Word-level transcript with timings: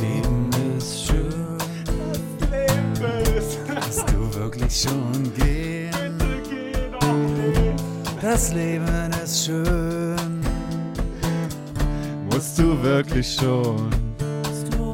Leben 0.00 0.50
ist 0.78 1.06
schön. 1.06 1.58
Das 2.40 2.50
Leben 2.50 3.36
ist. 3.36 3.58
Musst 3.74 4.08
du 4.10 4.34
wirklich 4.40 4.80
schon 4.80 5.34
gehen? 5.34 5.90
Bitte 6.18 6.42
geh 6.50 6.72
doch. 6.92 8.20
Das 8.20 8.52
Leben 8.52 9.10
ist 9.22 9.44
schön. 9.46 10.16
Musst 12.30 12.58
du 12.58 12.82
wirklich 12.82 13.34
schon, 13.34 13.90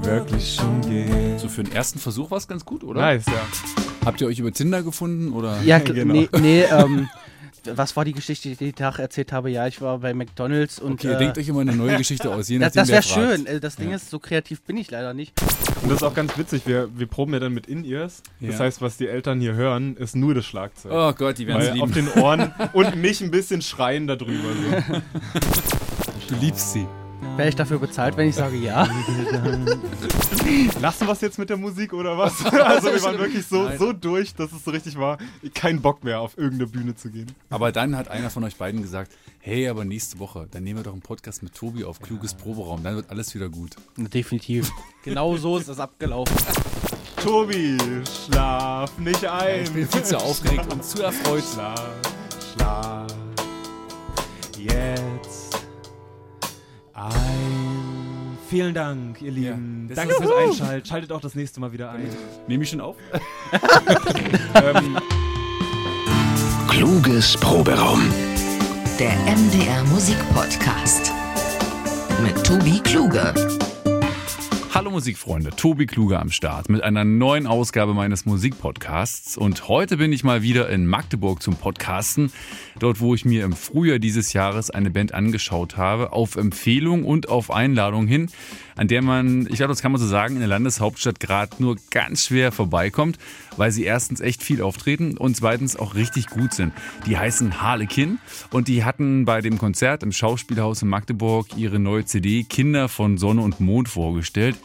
wirklich 0.02 0.54
schon 0.54 0.80
gehen. 0.82 1.38
So 1.38 1.48
für 1.48 1.64
den 1.64 1.72
ersten 1.72 1.98
Versuch 1.98 2.30
war 2.30 2.38
es 2.38 2.46
ganz 2.46 2.64
gut, 2.64 2.84
oder? 2.84 3.00
Nice, 3.00 3.26
ja. 3.26 3.42
Habt 4.04 4.20
ihr 4.20 4.26
euch 4.26 4.38
über 4.38 4.52
Tinder 4.52 4.82
gefunden 4.82 5.32
oder? 5.32 5.60
Ja, 5.62 5.78
Genau. 5.84 6.12
nee, 6.14 6.28
nee 6.40 6.62
ähm, 6.64 7.08
was 7.74 7.96
war 7.96 8.04
die 8.04 8.12
Geschichte, 8.12 8.48
die 8.48 8.52
ich 8.52 8.58
den 8.58 8.74
Tag 8.74 8.98
erzählt 8.98 9.32
habe? 9.32 9.50
Ja, 9.50 9.66
ich 9.66 9.80
war 9.80 9.98
bei 9.98 10.14
McDonalds 10.14 10.78
und. 10.78 10.92
Okay, 10.94 11.08
ihr 11.08 11.14
äh, 11.14 11.18
denkt 11.18 11.38
euch 11.38 11.48
immer 11.48 11.60
eine 11.60 11.74
neue 11.74 11.96
Geschichte 11.98 12.30
aus, 12.32 12.48
je 12.48 12.58
das 12.60 12.74
nachdem, 12.74 12.80
das 12.80 12.88
wäre 12.88 13.02
fragt. 13.26 13.36
schön. 13.38 13.46
Äh, 13.46 13.60
Das 13.60 13.76
Ding 13.76 13.90
Ja. 13.90 13.96
ist, 13.96 14.10
so 14.10 14.18
kreativ 14.18 14.62
bin 14.62 14.76
ich 14.76 14.90
leider 14.90 15.14
nicht. 15.14 15.32
Und 15.82 15.88
das 15.90 15.96
ist 15.98 16.02
auch 16.02 16.14
ganz 16.14 16.36
witzig, 16.38 16.62
wir, 16.66 16.88
wir 16.96 17.06
proben 17.06 17.32
ja 17.34 17.40
dann 17.40 17.52
mit 17.54 17.66
In-Ears. 17.66 18.22
Das 18.40 18.54
Ja. 18.54 18.58
heißt, 18.60 18.80
was 18.82 18.96
die 18.96 19.08
Eltern 19.08 19.40
hier 19.40 19.54
hören, 19.54 19.96
ist 19.96 20.14
nur 20.16 20.34
das 20.34 20.44
Schlagzeug. 20.46 20.92
Oh 20.94 21.12
Gott, 21.12 21.38
die 21.38 21.46
werden 21.46 21.62
es 21.62 21.70
Weil 21.72 21.80
auf 21.80 21.94
lieben. 21.94 22.12
den 22.14 22.22
Ohren 22.22 22.52
und 22.72 22.96
mich 22.96 23.20
ein 23.20 23.30
bisschen 23.30 23.62
schreien 23.62 24.06
darüber. 24.06 24.48
So. 24.52 25.00
Du 26.28 26.36
liebst 26.36 26.72
sie. 26.72 26.86
Wäre 27.36 27.48
ich 27.48 27.56
dafür 27.56 27.78
bezahlt, 27.78 28.16
wenn 28.16 28.28
ich 28.28 28.34
sage 28.34 28.56
ja? 28.56 28.86
Lassen 30.80 31.06
wir 31.06 31.12
es 31.12 31.20
jetzt 31.22 31.38
mit 31.38 31.48
der 31.48 31.56
Musik 31.56 31.92
oder 31.94 32.18
was? 32.18 32.44
Also 32.52 32.92
wir 32.92 33.02
waren 33.02 33.18
wirklich 33.18 33.46
so, 33.46 33.70
so 33.78 33.92
durch, 33.92 34.34
dass 34.34 34.52
es 34.52 34.64
so 34.64 34.70
richtig 34.70 34.98
war, 34.98 35.18
kein 35.54 35.80
Bock 35.80 36.04
mehr 36.04 36.20
auf 36.20 36.36
irgendeine 36.36 36.66
Bühne 36.66 36.94
zu 36.94 37.10
gehen. 37.10 37.32
Aber 37.48 37.72
dann 37.72 37.96
hat 37.96 38.08
einer 38.08 38.28
von 38.28 38.44
euch 38.44 38.56
beiden 38.56 38.82
gesagt, 38.82 39.12
hey, 39.40 39.68
aber 39.68 39.84
nächste 39.84 40.18
Woche, 40.18 40.46
dann 40.50 40.62
nehmen 40.64 40.80
wir 40.80 40.84
doch 40.84 40.92
einen 40.92 41.00
Podcast 41.02 41.42
mit 41.42 41.54
Tobi 41.54 41.84
auf 41.84 42.00
Kluges 42.00 42.34
Proberaum, 42.34 42.82
dann 42.82 42.96
wird 42.96 43.10
alles 43.10 43.34
wieder 43.34 43.48
gut. 43.48 43.76
Na, 43.96 44.08
Definitiv. 44.08 44.70
Genau 45.04 45.36
so 45.36 45.58
ist 45.58 45.68
das 45.68 45.80
abgelaufen. 45.80 46.36
Tobi, 47.20 47.76
schlaf 48.24 48.96
nicht 48.98 49.24
ein. 49.24 49.64
Ich 49.64 49.72
bin 49.72 49.88
viel 49.88 50.04
zu 50.04 50.16
aufgeregt 50.16 50.72
und 50.72 50.84
zu 50.84 51.02
erfreut. 51.02 51.42
Schlaf, 51.42 51.90
schlaf. 52.54 53.06
Jetzt 54.56 55.41
ein. 57.06 58.38
Vielen 58.48 58.74
Dank, 58.74 59.22
ihr 59.22 59.30
Lieben. 59.30 59.86
das 59.88 59.96
Danke 59.96 60.14
fürs 60.14 60.30
Einschalten. 60.30 60.86
Schaltet 60.86 61.12
auch 61.12 61.20
das 61.20 61.34
nächste 61.34 61.60
Mal 61.60 61.72
wieder 61.72 61.90
ein. 61.90 62.08
Nehme 62.46 62.64
ich 62.64 62.70
schon 62.70 62.80
auf? 62.80 62.96
ähm, 64.54 64.98
Kluges 66.68 67.36
Proberaum. 67.38 68.02
Der 68.98 69.12
MDR 69.34 69.84
Musikpodcast. 69.84 71.12
Mit 72.22 72.44
Tobi 72.44 72.80
Kluge. 72.80 73.32
Hallo 74.74 74.90
Musikfreunde, 74.90 75.50
Tobi 75.50 75.84
Kluge 75.84 76.18
am 76.18 76.30
Start 76.30 76.70
mit 76.70 76.82
einer 76.82 77.04
neuen 77.04 77.46
Ausgabe 77.46 77.92
meines 77.92 78.24
Musikpodcasts. 78.24 79.36
Und 79.36 79.68
heute 79.68 79.98
bin 79.98 80.14
ich 80.14 80.24
mal 80.24 80.40
wieder 80.40 80.70
in 80.70 80.86
Magdeburg 80.86 81.42
zum 81.42 81.56
Podcasten. 81.56 82.32
Dort, 82.78 82.98
wo 82.98 83.14
ich 83.14 83.26
mir 83.26 83.44
im 83.44 83.52
Frühjahr 83.52 83.98
dieses 83.98 84.32
Jahres 84.32 84.70
eine 84.70 84.90
Band 84.90 85.12
angeschaut 85.12 85.76
habe, 85.76 86.14
auf 86.14 86.36
Empfehlung 86.36 87.04
und 87.04 87.28
auf 87.28 87.50
Einladung 87.50 88.06
hin, 88.06 88.30
an 88.76 88.88
der 88.88 89.02
man, 89.02 89.46
ich 89.48 89.56
glaube, 89.56 89.68
das 89.72 89.82
kann 89.82 89.92
man 89.92 90.00
so 90.00 90.06
sagen, 90.06 90.34
in 90.34 90.40
der 90.40 90.48
Landeshauptstadt 90.48 91.20
gerade 91.20 91.56
nur 91.58 91.76
ganz 91.90 92.26
schwer 92.26 92.52
vorbeikommt, 92.52 93.18
weil 93.56 93.70
sie 93.70 93.84
erstens 93.84 94.20
echt 94.20 94.42
viel 94.42 94.62
auftreten 94.62 95.16
und 95.16 95.36
zweitens 95.36 95.76
auch 95.76 95.94
richtig 95.94 96.26
gut 96.26 96.54
sind. 96.54 96.72
Die 97.06 97.18
heißen 97.18 97.62
Harlekin 97.62 98.18
und 98.50 98.68
die 98.68 98.84
hatten 98.84 99.24
bei 99.24 99.40
dem 99.40 99.58
Konzert 99.58 100.02
im 100.02 100.12
Schauspielhaus 100.12 100.82
in 100.82 100.88
Magdeburg 100.88 101.56
ihre 101.56 101.78
neue 101.78 102.04
CD 102.04 102.44
Kinder 102.44 102.88
von 102.88 103.18
Sonne 103.18 103.42
und 103.42 103.60
Mond 103.60 103.88
vorgestellt. 103.88 104.56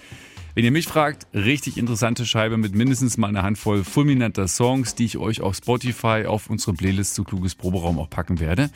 Wenn 0.57 0.65
ihr 0.65 0.71
mich 0.71 0.87
fragt, 0.87 1.27
richtig 1.35 1.77
interessante 1.77 2.25
Scheibe 2.25 2.57
mit 2.57 2.73
mindestens 2.73 3.17
mal 3.17 3.27
einer 3.27 3.43
Handvoll 3.43 3.83
fulminanter 3.83 4.47
Songs, 4.47 4.95
die 4.95 5.05
ich 5.05 5.19
euch 5.19 5.39
auf 5.41 5.55
Spotify 5.55 6.25
auf 6.25 6.49
unsere 6.49 6.73
Playlist 6.73 7.13
zu 7.13 7.23
Kluges 7.23 7.53
Proberaum 7.53 7.99
auch 7.99 8.09
packen 8.09 8.39
werde. 8.39 8.71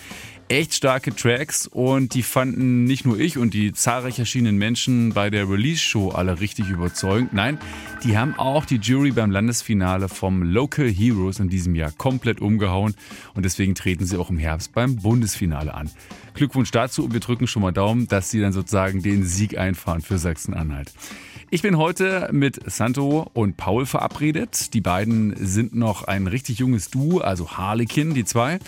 Echt 0.47 0.75
starke 0.75 1.15
Tracks 1.15 1.65
und 1.65 2.13
die 2.13 2.21
fanden 2.21 2.83
nicht 2.83 3.03
nur 3.07 3.19
ich 3.19 3.39
und 3.39 3.55
die 3.55 3.73
zahlreich 3.73 4.19
erschienenen 4.19 4.59
Menschen 4.59 5.13
bei 5.13 5.31
der 5.31 5.49
Release-Show 5.49 6.09
alle 6.09 6.39
richtig 6.39 6.69
überzeugend. 6.69 7.33
Nein, 7.33 7.57
die 8.03 8.15
haben 8.15 8.35
auch 8.37 8.65
die 8.65 8.77
Jury 8.77 9.09
beim 9.09 9.31
Landesfinale 9.31 10.07
vom 10.07 10.43
Local 10.43 10.87
Heroes 10.87 11.39
in 11.39 11.49
diesem 11.49 11.73
Jahr 11.73 11.91
komplett 11.91 12.41
umgehauen 12.41 12.93
und 13.33 13.43
deswegen 13.43 13.73
treten 13.73 14.05
sie 14.05 14.17
auch 14.17 14.29
im 14.29 14.37
Herbst 14.37 14.71
beim 14.73 14.97
Bundesfinale 14.97 15.73
an. 15.73 15.89
Glückwunsch 16.35 16.69
dazu 16.69 17.03
und 17.03 17.13
wir 17.13 17.21
drücken 17.21 17.47
schon 17.47 17.63
mal 17.63 17.71
Daumen, 17.71 18.07
dass 18.07 18.29
sie 18.29 18.39
dann 18.39 18.53
sozusagen 18.53 19.01
den 19.01 19.23
Sieg 19.23 19.57
einfahren 19.57 20.01
für 20.01 20.19
Sachsen-Anhalt. 20.19 20.93
Ich 21.53 21.61
bin 21.61 21.77
heute 21.77 22.29
mit 22.31 22.71
Santo 22.71 23.29
und 23.33 23.57
Paul 23.57 23.85
verabredet. 23.85 24.73
Die 24.73 24.79
beiden 24.79 25.35
sind 25.35 25.75
noch 25.75 26.05
ein 26.05 26.27
richtig 26.27 26.59
junges 26.59 26.89
Duo, 26.89 27.17
also 27.17 27.51
Harlekin, 27.57 28.13
die 28.13 28.23
zwei. 28.23 28.59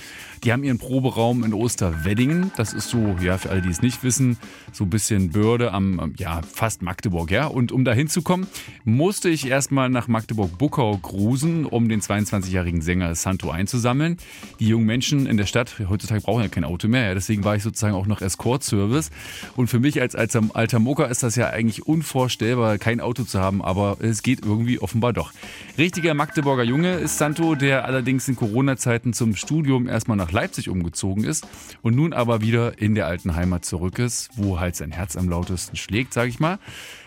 Die 0.44 0.52
haben 0.52 0.66
ihren 0.66 0.80
Proberaum 0.80 1.46
in 1.46 1.54
Osterweddingen. 1.54 2.52
Das 2.58 2.74
ist 2.74 2.90
so, 2.90 3.16
ja, 3.22 3.38
für 3.38 3.50
alle, 3.50 3.62
die 3.62 3.70
es 3.70 3.82
nicht 3.82 4.04
wissen, 4.04 4.38
so 4.74 4.84
ein 4.84 4.90
bisschen 4.90 5.30
Börde 5.30 5.72
am, 5.72 6.14
ja, 6.18 6.42
fast 6.42 6.82
Magdeburg, 6.82 7.32
ja. 7.32 7.48
Und 7.48 7.72
um 7.72 7.86
da 7.86 7.94
hinzukommen, 7.94 8.48
musste 8.84 9.30
ich 9.30 9.48
erstmal 9.48 9.90
nach 9.90 10.10
Magdeburg-Buckau 10.10 10.98
cruisen, 10.98 11.66
um 11.66 11.88
den 11.88 12.02
22-jährigen 12.02 12.82
Sänger 12.82 13.16
Santo 13.16 13.50
einzusammeln. 13.50 14.18
Die 14.60 14.68
jungen 14.68 14.86
Menschen 14.86 15.26
in 15.26 15.38
der 15.38 15.46
Stadt, 15.46 15.76
heutzutage 15.88 16.20
brauchen 16.20 16.42
ja 16.42 16.50
kein 16.50 16.66
Auto 16.66 16.90
mehr, 16.90 17.08
ja. 17.08 17.14
Deswegen 17.14 17.46
war 17.46 17.56
ich 17.56 17.64
sozusagen 17.64 17.96
auch 17.96 18.08
noch 18.08 18.20
Escort-Service. 18.20 19.12
Und 19.56 19.68
für 19.68 19.80
mich 19.80 20.02
als, 20.02 20.14
als 20.14 20.36
alter 20.36 20.80
Mucker 20.80 21.08
ist 21.08 21.24
das 21.24 21.38
ja 21.38 21.52
eigentlich 21.52 21.88
unvorstellbar, 21.88 22.73
kein 22.78 23.00
Auto 23.02 23.24
zu 23.24 23.40
haben, 23.40 23.62
aber 23.62 23.98
es 24.00 24.24
geht 24.24 24.46
irgendwie 24.46 24.80
offenbar 24.80 25.14
doch. 25.14 25.32
Richtiger 25.78 26.14
Magdeburger 26.14 26.64
Junge 26.64 26.96
ist 26.96 27.18
Santo, 27.18 27.56
der 27.56 27.86
allerdings 27.86 28.28
in 28.28 28.36
Corona-Zeiten 28.36 29.14
zum 29.14 29.36
Studium 29.36 29.88
erstmal 29.88 30.18
nach 30.18 30.32
Leipzig 30.32 30.70
umgezogen 30.70 31.24
ist 31.24 31.48
und 31.82 31.96
nun 31.96 32.14
aber 32.14 32.42
wieder 32.42 32.80
in 32.80 32.96
der 32.96 33.08
alten 33.08 33.36
Heimat 33.36 33.66
zurück 33.66 34.00
ist, 34.00 34.30
wo 34.36 34.60
halt 34.60 34.76
sein 34.76 34.92
Herz 34.92 35.16
am 35.16 35.30
lautesten 35.30 35.76
schlägt, 35.76 36.14
sag 36.14 36.28
ich 36.28 36.40
mal. 36.40 36.60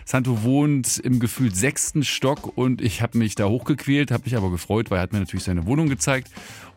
Santo 0.05 0.43
wohnt 0.43 0.99
im 0.99 1.19
gefühlt 1.19 1.55
sechsten 1.55 2.03
Stock 2.03 2.57
und 2.57 2.81
ich 2.81 3.01
habe 3.01 3.17
mich 3.17 3.35
da 3.35 3.45
hochgequält, 3.45 4.11
habe 4.11 4.23
mich 4.23 4.37
aber 4.37 4.49
gefreut, 4.49 4.89
weil 4.89 4.99
er 4.99 5.01
hat 5.01 5.13
mir 5.13 5.19
natürlich 5.19 5.43
seine 5.43 5.65
Wohnung 5.65 5.89
gezeigt 5.89 6.31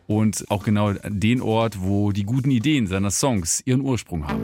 und 0.07 0.49
auch 0.49 0.63
genau 0.63 0.93
den 1.07 1.41
Ort, 1.41 1.81
wo 1.81 2.11
die 2.11 2.23
guten 2.23 2.51
Ideen 2.51 2.87
seiner 2.87 3.11
Songs 3.11 3.61
ihren 3.65 3.81
Ursprung 3.81 4.27
haben. 4.27 4.43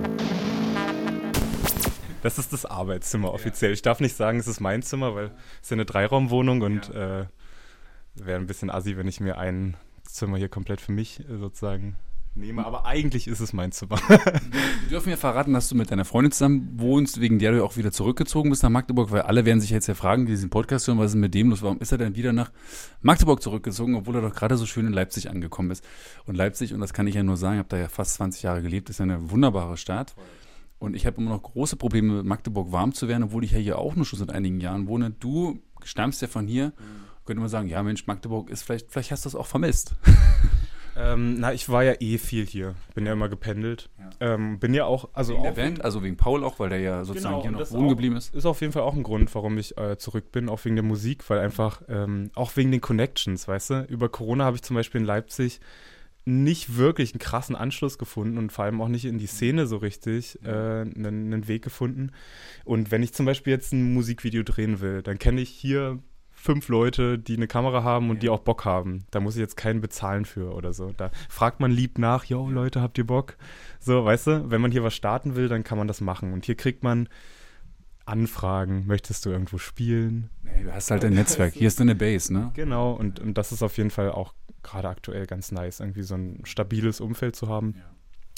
Das 2.21 2.37
ist 2.37 2.53
das 2.53 2.65
Arbeitszimmer 2.65 3.33
offiziell. 3.33 3.73
Ich 3.73 3.81
darf 3.81 3.99
nicht 3.99 4.15
sagen, 4.15 4.39
es 4.39 4.47
ist 4.47 4.59
mein 4.59 4.81
Zimmer, 4.81 5.15
weil 5.15 5.25
es 5.25 5.63
ist 5.63 5.71
ja 5.71 5.75
eine 5.75 5.85
Dreiraumwohnung 5.85 6.61
und 6.61 6.89
äh, 6.89 7.25
wäre 8.15 8.39
ein 8.39 8.47
bisschen 8.47 8.69
assi, 8.69 8.97
wenn 8.97 9.07
ich 9.07 9.19
mir 9.19 9.37
ein 9.37 9.77
Zimmer 10.03 10.37
hier 10.37 10.49
komplett 10.49 10.81
für 10.81 10.91
mich 10.91 11.19
äh, 11.19 11.37
sozusagen 11.37 11.95
nehme. 12.37 12.65
Aber 12.65 12.85
eigentlich 12.85 13.27
ist 13.27 13.39
es 13.39 13.53
mein 13.53 13.71
Zimmer. 13.71 13.97
Wir 14.07 14.89
dürfen 14.89 15.09
ja 15.09 15.17
verraten, 15.17 15.53
dass 15.53 15.69
du 15.69 15.75
mit 15.75 15.91
deiner 15.91 16.05
Freundin 16.05 16.31
zusammen 16.31 16.73
wohnst, 16.77 17.19
wegen 17.19 17.39
der 17.39 17.51
du 17.51 17.57
ja 17.57 17.63
auch 17.63 17.77
wieder 17.77 17.91
zurückgezogen 17.91 18.49
bist 18.49 18.63
nach 18.63 18.69
Magdeburg, 18.69 19.11
weil 19.11 19.21
alle 19.21 19.45
werden 19.45 19.59
sich 19.59 19.69
jetzt 19.69 19.87
ja 19.87 19.95
fragen, 19.95 20.25
die 20.25 20.31
diesen 20.31 20.49
Podcast 20.49 20.87
hören, 20.87 20.99
was 20.99 21.11
ist 21.11 21.15
mit 21.15 21.33
dem 21.33 21.49
los? 21.49 21.63
Warum 21.63 21.79
ist 21.79 21.91
er 21.91 21.97
denn 21.97 22.15
wieder 22.15 22.33
nach 22.33 22.51
Magdeburg 23.01 23.41
zurückgezogen, 23.41 23.95
obwohl 23.95 24.15
er 24.15 24.21
doch 24.21 24.35
gerade 24.35 24.55
so 24.57 24.65
schön 24.65 24.87
in 24.87 24.93
Leipzig 24.93 25.29
angekommen 25.29 25.71
ist? 25.71 25.83
Und 26.25 26.35
Leipzig, 26.35 26.73
und 26.73 26.79
das 26.79 26.93
kann 26.93 27.07
ich 27.07 27.15
ja 27.15 27.23
nur 27.23 27.37
sagen, 27.37 27.55
ich 27.55 27.59
habe 27.59 27.69
da 27.69 27.77
ja 27.77 27.89
fast 27.89 28.13
20 28.15 28.43
Jahre 28.43 28.61
gelebt, 28.61 28.89
ist 28.89 28.99
ja 28.99 29.03
eine 29.03 29.31
wunderbare 29.31 29.77
Stadt. 29.77 30.15
Und 30.79 30.95
ich 30.95 31.05
habe 31.05 31.17
immer 31.17 31.31
noch 31.31 31.41
große 31.41 31.75
Probleme, 31.75 32.13
mit 32.13 32.25
Magdeburg 32.25 32.71
warm 32.71 32.93
zu 32.93 33.07
werden, 33.07 33.23
obwohl 33.23 33.43
ich 33.43 33.51
ja 33.51 33.57
hier 33.57 33.79
auch 33.79 33.95
nur 33.95 34.05
schon 34.05 34.19
seit 34.19 34.31
einigen 34.31 34.59
Jahren 34.59 34.87
wohne. 34.87 35.11
Du 35.11 35.59
stammst 35.83 36.21
ja 36.21 36.27
von 36.27 36.47
hier. 36.47 36.73
Könnte 37.25 37.41
man 37.41 37.49
sagen, 37.49 37.67
ja 37.67 37.83
Mensch, 37.83 38.07
Magdeburg 38.07 38.49
ist 38.49 38.63
vielleicht, 38.63 38.89
vielleicht 38.91 39.11
hast 39.11 39.25
du 39.25 39.29
es 39.29 39.35
auch 39.35 39.47
vermisst. 39.47 39.95
ähm, 40.95 41.39
na, 41.39 41.51
ich 41.51 41.67
war 41.67 41.83
ja 41.83 41.95
eh 41.99 42.17
viel 42.17 42.45
hier. 42.45 42.75
Bin 42.95 43.05
ja 43.05 43.13
immer 43.13 43.27
gependelt. 43.27 43.89
Ähm, 44.21 44.59
bin 44.59 44.73
ja 44.73 44.85
auch, 44.85 45.09
also 45.13 45.33
Wegen 45.33 45.39
auch 45.41 45.43
der 45.43 45.61
Band, 45.61 45.83
also 45.83 46.03
wegen 46.03 46.15
Paul 46.15 46.43
auch, 46.45 46.59
weil 46.59 46.69
der 46.69 46.79
ja 46.79 47.03
sozusagen 47.03 47.41
Genau, 47.41 47.41
hier 47.41 47.51
noch 47.51 47.71
wohnen 47.71 47.89
geblieben 47.89 48.15
ist. 48.15 48.33
Ist 48.33 48.45
auf 48.45 48.61
jeden 48.61 48.71
Fall 48.71 48.83
auch 48.83 48.95
ein 48.95 49.03
Grund, 49.03 49.33
warum 49.35 49.57
ich 49.57 49.77
äh, 49.77 49.97
zurück 49.97 50.31
bin, 50.31 50.47
auch 50.47 50.63
wegen 50.63 50.75
der 50.75 50.85
Musik, 50.85 51.29
weil 51.29 51.39
einfach, 51.39 51.81
ähm, 51.89 52.31
auch 52.33 52.55
wegen 52.55 52.71
den 52.71 52.81
Connections, 52.81 53.45
weißt 53.47 53.69
du? 53.71 53.85
Über 53.89 54.07
Corona 54.07 54.45
habe 54.45 54.55
ich 54.55 54.63
zum 54.63 54.75
Beispiel 54.75 55.01
in 55.01 55.07
Leipzig 55.07 55.59
nicht 56.27 56.75
wirklich 56.75 57.13
einen 57.13 57.19
krassen 57.19 57.55
Anschluss 57.55 57.97
gefunden 57.97 58.37
und 58.37 58.51
vor 58.51 58.65
allem 58.65 58.81
auch 58.81 58.89
nicht 58.89 59.05
in 59.05 59.17
die 59.17 59.27
Szene 59.27 59.65
so 59.65 59.77
richtig 59.77 60.37
äh, 60.43 60.49
einen, 60.81 61.33
einen 61.33 61.47
Weg 61.47 61.63
gefunden. 61.63 62.11
Und 62.65 62.91
wenn 62.91 63.01
ich 63.01 63.13
zum 63.13 63.25
Beispiel 63.25 63.53
jetzt 63.53 63.71
ein 63.71 63.93
Musikvideo 63.93 64.43
drehen 64.43 64.81
will, 64.81 65.01
dann 65.01 65.19
kenne 65.19 65.39
ich 65.39 65.49
hier 65.49 65.99
fünf 66.31 66.67
Leute, 66.67 67.17
die 67.17 67.37
eine 67.37 67.47
Kamera 67.47 67.83
haben 67.83 68.09
und 68.09 68.23
die 68.23 68.29
auch 68.29 68.39
Bock 68.39 68.65
haben. 68.65 69.05
Da 69.09 69.21
muss 69.21 69.35
ich 69.35 69.39
jetzt 69.39 69.55
keinen 69.55 69.79
bezahlen 69.79 70.25
für 70.25 70.53
oder 70.53 70.73
so. 70.73 70.91
Da 70.95 71.11
fragt 71.29 71.61
man 71.61 71.71
lieb 71.71 71.97
nach, 71.97 72.25
yo 72.25 72.49
Leute, 72.49 72.81
habt 72.81 72.97
ihr 72.97 73.07
Bock? 73.07 73.37
So, 73.79 74.03
weißt 74.03 74.27
du, 74.27 74.51
wenn 74.51 74.61
man 74.61 74.71
hier 74.71 74.83
was 74.83 74.93
starten 74.93 75.35
will, 75.35 75.47
dann 75.47 75.63
kann 75.63 75.77
man 75.77 75.87
das 75.87 76.01
machen. 76.01 76.33
Und 76.33 76.45
hier 76.45 76.55
kriegt 76.55 76.83
man 76.83 77.07
Anfragen, 78.05 78.85
möchtest 78.85 79.25
du 79.25 79.29
irgendwo 79.29 79.57
spielen? 79.57 80.29
Nee, 80.43 80.63
du 80.63 80.73
hast 80.73 80.91
halt 80.91 81.05
ein 81.05 81.13
Netzwerk. 81.13 81.53
Hier 81.53 81.67
ist 81.69 81.79
deine 81.79 81.95
Base, 81.95 82.33
ne? 82.33 82.51
Genau, 82.53 82.93
und, 82.93 83.19
und 83.19 83.37
das 83.37 83.51
ist 83.51 83.63
auf 83.63 83.77
jeden 83.77 83.91
Fall 83.91 84.11
auch 84.11 84.33
gerade 84.63 84.89
aktuell 84.89 85.25
ganz 85.25 85.51
nice, 85.51 85.79
irgendwie 85.79 86.03
so 86.03 86.15
ein 86.15 86.41
stabiles 86.45 86.99
Umfeld 86.99 87.35
zu 87.35 87.47
haben. 87.47 87.75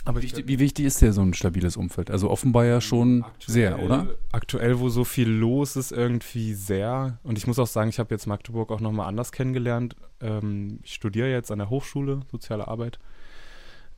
Aber 0.05 0.21
wichtig, 0.21 0.47
wie 0.47 0.59
wichtig 0.59 0.85
ist 0.85 1.01
dir 1.01 1.11
so 1.11 1.21
ein 1.21 1.33
stabiles 1.33 1.75
Umfeld? 1.75 2.09
Also 2.09 2.29
offenbar 2.29 2.65
ja 2.65 2.79
schon 2.79 3.25
sehr, 3.45 3.81
oder? 3.83 4.07
Aktuell, 4.31 4.79
wo 4.79 4.89
so 4.89 5.03
viel 5.03 5.27
los 5.29 5.75
ist, 5.75 5.91
irgendwie 5.91 6.53
sehr. 6.53 7.19
Und 7.23 7.37
ich 7.37 7.47
muss 7.47 7.59
auch 7.59 7.67
sagen, 7.67 7.89
ich 7.89 7.99
habe 7.99 8.13
jetzt 8.15 8.25
Magdeburg 8.25 8.71
auch 8.71 8.79
nochmal 8.79 9.07
anders 9.07 9.31
kennengelernt. 9.31 9.95
Ähm, 10.21 10.79
ich 10.83 10.93
studiere 10.93 11.29
jetzt 11.29 11.51
an 11.51 11.59
der 11.59 11.69
Hochschule 11.69 12.21
Soziale 12.31 12.67
Arbeit. 12.67 12.97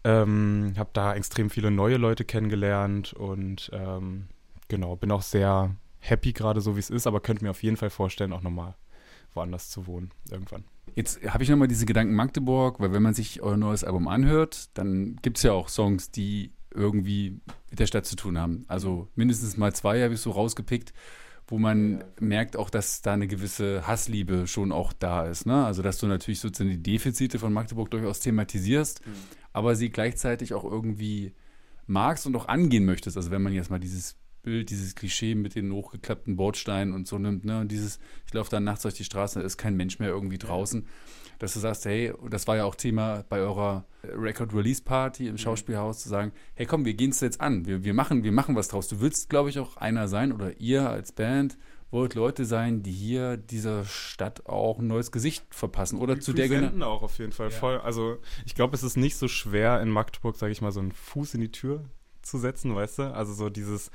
Ähm, 0.03 0.73
habe 0.77 0.89
da 0.93 1.13
extrem 1.13 1.51
viele 1.51 1.69
neue 1.69 1.97
Leute 1.97 2.25
kennengelernt 2.25 3.13
und 3.13 3.69
ähm, 3.71 4.27
genau, 4.67 4.95
bin 4.95 5.11
auch 5.11 5.21
sehr 5.21 5.75
happy 5.99 6.33
gerade 6.33 6.59
so, 6.61 6.75
wie 6.75 6.79
es 6.79 6.89
ist, 6.89 7.05
aber 7.05 7.19
könnte 7.19 7.43
mir 7.43 7.51
auf 7.51 7.61
jeden 7.61 7.77
Fall 7.77 7.91
vorstellen, 7.91 8.33
auch 8.33 8.41
nochmal 8.41 8.73
woanders 9.35 9.69
zu 9.69 9.85
wohnen 9.85 10.11
irgendwann. 10.31 10.63
Jetzt 10.95 11.21
habe 11.25 11.43
ich 11.43 11.49
nochmal 11.49 11.67
diese 11.67 11.85
Gedanken 11.85 12.13
Magdeburg, 12.13 12.79
weil 12.79 12.93
wenn 12.93 13.01
man 13.01 13.13
sich 13.13 13.41
euer 13.41 13.57
neues 13.57 13.83
Album 13.83 14.07
anhört, 14.07 14.69
dann 14.73 15.17
gibt 15.21 15.37
es 15.37 15.43
ja 15.43 15.53
auch 15.53 15.69
Songs, 15.69 16.11
die 16.11 16.53
irgendwie 16.73 17.41
mit 17.69 17.79
der 17.79 17.87
Stadt 17.87 18.05
zu 18.05 18.15
tun 18.15 18.37
haben. 18.37 18.65
Also 18.67 19.09
mindestens 19.15 19.57
mal 19.57 19.73
zwei 19.73 20.01
habe 20.03 20.13
ich 20.13 20.21
so 20.21 20.31
rausgepickt, 20.31 20.93
wo 21.47 21.59
man 21.59 21.99
ja. 21.99 22.05
merkt 22.19 22.55
auch, 22.55 22.69
dass 22.69 23.01
da 23.01 23.13
eine 23.13 23.27
gewisse 23.27 23.85
Hassliebe 23.85 24.47
schon 24.47 24.71
auch 24.71 24.93
da 24.93 25.25
ist. 25.25 25.45
Ne? 25.45 25.65
Also 25.65 25.81
dass 25.81 25.97
du 25.97 26.07
natürlich 26.07 26.39
sozusagen 26.39 26.69
die 26.69 26.83
Defizite 26.83 27.39
von 27.39 27.53
Magdeburg 27.53 27.91
durchaus 27.91 28.19
thematisierst, 28.19 29.05
mhm. 29.05 29.11
aber 29.53 29.75
sie 29.75 29.89
gleichzeitig 29.89 30.53
auch 30.53 30.63
irgendwie 30.63 31.33
magst 31.87 32.25
und 32.25 32.35
auch 32.35 32.47
angehen 32.47 32.85
möchtest. 32.85 33.17
Also 33.17 33.31
wenn 33.31 33.41
man 33.41 33.53
jetzt 33.53 33.69
mal 33.69 33.79
dieses 33.79 34.15
Bild, 34.43 34.69
dieses 34.69 34.95
Klischee 34.95 35.35
mit 35.35 35.55
den 35.55 35.71
hochgeklappten 35.71 36.35
Bordsteinen 36.35 36.93
und 36.93 37.07
so 37.07 37.17
nimmt, 37.17 37.45
ne? 37.45 37.61
Und 37.61 37.71
dieses, 37.71 37.99
ich 38.25 38.33
laufe 38.33 38.49
dann 38.49 38.63
nachts 38.63 38.83
durch 38.83 38.95
die 38.95 39.03
Straße, 39.03 39.39
da 39.39 39.45
ist 39.45 39.57
kein 39.57 39.75
Mensch 39.75 39.99
mehr 39.99 40.09
irgendwie 40.09 40.37
draußen. 40.37 40.87
Dass 41.39 41.53
du 41.53 41.59
sagst, 41.59 41.85
hey, 41.85 42.13
das 42.29 42.47
war 42.47 42.57
ja 42.57 42.65
auch 42.65 42.75
Thema 42.75 43.23
bei 43.27 43.39
eurer 43.39 43.85
Record-Release-Party 44.03 45.27
im. 45.27 45.37
Schauspielhaus, 45.37 46.03
zu 46.03 46.09
sagen, 46.09 46.33
hey 46.53 46.65
komm, 46.67 46.85
wir 46.85 46.93
gehen 46.93 47.09
es 47.09 47.19
jetzt 47.19 47.41
an, 47.41 47.65
wir, 47.65 47.83
wir, 47.83 47.93
machen, 47.93 48.23
wir 48.23 48.31
machen 48.31 48.55
was 48.55 48.67
draus. 48.67 48.87
Du 48.87 48.99
willst, 49.01 49.29
glaube 49.29 49.49
ich, 49.49 49.57
auch 49.57 49.77
einer 49.77 50.07
sein 50.07 50.31
oder 50.31 50.59
ihr 50.59 50.87
als 50.89 51.11
Band 51.11 51.57
wollt 51.91 52.15
Leute 52.15 52.45
sein, 52.45 52.83
die 52.83 52.91
hier 52.91 53.37
dieser 53.37 53.83
Stadt 53.83 54.45
auch 54.45 54.79
ein 54.79 54.87
neues 54.87 55.11
Gesicht 55.11 55.43
verpassen 55.49 55.99
oder 55.99 56.15
die 56.15 56.21
zu 56.21 56.33
der 56.33 56.47
Generation 56.47 56.83
auch 56.83 57.03
auf 57.03 57.17
jeden 57.19 57.33
Fall 57.33 57.49
ja. 57.49 57.55
voll. 57.55 57.79
Also 57.79 58.17
ich 58.45 58.55
glaube, 58.55 58.75
es 58.75 58.83
ist 58.83 58.95
nicht 58.95 59.17
so 59.17 59.27
schwer 59.27 59.81
in 59.81 59.89
Magdeburg, 59.89 60.37
sage 60.37 60.53
ich 60.53 60.61
mal, 60.61 60.71
so 60.71 60.79
einen 60.79 60.93
Fuß 60.93 61.33
in 61.33 61.41
die 61.41 61.51
Tür 61.51 61.83
zu 62.21 62.37
setzen, 62.37 62.73
weißt 62.75 62.99
du? 62.99 63.13
Also 63.13 63.33
so 63.33 63.49
dieses 63.49 63.91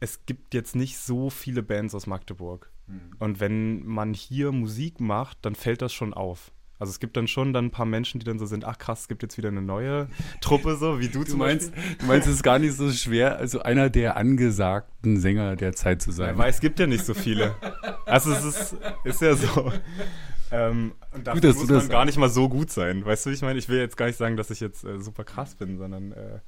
es 0.00 0.26
gibt 0.26 0.54
jetzt 0.54 0.76
nicht 0.76 0.98
so 0.98 1.30
viele 1.30 1.62
Bands 1.62 1.94
aus 1.94 2.06
Magdeburg. 2.06 2.70
Mhm. 2.86 3.00
Und 3.18 3.40
wenn 3.40 3.84
man 3.86 4.14
hier 4.14 4.52
Musik 4.52 5.00
macht, 5.00 5.38
dann 5.42 5.54
fällt 5.54 5.82
das 5.82 5.92
schon 5.92 6.14
auf. 6.14 6.52
Also 6.78 6.90
es 6.90 7.00
gibt 7.00 7.16
dann 7.16 7.26
schon 7.26 7.54
dann 7.54 7.66
ein 7.66 7.70
paar 7.70 7.86
Menschen, 7.86 8.20
die 8.20 8.26
dann 8.26 8.38
so 8.38 8.44
sind, 8.44 8.66
ach 8.66 8.76
krass, 8.76 9.02
es 9.02 9.08
gibt 9.08 9.22
jetzt 9.22 9.38
wieder 9.38 9.48
eine 9.48 9.62
neue 9.62 10.08
Truppe, 10.42 10.76
so 10.76 11.00
wie 11.00 11.08
du, 11.08 11.24
du 11.24 11.36
meinst, 11.36 11.74
Beispiel. 11.74 11.96
Du 11.98 12.06
meinst, 12.06 12.28
es 12.28 12.34
ist 12.34 12.42
gar 12.42 12.58
nicht 12.58 12.76
so 12.76 12.90
schwer, 12.92 13.38
also 13.38 13.62
einer 13.62 13.88
der 13.88 14.16
angesagten 14.16 15.18
Sänger 15.18 15.56
der 15.56 15.72
Zeit 15.72 16.02
zu 16.02 16.12
sein. 16.12 16.34
Ja, 16.34 16.38
weil 16.38 16.50
es 16.50 16.60
gibt 16.60 16.78
ja 16.78 16.86
nicht 16.86 17.04
so 17.04 17.14
viele. 17.14 17.54
Also 18.04 18.30
es 18.32 18.44
ist, 18.44 18.76
ist 19.04 19.22
ja 19.22 19.34
so. 19.34 19.72
Ähm, 20.50 20.92
und 21.12 21.26
dafür 21.26 21.52
gut, 21.54 21.60
muss 21.60 21.82
man 21.82 21.88
gar 21.88 22.04
nicht 22.04 22.18
mal 22.18 22.28
so 22.28 22.48
gut 22.48 22.70
sein. 22.70 23.04
Weißt 23.04 23.26
du, 23.26 23.30
ich 23.30 23.42
meine, 23.42 23.58
ich 23.58 23.68
will 23.68 23.78
jetzt 23.78 23.96
gar 23.96 24.06
nicht 24.06 24.18
sagen, 24.18 24.36
dass 24.36 24.50
ich 24.50 24.60
jetzt 24.60 24.84
äh, 24.84 25.00
super 25.00 25.24
krass 25.24 25.54
bin, 25.54 25.78
sondern 25.78 26.12
äh, 26.12 26.38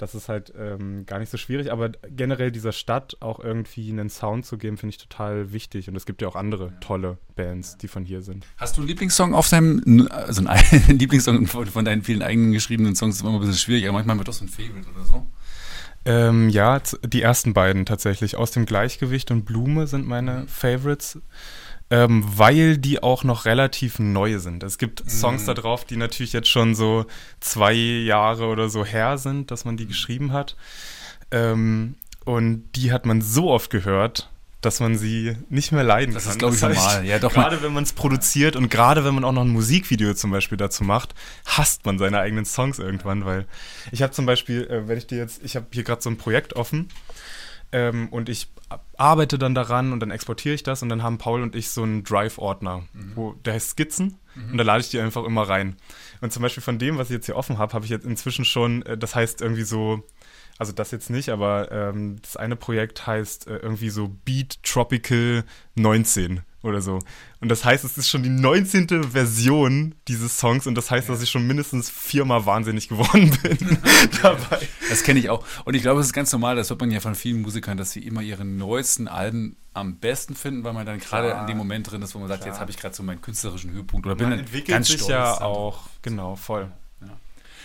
das 0.00 0.14
ist 0.14 0.28
halt 0.30 0.52
ähm, 0.58 1.04
gar 1.04 1.18
nicht 1.18 1.30
so 1.30 1.36
schwierig, 1.36 1.70
aber 1.70 1.90
generell 2.08 2.50
dieser 2.50 2.72
Stadt 2.72 3.18
auch 3.20 3.38
irgendwie 3.38 3.90
einen 3.90 4.08
Sound 4.08 4.46
zu 4.46 4.56
geben, 4.56 4.78
finde 4.78 4.94
ich 4.94 4.98
total 4.98 5.52
wichtig. 5.52 5.88
Und 5.88 5.96
es 5.96 6.06
gibt 6.06 6.22
ja 6.22 6.28
auch 6.28 6.36
andere 6.36 6.72
tolle 6.80 7.18
Bands, 7.36 7.76
die 7.76 7.88
von 7.88 8.04
hier 8.04 8.22
sind. 8.22 8.46
Hast 8.56 8.76
du 8.76 8.80
einen 8.80 8.88
Lieblingssong 8.88 9.34
auf 9.34 9.48
deinem, 9.48 10.08
also 10.10 10.42
einen 10.46 10.98
Lieblingssong 10.98 11.46
von, 11.46 11.66
von, 11.66 11.84
deinen 11.84 12.02
vielen 12.02 12.22
eigenen 12.22 12.52
geschriebenen 12.52 12.96
Songs 12.96 13.16
ist 13.16 13.22
immer 13.22 13.34
ein 13.34 13.40
bisschen 13.40 13.56
schwierig, 13.56 13.84
aber 13.84 13.94
manchmal 13.94 14.16
wird 14.16 14.28
das 14.28 14.40
ein 14.40 14.48
Favorite 14.48 14.88
oder 14.94 15.04
so? 15.04 15.26
Ähm, 16.06 16.48
ja, 16.48 16.80
die 17.04 17.20
ersten 17.20 17.52
beiden 17.52 17.84
tatsächlich. 17.84 18.36
Aus 18.36 18.52
dem 18.52 18.64
Gleichgewicht 18.64 19.30
und 19.30 19.44
Blume 19.44 19.86
sind 19.86 20.06
meine 20.06 20.40
mhm. 20.40 20.48
Favorites 20.48 21.18
ähm, 21.90 22.24
weil 22.26 22.78
die 22.78 23.02
auch 23.02 23.24
noch 23.24 23.44
relativ 23.44 23.98
neu 23.98 24.38
sind. 24.38 24.62
Es 24.62 24.78
gibt 24.78 25.08
Songs 25.10 25.42
mhm. 25.42 25.46
da 25.46 25.54
drauf, 25.54 25.84
die 25.84 25.96
natürlich 25.96 26.32
jetzt 26.32 26.48
schon 26.48 26.74
so 26.74 27.06
zwei 27.40 27.74
Jahre 27.74 28.46
oder 28.46 28.68
so 28.68 28.84
her 28.84 29.18
sind, 29.18 29.50
dass 29.50 29.64
man 29.64 29.76
die 29.76 29.86
geschrieben 29.86 30.32
hat. 30.32 30.56
Ähm, 31.32 31.96
und 32.24 32.64
die 32.76 32.92
hat 32.92 33.06
man 33.06 33.20
so 33.22 33.50
oft 33.50 33.70
gehört, 33.70 34.30
dass 34.60 34.78
man 34.78 34.96
sie 34.96 35.36
nicht 35.48 35.72
mehr 35.72 35.82
leiden 35.82 36.14
das 36.14 36.24
kann. 36.24 36.38
Das 36.38 36.54
ist, 36.54 36.60
glaube 36.60 36.74
ich, 36.74 36.78
normal. 36.78 37.04
Ja, 37.06 37.18
doch 37.18 37.32
gerade 37.32 37.62
wenn 37.62 37.72
man 37.72 37.82
es 37.82 37.92
produziert 37.92 38.56
und 38.56 38.70
gerade 38.70 39.04
wenn 39.04 39.14
man 39.14 39.24
auch 39.24 39.32
noch 39.32 39.42
ein 39.42 39.48
Musikvideo 39.48 40.14
zum 40.14 40.30
Beispiel 40.30 40.58
dazu 40.58 40.84
macht, 40.84 41.14
hasst 41.46 41.86
man 41.86 41.98
seine 41.98 42.20
eigenen 42.20 42.44
Songs 42.44 42.78
irgendwann, 42.78 43.24
weil 43.24 43.46
ich 43.90 44.02
habe 44.02 44.12
zum 44.12 44.26
Beispiel, 44.26 44.66
äh, 44.66 44.86
wenn 44.86 44.98
ich 44.98 45.06
dir 45.06 45.18
jetzt, 45.18 45.42
ich 45.42 45.56
habe 45.56 45.66
hier 45.72 45.82
gerade 45.82 46.02
so 46.02 46.10
ein 46.10 46.18
Projekt 46.18 46.54
offen 46.54 46.88
ähm, 47.72 48.08
und 48.10 48.28
ich 48.28 48.48
arbeite 48.96 49.38
dann 49.38 49.54
daran 49.54 49.92
und 49.92 50.00
dann 50.00 50.10
exportiere 50.10 50.54
ich 50.54 50.62
das 50.62 50.82
und 50.82 50.88
dann 50.88 51.02
haben 51.02 51.18
Paul 51.18 51.42
und 51.42 51.56
ich 51.56 51.70
so 51.70 51.82
einen 51.82 52.04
Drive-Ordner, 52.04 52.84
mhm. 52.92 53.12
wo 53.14 53.32
der 53.32 53.54
heißt 53.54 53.70
Skizzen 53.70 54.18
mhm. 54.34 54.52
und 54.52 54.58
da 54.58 54.64
lade 54.64 54.80
ich 54.80 54.90
die 54.90 55.00
einfach 55.00 55.24
immer 55.24 55.48
rein. 55.48 55.76
Und 56.20 56.32
zum 56.32 56.42
Beispiel 56.42 56.62
von 56.62 56.78
dem, 56.78 56.98
was 56.98 57.10
ich 57.10 57.14
jetzt 57.14 57.26
hier 57.26 57.36
offen 57.36 57.58
habe, 57.58 57.72
habe 57.72 57.84
ich 57.84 57.90
jetzt 57.90 58.06
inzwischen 58.06 58.44
schon, 58.44 58.82
äh, 58.82 58.96
das 58.96 59.14
heißt 59.14 59.40
irgendwie 59.40 59.62
so, 59.62 60.04
also 60.58 60.72
das 60.72 60.90
jetzt 60.90 61.10
nicht, 61.10 61.30
aber 61.30 61.72
ähm, 61.72 62.16
das 62.22 62.36
eine 62.36 62.56
Projekt 62.56 63.06
heißt 63.06 63.46
äh, 63.46 63.56
irgendwie 63.56 63.90
so 63.90 64.08
Beat 64.24 64.62
Tropical 64.62 65.44
19 65.74 66.42
oder 66.62 66.80
so. 66.80 66.98
Und 67.40 67.48
das 67.48 67.64
heißt, 67.64 67.84
es 67.84 67.96
ist 67.96 68.08
schon 68.08 68.22
die 68.22 68.28
19. 68.28 69.04
Version 69.04 69.94
dieses 70.08 70.38
Songs 70.38 70.66
und 70.66 70.74
das 70.74 70.90
heißt, 70.90 71.08
dass 71.08 71.22
ich 71.22 71.30
schon 71.30 71.46
mindestens 71.46 71.90
viermal 71.90 72.46
wahnsinnig 72.46 72.88
geworden 72.88 73.36
bin 73.42 73.58
dabei. 74.22 74.60
Das 74.88 75.02
kenne 75.02 75.20
ich 75.20 75.30
auch. 75.30 75.44
Und 75.64 75.74
ich 75.74 75.82
glaube, 75.82 76.00
es 76.00 76.06
ist 76.06 76.12
ganz 76.12 76.32
normal, 76.32 76.56
das 76.56 76.70
hört 76.70 76.80
man 76.80 76.90
ja 76.90 77.00
von 77.00 77.14
vielen 77.14 77.42
Musikern, 77.42 77.76
dass 77.76 77.92
sie 77.92 78.00
immer 78.00 78.22
ihre 78.22 78.44
neuesten 78.44 79.08
Alben 79.08 79.56
am 79.72 79.98
besten 79.98 80.34
finden, 80.34 80.64
weil 80.64 80.72
man 80.72 80.84
dann 80.84 80.98
gerade 80.98 81.30
in 81.40 81.46
dem 81.46 81.56
Moment 81.56 81.90
drin 81.90 82.02
ist, 82.02 82.14
wo 82.14 82.18
man 82.18 82.28
sagt, 82.28 82.42
Klar. 82.42 82.52
jetzt 82.52 82.60
habe 82.60 82.70
ich 82.70 82.76
gerade 82.76 82.94
so 82.94 83.02
meinen 83.02 83.22
künstlerischen 83.22 83.70
Höhepunkt 83.70 84.06
oder 84.06 84.16
bin 84.16 84.28
man 84.28 84.40
entwickelt 84.40 84.68
ganz 84.68 84.88
sich 84.88 84.96
stolz 84.96 85.10
ja 85.10 85.40
auch, 85.40 85.84
genau, 86.02 86.34
voll. 86.34 86.70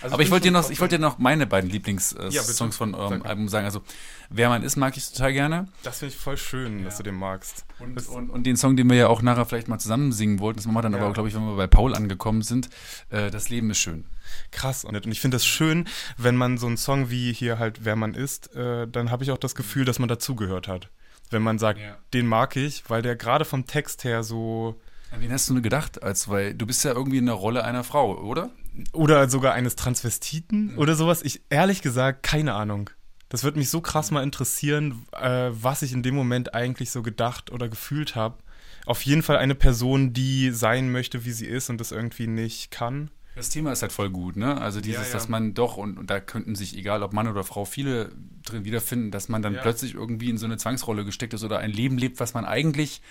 Also 0.02 0.14
Aber 0.14 0.22
ich 0.22 0.30
wollte 0.30 0.44
dir 0.48 0.52
noch, 0.52 0.70
ich 0.70 0.80
wollte 0.80 0.96
dir 0.96 1.02
noch 1.02 1.18
meine 1.18 1.46
beiden 1.46 1.70
Lieblingssongs 1.70 2.34
ja, 2.34 2.70
von 2.70 2.94
eurem 2.94 3.20
Sag 3.20 3.28
Album 3.28 3.48
sagen. 3.48 3.64
Also 3.64 3.82
Wer 4.28 4.48
man 4.48 4.62
ist, 4.62 4.76
mag 4.76 4.96
ich 4.96 5.08
total 5.10 5.32
gerne. 5.32 5.68
Das 5.82 5.98
finde 5.98 6.14
ich 6.14 6.20
voll 6.20 6.36
schön, 6.36 6.80
ja. 6.80 6.84
dass 6.86 6.96
du 6.96 7.02
den 7.02 7.14
magst. 7.14 7.64
Und, 7.78 8.08
und, 8.08 8.30
und, 8.30 8.44
den 8.44 8.56
Song, 8.56 8.76
den 8.76 8.88
wir 8.88 8.96
ja 8.96 9.08
auch 9.08 9.22
nachher 9.22 9.44
vielleicht 9.44 9.68
mal 9.68 9.78
zusammen 9.78 10.12
singen 10.12 10.40
wollten, 10.40 10.58
das 10.58 10.66
machen 10.66 10.76
wir 10.76 10.82
dann 10.82 10.92
ja. 10.92 10.98
aber, 10.98 11.12
glaube 11.12 11.28
ich, 11.28 11.34
wenn 11.34 11.42
wir 11.42 11.56
bei 11.56 11.66
Paul 11.66 11.94
angekommen 11.94 12.42
sind. 12.42 12.68
Äh, 13.10 13.30
das 13.30 13.48
Leben 13.48 13.70
ist 13.70 13.78
schön. 13.78 14.06
Krass. 14.50 14.84
Und 14.84 15.06
ich 15.06 15.20
finde 15.20 15.36
das 15.36 15.46
schön, 15.46 15.86
wenn 16.16 16.36
man 16.36 16.58
so 16.58 16.66
einen 16.66 16.76
Song 16.76 17.10
wie 17.10 17.32
hier 17.32 17.58
halt 17.58 17.84
Wer 17.84 17.96
man 17.96 18.14
ist, 18.14 18.54
äh, 18.54 18.88
dann 18.88 19.10
habe 19.10 19.22
ich 19.22 19.30
auch 19.30 19.38
das 19.38 19.54
Gefühl, 19.54 19.84
dass 19.84 19.98
man 19.98 20.08
dazugehört 20.08 20.68
hat. 20.68 20.90
Wenn 21.30 21.42
man 21.42 21.58
sagt, 21.58 21.80
ja. 21.80 21.96
den 22.14 22.26
mag 22.26 22.56
ich, 22.56 22.88
weil 22.88 23.02
der 23.02 23.16
gerade 23.16 23.44
vom 23.44 23.66
Text 23.66 24.04
her 24.04 24.22
so. 24.22 24.80
An 25.10 25.20
wen 25.20 25.32
hast 25.32 25.48
du 25.48 25.54
nur 25.54 25.62
gedacht? 25.62 26.02
Als, 26.02 26.28
weil 26.28 26.54
du 26.54 26.66
bist 26.66 26.84
ja 26.84 26.92
irgendwie 26.92 27.18
in 27.18 27.26
der 27.26 27.34
Rolle 27.34 27.64
einer 27.64 27.84
Frau, 27.84 28.18
oder? 28.18 28.50
Oder 28.92 29.28
sogar 29.28 29.54
eines 29.54 29.76
Transvestiten 29.76 30.72
mhm. 30.72 30.78
oder 30.78 30.94
sowas. 30.94 31.22
Ich 31.22 31.42
ehrlich 31.48 31.82
gesagt, 31.82 32.22
keine 32.22 32.54
Ahnung. 32.54 32.90
Das 33.28 33.42
würde 33.42 33.58
mich 33.58 33.70
so 33.70 33.80
krass 33.80 34.10
mal 34.10 34.22
interessieren, 34.22 35.06
äh, 35.12 35.50
was 35.50 35.82
ich 35.82 35.92
in 35.92 36.02
dem 36.02 36.14
Moment 36.14 36.54
eigentlich 36.54 36.90
so 36.90 37.02
gedacht 37.02 37.50
oder 37.50 37.68
gefühlt 37.68 38.14
habe. 38.14 38.38
Auf 38.84 39.02
jeden 39.02 39.22
Fall 39.22 39.36
eine 39.36 39.56
Person, 39.56 40.12
die 40.12 40.50
sein 40.50 40.92
möchte, 40.92 41.24
wie 41.24 41.32
sie 41.32 41.46
ist 41.46 41.70
und 41.70 41.80
das 41.80 41.90
irgendwie 41.90 42.28
nicht 42.28 42.70
kann. 42.70 43.10
Das 43.36 43.50
Thema 43.50 43.70
ist 43.70 43.82
halt 43.82 43.92
voll 43.92 44.08
gut, 44.08 44.36
ne? 44.36 44.58
Also 44.58 44.80
dieses, 44.80 45.02
ja, 45.02 45.06
ja. 45.08 45.12
dass 45.12 45.28
man 45.28 45.52
doch, 45.52 45.76
und, 45.76 45.98
und, 45.98 46.08
da 46.08 46.20
könnten 46.20 46.54
sich, 46.54 46.74
egal 46.74 47.02
ob 47.02 47.12
Mann 47.12 47.28
oder 47.28 47.44
Frau, 47.44 47.66
viele 47.66 48.10
drin 48.42 48.64
wiederfinden, 48.64 49.10
dass 49.10 49.28
man 49.28 49.42
dann 49.42 49.54
ja. 49.54 49.60
plötzlich 49.60 49.94
irgendwie 49.94 50.30
in 50.30 50.38
so 50.38 50.46
eine 50.46 50.56
Zwangsrolle 50.56 51.04
gesteckt 51.04 51.34
ist 51.34 51.44
oder 51.44 51.58
ein 51.58 51.70
Leben 51.70 51.98
lebt, 51.98 52.18
was 52.18 52.32
man 52.32 52.46
eigentlich 52.46 53.02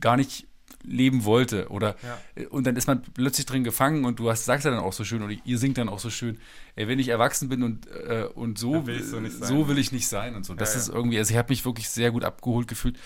gar 0.00 0.16
nicht 0.16 0.47
leben 0.84 1.24
wollte. 1.24 1.68
Oder 1.68 1.96
ja. 2.02 2.18
Äh, 2.34 2.46
und 2.46 2.66
dann 2.66 2.76
ist 2.76 2.86
man 2.86 3.02
plötzlich 3.02 3.46
drin 3.46 3.64
gefangen 3.64 4.04
und 4.04 4.18
du 4.18 4.30
hast, 4.30 4.44
sagst 4.44 4.64
ja 4.64 4.70
dann 4.70 4.80
auch 4.80 4.92
so 4.92 5.04
schön, 5.04 5.22
oder 5.22 5.34
ihr 5.44 5.58
singt 5.58 5.78
dann 5.78 5.88
auch 5.88 5.98
so 5.98 6.10
schön, 6.10 6.38
ey, 6.76 6.88
wenn 6.88 6.98
ich 6.98 7.08
erwachsen 7.08 7.48
bin 7.48 7.62
und, 7.62 7.86
äh, 7.88 8.26
und 8.34 8.58
so, 8.58 8.86
will 8.86 9.02
so, 9.02 9.20
so, 9.28 9.68
will 9.68 9.78
ich 9.78 9.92
nicht 9.92 10.08
sein 10.08 10.34
und 10.34 10.44
so. 10.44 10.54
Das 10.54 10.74
ja, 10.74 10.80
ist 10.80 10.88
irgendwie, 10.88 11.18
also 11.18 11.30
ich 11.30 11.36
habe 11.36 11.50
mich 11.50 11.64
wirklich 11.64 11.88
sehr 11.88 12.10
gut 12.10 12.24
abgeholt 12.24 12.68
gefühlt. 12.68 12.96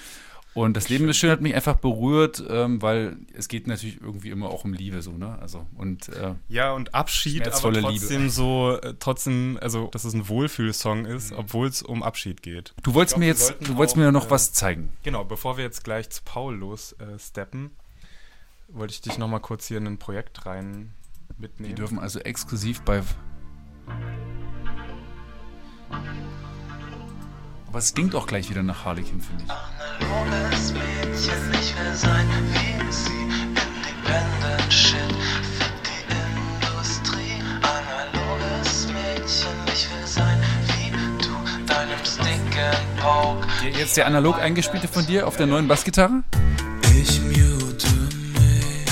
Und 0.54 0.76
das 0.76 0.90
Leben 0.90 1.08
ist 1.08 1.16
schön 1.16 1.30
hat 1.30 1.40
mich 1.40 1.54
einfach 1.54 1.76
berührt, 1.76 2.44
ähm, 2.48 2.82
weil 2.82 3.16
es 3.32 3.48
geht 3.48 3.66
natürlich 3.66 4.02
irgendwie 4.02 4.30
immer 4.30 4.50
auch 4.50 4.64
um 4.64 4.74
Liebe 4.74 5.00
so, 5.00 5.12
ne? 5.12 5.38
Also 5.40 5.66
und 5.76 6.10
äh, 6.10 6.34
ja 6.48 6.72
und 6.72 6.94
Abschied, 6.94 7.46
aber 7.48 7.72
trotzdem 7.72 8.20
Liebe. 8.22 8.30
so 8.30 8.78
äh, 8.82 8.94
trotzdem, 8.98 9.58
also 9.62 9.88
dass 9.88 10.04
es 10.04 10.12
ein 10.12 10.28
Wohlfühlsong 10.28 11.06
ist, 11.06 11.30
mhm. 11.30 11.38
obwohl 11.38 11.68
es 11.68 11.82
um 11.82 12.02
Abschied 12.02 12.42
geht. 12.42 12.74
Du 12.82 12.92
wolltest 12.92 13.14
glaub, 13.14 13.20
mir 13.20 13.26
jetzt, 13.26 13.54
du 13.60 13.76
wolltest 13.76 13.96
auch, 13.96 14.00
mir 14.00 14.12
noch 14.12 14.26
äh, 14.26 14.30
was 14.30 14.52
zeigen. 14.52 14.90
Genau, 15.02 15.24
bevor 15.24 15.56
wir 15.56 15.64
jetzt 15.64 15.84
gleich 15.84 16.10
zu 16.10 16.20
Paul 16.22 16.56
los 16.56 16.92
äh, 16.94 17.18
steppen, 17.18 17.70
wollte 18.68 18.92
ich 18.92 19.00
dich 19.00 19.16
noch 19.16 19.28
mal 19.28 19.40
kurz 19.40 19.68
hier 19.68 19.78
in 19.78 19.86
ein 19.86 19.98
Projekt 19.98 20.44
rein 20.44 20.92
mitnehmen. 21.38 21.70
Die 21.70 21.74
dürfen 21.74 21.98
also 21.98 22.18
exklusiv 22.18 22.82
bei 22.82 23.02
aber 27.72 27.78
es 27.78 27.94
klingt 27.94 28.14
auch 28.14 28.26
gleich 28.26 28.50
wieder 28.50 28.62
nach 28.62 28.84
Harlequin, 28.84 29.18
finde 29.18 29.44
ich. 29.44 29.50
Analoges 29.50 30.72
ne 30.74 30.80
Mädchen, 30.80 31.52
ich 31.54 31.74
will 31.74 31.94
sein 31.94 32.28
wie 32.52 32.92
sie. 32.92 33.22
Independent 33.22 34.70
Shit, 34.70 34.98
fick 35.56 35.72
die 35.88 36.04
Industrie. 36.12 37.40
Analoges 37.62 38.88
Mädchen, 38.88 39.56
ich 39.68 39.88
will 39.88 40.06
sein 40.06 40.38
wie 40.66 40.90
du, 41.24 41.32
deinem 41.66 42.04
Stick 42.04 42.44
Poke. 43.00 43.48
Jetzt 43.78 43.96
der 43.96 44.06
analog 44.06 44.38
eingespielte 44.38 44.86
von 44.86 45.06
dir 45.06 45.26
auf 45.26 45.38
der 45.38 45.46
neuen 45.46 45.66
Bassgitarre? 45.66 46.24
Ich 46.94 47.22
mute 47.22 47.88
mich. 48.34 48.84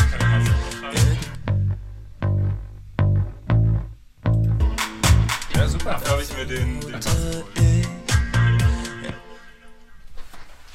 Ja, 5.54 5.68
super. 5.68 6.00
Da 6.02 6.10
habe 6.12 6.22
ich 6.22 6.34
mir 6.34 6.46
den, 6.46 6.80
den 6.80 8.00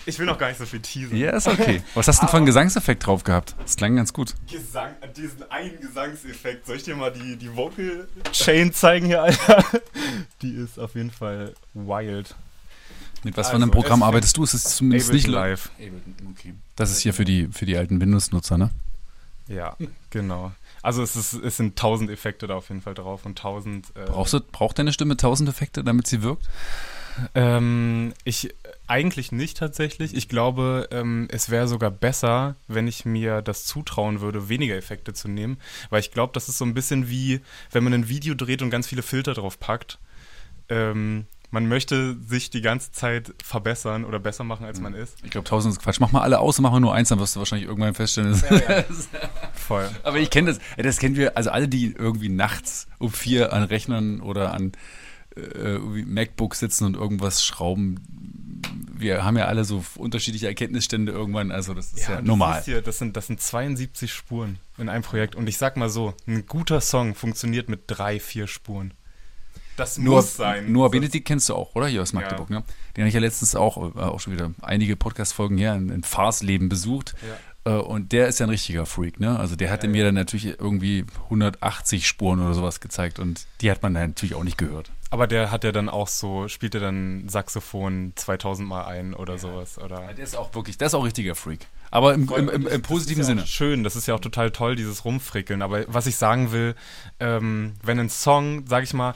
ich 0.06 0.20
will 0.20 0.26
noch 0.26 0.38
gar 0.38 0.50
nicht 0.50 0.58
so 0.58 0.66
viel 0.66 0.80
teasen. 0.82 1.18
Ja, 1.18 1.32
ist 1.32 1.48
okay. 1.48 1.82
Was 1.96 2.08
hast 2.08 2.18
du 2.20 2.26
denn 2.26 2.30
für 2.32 2.38
einen 2.38 2.46
Gesangseffekt 2.46 3.06
drauf 3.06 3.24
gehabt? 3.24 3.56
Das 3.60 3.76
klang 3.76 3.96
ganz 3.96 4.14
gut. 4.14 4.36
Gesang, 4.52 4.92
diesen 5.18 5.50
einen 5.52 5.80
Gesangseffekt. 5.80 6.66
Soll 6.68 6.76
ich 6.78 6.84
dir 6.84 6.96
mal 6.96 7.12
die, 7.12 7.36
die 7.38 7.56
Vocal 7.56 8.08
Chain 8.32 8.72
zeigen 8.74 9.08
hier, 9.08 9.24
Alter? 9.24 9.64
Die 10.42 10.52
ist 10.54 10.78
auf 10.80 10.94
jeden 10.96 11.12
Fall 11.12 11.54
wild. 11.74 12.36
Mit 13.24 13.36
was 13.38 13.48
für 13.48 13.54
Also, 13.54 13.64
einem 13.64 13.72
Programm 13.72 14.02
es- 14.02 14.06
arbeitest 14.08 14.38
du? 14.38 14.44
Es 14.44 14.54
ist 14.54 14.76
zumindest 14.78 15.10
Ableton 15.10 15.32
nicht 15.32 15.36
live. 15.36 15.70
Okay. 16.38 16.54
Das 16.76 16.92
ist 16.92 17.00
hier 17.00 17.14
für 17.14 17.26
die, 17.26 17.48
für 17.52 17.66
die 17.66 17.76
alten 17.76 18.00
Windows-Nutzer, 18.00 18.58
ne? 18.60 18.70
Ja, 19.48 19.76
genau. 20.12 20.52
Also 20.84 21.02
es, 21.02 21.16
ist, 21.16 21.34
es 21.34 21.58
sind 21.58 21.76
tausend 21.78 22.12
Effekte 22.12 22.46
da 22.46 22.54
auf 22.56 22.70
jeden 22.70 22.82
Fall 22.82 22.94
drauf 22.94 23.26
und 23.26 23.40
tausend. 23.40 23.88
Äh, 23.96 24.06
Brauchst 24.06 24.34
du, 24.34 24.40
braucht 24.40 24.78
deine 24.78 24.94
Stimme 24.94 25.18
tausend 25.18 25.50
Effekte, 25.50 25.84
damit 25.84 26.06
sie 26.06 26.22
wirkt? 26.22 26.48
Ähm, 27.34 28.14
ich 28.24 28.54
eigentlich 28.88 29.32
nicht 29.32 29.58
tatsächlich. 29.58 30.16
Ich 30.16 30.28
glaube, 30.30 30.88
ähm, 30.92 31.28
es 31.32 31.50
wäre 31.50 31.68
sogar 31.68 31.92
besser, 31.92 32.56
wenn 32.68 32.88
ich 32.88 33.06
mir 33.06 33.42
das 33.42 33.66
zutrauen 33.66 34.22
würde, 34.22 34.50
weniger 34.50 34.76
Effekte 34.76 35.14
zu 35.14 35.28
nehmen, 35.28 35.58
weil 35.90 36.00
ich 36.02 36.12
glaube, 36.12 36.34
das 36.34 36.50
ist 36.50 36.58
so 36.58 36.66
ein 36.66 36.74
bisschen 36.74 37.10
wie, 37.10 37.42
wenn 37.72 37.84
man 37.84 37.94
ein 37.94 38.10
Video 38.10 38.36
dreht 38.36 38.62
und 38.62 38.70
ganz 38.70 38.88
viele 38.88 39.02
Filter 39.02 39.34
drauf 39.34 39.60
packt. 39.60 40.00
Ähm, 40.70 41.26
man 41.52 41.68
möchte 41.68 42.18
sich 42.28 42.50
die 42.50 42.62
ganze 42.62 42.92
Zeit 42.92 43.34
verbessern 43.42 44.04
oder 44.04 44.20
besser 44.20 44.44
machen, 44.44 44.66
als 44.66 44.82
man 44.82 44.94
ist. 44.94 45.16
Ich 45.24 45.30
glaube, 45.30 45.48
tausend 45.48 45.74
ist 45.74 45.82
Quatsch. 45.82 46.00
Mach 46.02 46.12
mal 46.12 46.22
alle 46.22 46.40
aus 46.40 46.58
und 46.60 46.64
mach 46.64 46.72
mal 46.72 46.80
nur 46.82 46.94
eins, 46.94 47.10
dann 47.10 47.20
wirst 47.20 47.36
du 47.36 47.40
wahrscheinlich 47.40 47.68
irgendwann 47.70 47.94
feststellen. 47.94 48.32
dass- 48.32 49.10
Voll. 49.54 49.90
Aber 50.04 50.18
ich 50.20 50.30
kenne 50.32 50.52
das, 50.54 50.60
das 50.78 50.98
kennen 51.00 51.16
wir, 51.16 51.38
also 51.38 51.52
alle, 51.52 51.68
die 51.70 51.94
irgendwie 51.98 52.30
nachts 52.30 52.88
um 53.00 53.10
vier 53.12 53.54
an 53.54 53.64
Rechnern 53.64 54.20
oder 54.22 54.54
an 54.54 54.74
äh, 55.38 55.78
MacBooks 55.78 56.60
sitzen 56.60 56.86
und 56.86 56.96
irgendwas 56.96 57.44
schrauben. 57.46 58.00
Wir 58.74 59.24
haben 59.24 59.38
ja 59.38 59.46
alle 59.46 59.66
so 59.66 59.84
unterschiedliche 59.96 60.48
Erkenntnisstände 60.48 61.12
irgendwann, 61.12 61.52
also 61.52 61.74
das 61.74 61.94
ist 61.94 62.08
ja, 62.08 62.22
du 62.22 62.28
normal. 62.28 62.56
siehst 62.56 62.66
Hier, 62.66 62.82
das, 62.82 62.98
sind, 62.98 63.18
das 63.18 63.28
sind 63.28 63.42
72 63.42 64.14
Spuren 64.14 64.58
in 64.78 64.90
einem 64.90 65.04
Projekt. 65.04 65.36
Und 65.36 65.48
ich 65.48 65.58
sag 65.58 65.78
mal 65.78 65.90
so, 65.90 66.14
ein 66.28 66.46
guter 66.46 66.82
Song 66.82 67.16
funktioniert 67.16 67.70
mit 67.70 67.84
drei, 67.88 68.20
vier 68.20 68.48
Spuren. 68.48 68.94
Das 69.76 69.98
Nur, 69.98 70.16
muss 70.16 70.38
sein. 70.38 70.72
Noah 70.72 70.90
Benedikt 70.90 71.28
kennst 71.28 71.50
du 71.50 71.56
auch, 71.56 71.76
oder? 71.76 71.88
Hier 71.88 72.02
aus 72.02 72.14
Magdeburg, 72.14 72.50
ne? 72.50 72.64
Den 72.96 73.02
habe 73.02 73.10
ich 73.10 73.14
ja 73.14 73.20
letztens 73.20 73.56
auch, 73.56 73.96
äh, 73.96 74.00
auch 74.00 74.20
schon 74.22 74.32
wieder 74.32 74.52
einige 74.62 74.96
Podcast-Folgen 74.96 75.58
her 75.58 75.76
in, 75.76 75.90
in 75.90 76.04
Farsleben 76.04 76.70
besucht. 76.70 77.14
Äh, 77.66 77.72
Und 77.72 78.12
der 78.12 78.28
ist 78.28 78.40
ja 78.40 78.46
ein 78.46 78.50
richtiger 78.52 78.86
Freak, 78.86 79.20
ne? 79.20 79.38
Also 79.38 79.56
der 79.56 79.72
hatte 79.72 79.88
mir 79.88 80.06
dann 80.06 80.16
natürlich 80.16 80.60
irgendwie 80.60 81.06
180 81.26 82.08
Spuren 82.08 82.40
oder 82.40 82.54
sowas 82.54 82.80
gezeigt 82.80 83.20
und 83.20 83.46
die 83.62 83.70
hat 83.72 83.82
man 83.84 83.94
dann 83.94 84.10
natürlich 84.10 84.36
auch 84.36 84.44
nicht 84.44 84.58
gehört. 84.58 84.92
Aber 85.12 85.28
der 85.28 85.52
hat 85.52 85.64
ja 85.64 85.72
dann 85.72 85.88
auch 85.88 86.08
so, 86.08 86.48
spielt 86.48 86.76
er 86.76 86.82
dann 86.82 87.30
Saxophon 87.30 88.14
2000 88.16 88.68
Mal 88.68 88.86
ein 88.86 89.14
oder 89.14 89.38
sowas. 89.38 89.78
Oder 89.78 90.14
Der 90.14 90.24
ist 90.24 90.36
auch 90.36 90.54
wirklich, 90.56 90.78
der 90.78 90.88
ist 90.88 90.94
auch 90.94 91.02
ein 91.02 91.06
richtiger 91.06 91.36
Freak. 91.36 91.68
Aber 91.92 92.14
im, 92.14 92.28
im, 92.36 92.50
im, 92.50 92.68
im 92.68 92.82
positiven 92.82 93.22
das 93.22 93.28
ist 93.30 93.34
ja 93.34 93.36
Sinne. 93.36 93.48
schön, 93.48 93.84
das 93.84 93.96
ist 93.96 94.08
ja 94.08 94.16
auch 94.16 94.20
total 94.20 94.52
toll, 94.52 94.76
dieses 94.76 95.06
Rumfrickeln. 95.06 95.62
Aber 95.62 95.86
was 95.88 96.08
ich 96.08 96.18
sagen 96.18 96.52
will, 96.52 96.76
ähm, 97.20 97.74
wenn 97.84 98.00
ein 98.00 98.10
Song, 98.10 98.66
sag 98.68 98.84
ich 98.84 98.94
mal, 98.94 99.14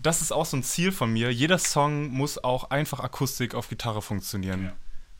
das 0.00 0.20
ist 0.22 0.32
auch 0.32 0.46
so 0.46 0.56
ein 0.56 0.62
Ziel 0.62 0.92
von 0.92 1.12
mir, 1.12 1.32
jeder 1.32 1.58
Song 1.58 2.08
muss 2.10 2.42
auch 2.42 2.70
einfach 2.70 3.00
Akustik 3.00 3.54
auf 3.54 3.68
Gitarre 3.68 4.02
funktionieren. 4.02 4.72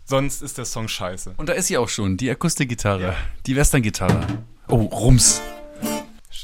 Sonst 0.04 0.42
ist 0.42 0.58
der 0.58 0.64
Song 0.64 0.88
scheiße. 0.88 1.34
Und 1.36 1.48
da 1.48 1.52
ist 1.52 1.68
sie 1.68 1.78
auch 1.78 1.88
schon, 1.88 2.16
die 2.16 2.30
Akustikgitarre, 2.30 3.14
die 3.46 3.56
Western-Gitarre. 3.56 4.26
Oh, 4.68 4.76
Rums. 4.82 5.40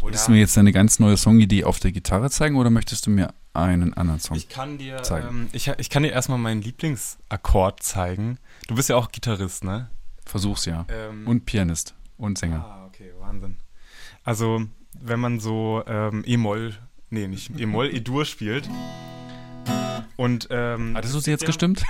Wolltest 0.00 0.28
du 0.28 0.32
mir 0.32 0.38
jetzt 0.38 0.56
deine 0.56 0.72
ganz 0.72 1.00
neue 1.00 1.16
Songidee 1.16 1.64
auf 1.64 1.80
der 1.80 1.90
Gitarre 1.90 2.30
zeigen 2.30 2.56
oder 2.56 2.70
möchtest 2.70 3.06
du 3.06 3.10
mir 3.10 3.34
einen 3.52 3.94
anderen 3.94 4.20
Song? 4.20 4.36
Ich 4.36 4.48
kann 4.48 4.78
dir, 4.78 5.02
zeigen. 5.02 5.28
ähm, 5.28 5.48
ich, 5.52 5.66
ich 5.76 5.90
kann 5.90 6.04
dir 6.04 6.12
erstmal 6.12 6.38
meinen 6.38 6.62
Lieblingsakkord 6.62 7.82
zeigen. 7.82 8.38
Du 8.68 8.76
bist 8.76 8.88
ja 8.88 8.96
auch 8.96 9.10
Gitarrist, 9.10 9.64
ne? 9.64 9.90
Versuch's 10.24 10.66
ja. 10.66 10.86
Ähm, 10.88 11.26
Und 11.26 11.46
Pianist 11.46 11.94
und 12.16 12.38
Sänger. 12.38 12.64
Ah, 12.64 12.86
okay, 12.86 13.10
Wahnsinn. 13.18 13.56
Also, 14.22 14.62
wenn 15.00 15.18
man 15.18 15.40
so 15.40 15.82
ähm, 15.88 16.22
E-Moll, 16.26 16.74
nee, 17.10 17.26
nicht 17.26 17.50
E-Moll, 17.58 17.92
E-Dur 17.92 18.24
spielt. 18.24 18.68
Und, 20.16 20.46
ähm, 20.50 20.92
Hattest 20.96 21.14
du 21.14 21.20
sie 21.20 21.30
jetzt 21.32 21.42
ja- 21.42 21.46
gestimmt? 21.46 21.82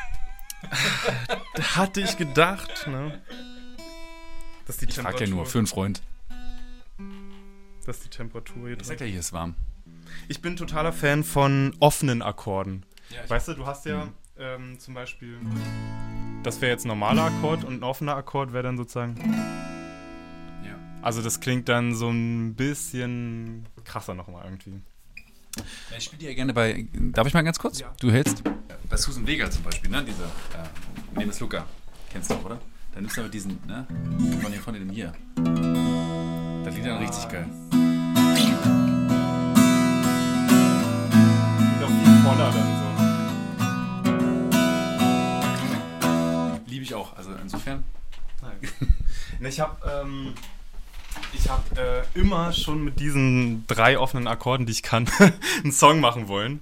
Hatte 1.77 2.01
ich 2.01 2.17
gedacht, 2.17 2.87
ne? 2.87 3.21
Dass 4.67 4.77
die 4.79 4.87
Ich 4.87 4.95
frag 4.97 5.21
ja 5.21 5.27
nur, 5.27 5.47
für 5.47 5.59
einen 5.59 5.67
Freund. 5.67 6.03
dass 7.87 8.01
die 8.01 8.09
Temperatur 8.09 8.69
hier 8.69 8.77
Ich 8.81 8.87
sag 8.87 8.99
drin. 8.99 9.07
ja, 9.09 9.11
hier 9.13 9.21
ist 9.21 9.33
warm. 9.33 9.55
Ich 10.29 10.43
bin 10.43 10.57
totaler 10.57 10.93
Fan 10.93 11.25
von 11.25 11.75
offenen 11.81 12.23
Akkorden. 12.23 12.85
Ja, 13.11 13.29
Weißt 13.29 13.49
du, 13.49 13.55
du 13.55 13.67
hast 13.67 13.87
ja 13.87 14.09
ähm, 14.39 14.79
zum 14.79 14.95
Beispiel, 14.95 15.39
das 16.43 16.61
wäre 16.61 16.73
jetzt 16.73 16.85
ein 16.85 16.89
normaler 16.89 17.25
Akkord 17.25 17.65
und 17.65 17.81
ein 17.81 17.83
offener 17.83 18.17
Akkord 18.17 18.53
wäre 18.53 18.65
dann 18.65 18.77
sozusagen. 18.77 19.17
Ja. 20.65 20.75
Also 21.03 21.23
das 21.23 21.41
klingt 21.41 21.69
dann 21.69 21.95
so 21.95 22.11
ein 22.11 22.55
bisschen 22.55 23.67
krasser 23.85 24.15
nochmal 24.15 24.45
irgendwie. 24.45 24.83
Ich 25.97 26.05
spiele 26.05 26.21
die 26.21 26.27
ja 26.27 26.35
gerne 26.35 26.53
bei. 26.53 26.87
Darf 26.93 27.27
ich 27.27 27.35
mal 27.35 27.43
ganz 27.43 27.59
kurz? 27.59 27.81
Ja. 27.81 27.93
Du 28.01 28.11
hältst? 28.11 28.43
Bei 28.89 28.97
Susan 28.97 29.27
Vega 29.27 29.51
zum 29.51 29.63
Beispiel, 29.63 29.91
ne? 29.91 30.05
Dieser. 30.05 30.25
Äh, 30.25 31.19
Nemes 31.19 31.41
Luca. 31.41 31.65
Kennst 32.11 32.31
du 32.31 32.35
auch, 32.35 32.45
oder? 32.45 32.59
Dann 32.93 33.03
nimmst 33.03 33.17
du 33.17 33.21
aber 33.23 33.31
diesen, 33.31 33.59
ne? 33.67 33.87
Von 34.41 34.53
dem, 34.53 34.61
von 34.61 34.75
dem 34.75 34.91
hier. 34.91 35.13
Das 36.65 36.75
liegt 36.75 36.87
dann 36.87 36.99
richtig 36.99 37.29
geil. 37.29 37.47
Auch 41.83 41.89
viel 41.89 42.23
voller 42.23 42.51
dann 42.53 42.79
so. 42.79 42.85
Liebe 46.71 46.85
ich 46.85 46.95
auch. 46.95 47.17
Also 47.17 47.31
insofern. 47.43 47.83
Ne, 49.41 49.49
ich 49.49 49.61
habe 49.61 49.77
ähm, 49.89 50.35
ich 51.33 51.49
hab, 51.49 51.65
äh, 51.79 52.03
immer 52.15 52.53
schon 52.53 52.85
mit 52.85 53.01
diesen 53.01 53.67
drei 53.67 53.99
offenen 53.99 54.27
Akkorden, 54.27 54.67
die 54.67 54.73
ich 54.73 54.83
kann, 54.83 55.07
einen 55.63 55.73
Song 55.73 56.01
machen 56.01 56.29
wollen. 56.29 56.61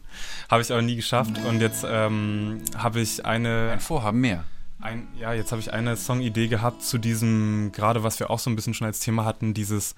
Habe 0.50 0.62
ich 0.62 0.72
aber 0.72 0.82
nie 0.82 0.96
geschafft. 0.96 1.32
Und 1.46 1.60
jetzt 1.60 1.84
ähm, 1.88 2.62
habe 2.76 3.00
ich 3.00 3.24
eine, 3.24 3.70
Ein 3.72 3.80
Vorhaben 3.80 4.20
mehr. 4.20 4.44
ein, 4.80 5.08
ja, 5.18 5.32
jetzt 5.32 5.52
habe 5.52 5.60
ich 5.60 5.72
eine 5.72 5.96
Songidee 5.96 6.48
gehabt 6.48 6.82
zu 6.82 6.98
diesem, 6.98 7.72
gerade 7.72 8.02
was 8.02 8.20
wir 8.20 8.30
auch 8.30 8.38
so 8.38 8.50
ein 8.50 8.56
bisschen 8.56 8.74
schon 8.74 8.86
als 8.86 9.00
Thema 9.00 9.24
hatten, 9.24 9.54
dieses 9.54 9.94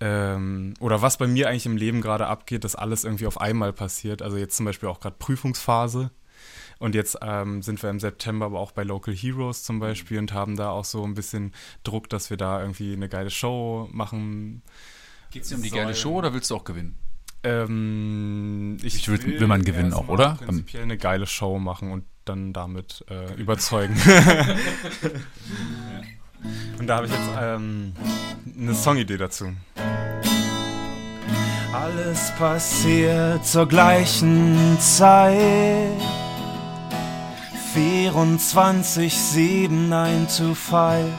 ähm, 0.00 0.74
oder 0.80 1.02
was 1.02 1.18
bei 1.18 1.26
mir 1.26 1.48
eigentlich 1.48 1.66
im 1.66 1.76
Leben 1.76 2.00
gerade 2.00 2.26
abgeht, 2.26 2.64
dass 2.64 2.74
alles 2.74 3.04
irgendwie 3.04 3.26
auf 3.26 3.40
einmal 3.40 3.72
passiert. 3.72 4.22
Also 4.22 4.36
jetzt 4.36 4.56
zum 4.56 4.66
Beispiel 4.66 4.88
auch 4.88 5.00
gerade 5.00 5.16
Prüfungsphase. 5.18 6.10
Und 6.78 6.94
jetzt 6.94 7.18
ähm, 7.22 7.62
sind 7.62 7.82
wir 7.82 7.90
im 7.90 8.00
September 8.00 8.46
aber 8.46 8.58
auch 8.60 8.72
bei 8.72 8.82
Local 8.82 9.14
Heroes 9.14 9.62
zum 9.62 9.78
Beispiel 9.80 10.18
und 10.18 10.32
haben 10.32 10.56
da 10.56 10.70
auch 10.70 10.84
so 10.84 11.04
ein 11.04 11.14
bisschen 11.14 11.52
Druck, 11.84 12.08
dass 12.10 12.30
wir 12.30 12.36
da 12.36 12.60
irgendwie 12.60 12.92
eine 12.92 13.08
geile 13.08 13.30
Show 13.30 13.88
machen. 13.92 14.62
Geht 15.30 15.42
es 15.44 15.48
dir 15.50 15.56
um 15.56 15.62
die 15.62 15.68
Sollen- 15.68 15.82
geile 15.82 15.94
Show 15.94 16.14
oder 16.14 16.32
willst 16.34 16.50
du 16.50 16.56
auch 16.56 16.64
gewinnen? 16.64 16.96
Ähm, 17.42 18.76
ich 18.82 18.94
Ich 18.96 19.08
würd- 19.08 19.24
will 19.38 19.46
man 19.46 19.64
gewinnen 19.64 19.92
auch, 19.92 20.08
oder? 20.08 20.36
Prinzipiell 20.44 20.82
eine 20.82 20.96
geile 20.96 21.26
Show 21.26 21.58
machen 21.58 21.90
und 21.92 22.04
dann 22.24 22.52
damit 22.54 23.04
äh, 23.10 23.34
überzeugen. 23.40 23.94
und 26.78 26.86
da 26.86 26.96
habe 26.96 27.06
ich 27.06 27.12
jetzt 27.12 27.28
ähm, 27.38 27.92
eine 28.58 28.74
Songidee 28.74 29.16
dazu. 29.18 29.52
Alles 31.72 32.32
passiert 32.38 33.44
zur 33.46 33.66
gleichen 33.68 34.78
Zeit. 34.80 35.90
24, 37.74 39.12
7, 39.12 39.88
9 39.88 40.26
to 40.28 40.54
5. 40.54 41.10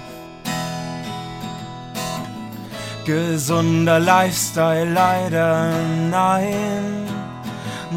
Gesunder 3.06 4.00
Lifestyle 4.00 4.86
leider 4.86 5.74
nein. 6.10 7.06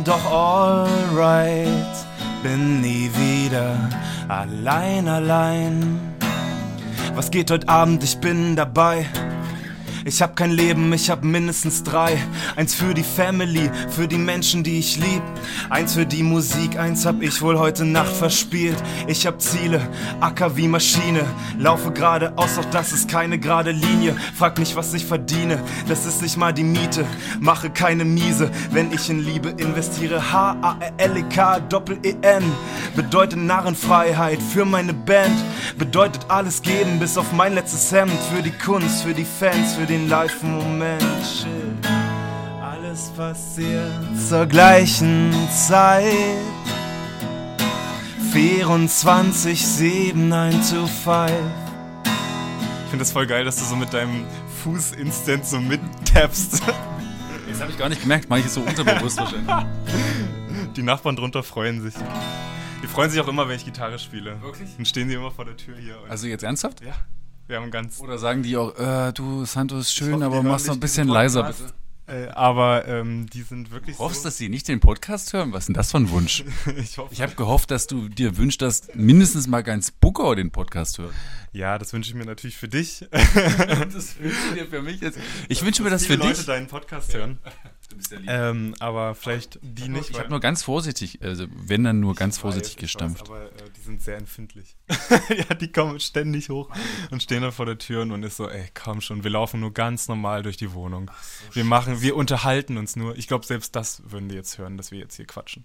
Doch 0.04 0.24
alright, 0.26 1.70
bin 2.42 2.80
nie 2.80 3.08
wieder 3.14 3.76
allein, 4.26 5.06
allein. 5.06 6.00
Was 7.14 7.30
geht 7.30 7.52
heute 7.52 7.68
Abend? 7.68 8.02
Ich 8.02 8.18
bin 8.18 8.56
dabei. 8.56 9.06
Ich 10.08 10.22
hab 10.22 10.36
kein 10.36 10.52
Leben, 10.52 10.90
ich 10.94 11.10
hab 11.10 11.22
mindestens 11.22 11.82
drei. 11.82 12.16
Eins 12.56 12.74
für 12.74 12.94
die 12.94 13.02
Family, 13.02 13.70
für 13.90 14.08
die 14.08 14.16
Menschen, 14.16 14.64
die 14.64 14.78
ich 14.78 14.96
lieb. 14.96 15.20
Eins 15.68 15.92
für 15.92 16.06
die 16.06 16.22
Musik, 16.22 16.78
eins 16.78 17.04
hab 17.04 17.20
ich 17.20 17.42
wohl 17.42 17.58
heute 17.58 17.84
Nacht 17.84 18.16
verspielt. 18.16 18.82
Ich 19.06 19.26
hab 19.26 19.38
Ziele, 19.42 19.86
Acker 20.20 20.56
wie 20.56 20.66
Maschine. 20.66 21.26
Laufe 21.58 21.90
geradeaus, 21.90 22.56
doch 22.56 22.64
das 22.70 22.92
ist 22.92 23.10
keine 23.10 23.38
gerade 23.38 23.70
Linie. 23.70 24.16
Frag 24.34 24.58
mich, 24.58 24.74
was 24.76 24.94
ich 24.94 25.04
verdiene, 25.04 25.62
das 25.88 26.06
ist 26.06 26.22
nicht 26.22 26.38
mal 26.38 26.54
die 26.54 26.64
Miete. 26.64 27.04
Mache 27.38 27.68
keine 27.68 28.06
Miese, 28.06 28.50
wenn 28.70 28.90
ich 28.92 29.10
in 29.10 29.22
Liebe 29.22 29.50
investiere. 29.50 30.32
H-A-L-E-K, 30.32 31.60
Doppel-E-N. 31.68 32.44
Bedeutet 32.96 33.40
Narrenfreiheit 33.40 34.40
für 34.40 34.64
meine 34.64 34.94
Band. 34.94 35.36
Bedeutet 35.76 36.24
alles 36.28 36.62
geben, 36.62 36.98
bis 36.98 37.18
auf 37.18 37.30
mein 37.34 37.54
letztes 37.54 37.92
Hemd. 37.92 38.18
Für 38.34 38.42
die 38.42 38.52
Kunst, 38.52 39.02
für 39.02 39.12
die 39.12 39.26
Fans, 39.26 39.74
für 39.74 39.84
den 39.84 39.97
Live-Moment. 40.06 41.02
Shit. 41.24 41.90
Alles 42.62 43.10
passiert 43.16 43.90
zur 44.28 44.46
gleichen 44.46 45.32
Zeit. 45.50 46.04
24, 48.32 49.66
7, 49.66 50.28
9 50.28 50.52
to 50.52 50.86
5. 50.86 51.32
Ich 52.84 52.90
finde 52.90 52.98
das 52.98 53.12
voll 53.12 53.26
geil, 53.26 53.44
dass 53.44 53.56
du 53.56 53.64
so 53.64 53.74
mit 53.74 53.92
deinem 53.92 54.24
Fuß 54.62 54.92
instant 54.92 55.44
so 55.46 55.58
mittappst. 55.58 56.62
Das 57.48 57.60
habe 57.60 57.72
ich 57.72 57.78
gar 57.78 57.88
nicht 57.88 58.02
gemerkt, 58.02 58.28
manches 58.28 58.54
so 58.54 58.60
unterbewusst 58.60 59.18
wahrscheinlich. 59.18 59.48
Die 60.76 60.82
Nachbarn 60.82 61.16
drunter 61.16 61.42
freuen 61.42 61.80
sich. 61.82 61.94
Die 62.82 62.86
freuen 62.86 63.10
sich 63.10 63.20
auch 63.20 63.28
immer, 63.28 63.48
wenn 63.48 63.56
ich 63.56 63.64
Gitarre 63.64 63.98
spiele. 63.98 64.40
Wirklich? 64.42 64.76
Dann 64.76 64.84
stehen 64.86 65.08
sie 65.08 65.14
immer 65.14 65.30
vor 65.30 65.44
der 65.44 65.56
Tür 65.56 65.76
hier. 65.76 65.96
Also 66.08 66.26
jetzt 66.26 66.44
ernsthaft? 66.44 66.80
ja, 66.82 66.94
wir 67.48 67.56
haben 67.56 67.70
ganz. 67.70 67.98
Oder 68.00 68.18
sagen 68.18 68.42
die 68.42 68.56
auch, 68.56 68.76
äh, 68.78 69.12
du 69.12 69.44
Santos, 69.44 69.92
schön, 69.92 70.12
hoffe, 70.12 70.18
die 70.20 70.24
aber 70.26 70.34
hören 70.36 70.46
mach's 70.46 70.66
noch 70.66 70.74
ein 70.74 70.80
bisschen 70.80 71.08
leiser. 71.08 71.52
Äh, 72.06 72.28
aber 72.28 72.88
ähm, 72.88 73.26
die 73.28 73.42
sind 73.42 73.70
wirklich 73.70 73.96
Du 73.96 74.02
hoffst, 74.02 74.22
so. 74.22 74.28
dass 74.28 74.38
sie 74.38 74.48
nicht 74.48 74.66
den 74.66 74.80
Podcast 74.80 75.34
hören? 75.34 75.52
Was 75.52 75.64
ist 75.64 75.66
denn 75.68 75.74
das 75.74 75.90
für 75.90 75.98
ein 75.98 76.08
Wunsch? 76.08 76.42
ich 76.78 76.96
hoffe. 76.96 77.12
Ich 77.12 77.20
habe 77.20 77.34
gehofft, 77.34 77.70
dass 77.70 77.86
du 77.86 78.08
dir 78.08 78.38
wünschst, 78.38 78.62
dass 78.62 78.88
mindestens 78.94 79.46
mal 79.46 79.62
ganz 79.62 79.90
Buckau 79.90 80.34
den 80.34 80.50
Podcast 80.50 80.96
hört. 80.96 81.12
ja, 81.52 81.76
das 81.76 81.92
wünsche 81.92 82.08
ich 82.10 82.14
mir 82.16 82.24
natürlich 82.24 82.56
für 82.56 82.68
dich. 82.68 83.06
Das 83.12 84.18
wünschst 84.20 84.40
du 84.50 84.54
dir 84.54 84.66
für 84.66 84.80
mich 84.80 85.02
jetzt. 85.02 85.18
Ich 85.50 85.62
wünsche 85.64 85.82
mir 85.82 85.90
das 85.90 86.02
für 86.06 86.14
Viele 86.14 86.24
Leute 86.24 86.36
dich. 86.36 86.46
deinen 86.46 86.66
Podcast 86.66 87.12
hören. 87.14 87.38
Du 87.88 87.96
bist 87.96 88.12
ja 88.12 88.18
lieb. 88.18 88.28
Ähm, 88.30 88.74
aber 88.80 89.14
vielleicht 89.14 89.58
die 89.62 89.88
nicht. 89.88 90.10
ich 90.10 90.18
habe 90.18 90.28
nur 90.28 90.40
ganz 90.40 90.62
vorsichtig, 90.62 91.20
also 91.22 91.46
wenn 91.50 91.84
dann 91.84 92.00
nur 92.00 92.14
ganz 92.14 92.36
Ich 92.36 92.42
vorsichtig 92.42 92.76
weiß, 92.76 92.80
gestampft. 92.80 93.22
Weiß, 93.22 93.28
aber 93.28 93.46
äh, 93.46 93.70
die 93.76 93.80
sind 93.80 94.02
sehr 94.02 94.18
empfindlich. 94.18 94.76
ja, 95.28 95.54
die 95.54 95.72
kommen 95.72 95.98
ständig 96.00 96.50
hoch 96.50 96.70
und 97.10 97.22
stehen 97.22 97.42
dann 97.42 97.52
vor 97.52 97.66
der 97.66 97.78
Tür 97.78 98.02
und 98.02 98.22
ist 98.22 98.36
so, 98.36 98.48
ey, 98.48 98.68
komm 98.74 99.00
schon, 99.00 99.24
wir 99.24 99.30
laufen 99.30 99.60
nur 99.60 99.72
ganz 99.72 100.08
normal 100.08 100.42
durch 100.42 100.56
die 100.56 100.72
Wohnung. 100.74 101.10
wir 101.52 101.64
machen, 101.64 102.02
wir 102.02 102.14
unterhalten 102.14 102.76
uns 102.76 102.96
nur. 102.96 103.16
Ich 103.16 103.26
glaube, 103.26 103.46
selbst 103.46 103.74
das 103.74 104.02
würden 104.04 104.28
die 104.28 104.34
jetzt 104.34 104.58
hören, 104.58 104.76
dass 104.76 104.90
wir 104.90 104.98
jetzt 104.98 105.16
hier 105.16 105.26
quatschen. 105.26 105.64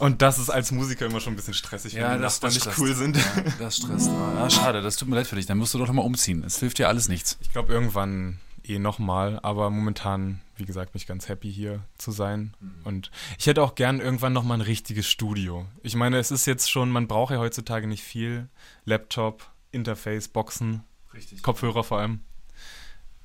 Und 0.00 0.22
das 0.22 0.38
ist 0.38 0.48
als 0.48 0.72
Musiker 0.72 1.04
immer 1.04 1.20
schon 1.20 1.34
ein 1.34 1.36
bisschen 1.36 1.52
stressig, 1.52 1.94
wenn 1.94 2.10
die 2.10 2.18
Nachbarn 2.18 2.54
nicht 2.54 2.78
cool 2.78 2.94
sind. 2.94 3.18
Ja, 3.18 3.22
das 3.58 3.76
stresst. 3.76 4.08
Ah, 4.08 4.48
schade, 4.48 4.80
das 4.80 4.96
tut 4.96 5.08
mir 5.08 5.16
leid 5.16 5.26
für 5.26 5.36
dich. 5.36 5.44
Dann 5.44 5.58
musst 5.58 5.74
du 5.74 5.78
doch 5.78 5.86
noch 5.86 5.92
mal 5.92 6.02
umziehen. 6.02 6.42
Es 6.42 6.58
hilft 6.58 6.78
dir 6.78 6.88
alles 6.88 7.08
nichts. 7.08 7.36
Ich 7.42 7.52
glaube, 7.52 7.70
irgendwann 7.70 8.40
eh 8.64 8.78
nochmal, 8.78 9.38
aber 9.42 9.68
momentan, 9.68 10.40
wie 10.60 10.66
gesagt, 10.66 10.92
bin 10.92 10.98
ich 10.98 11.06
ganz 11.06 11.28
happy 11.28 11.52
hier 11.52 11.82
zu 11.98 12.12
sein. 12.12 12.54
Und 12.84 13.10
ich 13.38 13.46
hätte 13.46 13.62
auch 13.62 13.74
gern 13.74 14.00
irgendwann 14.00 14.32
nochmal 14.32 14.58
ein 14.58 14.62
richtiges 14.62 15.08
Studio. 15.08 15.66
Ich 15.82 15.96
meine, 15.96 16.18
es 16.18 16.30
ist 16.30 16.46
jetzt 16.46 16.70
schon, 16.70 16.90
man 16.90 17.08
braucht 17.08 17.32
ja 17.32 17.38
heutzutage 17.38 17.86
nicht 17.86 18.04
viel. 18.04 18.48
Laptop, 18.84 19.50
Interface, 19.72 20.28
Boxen, 20.28 20.84
Richtig. 21.12 21.42
Kopfhörer 21.42 21.82
vor 21.82 21.98
allem. 21.98 22.20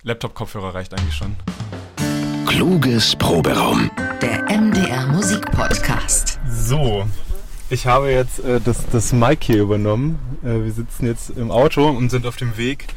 Laptop-Kopfhörer 0.01 0.73
reicht 0.73 0.93
eigentlich 0.93 1.15
schon. 1.15 1.35
Kluges 2.47 3.15
Proberaum. 3.15 3.91
Der 4.21 4.43
MDR 4.49 5.05
Musikpodcast. 5.07 6.39
So, 6.49 7.05
ich 7.69 7.85
habe 7.85 8.11
jetzt 8.11 8.39
äh, 8.39 8.59
das, 8.59 8.87
das 8.91 9.13
Mic 9.13 9.45
hier 9.45 9.61
übernommen. 9.61 10.19
Äh, 10.43 10.63
wir 10.63 10.71
sitzen 10.71 11.05
jetzt 11.05 11.31
im 11.31 11.51
Auto 11.51 11.87
und 11.87 12.09
sind 12.09 12.25
auf 12.25 12.37
dem 12.37 12.57
Weg 12.57 12.87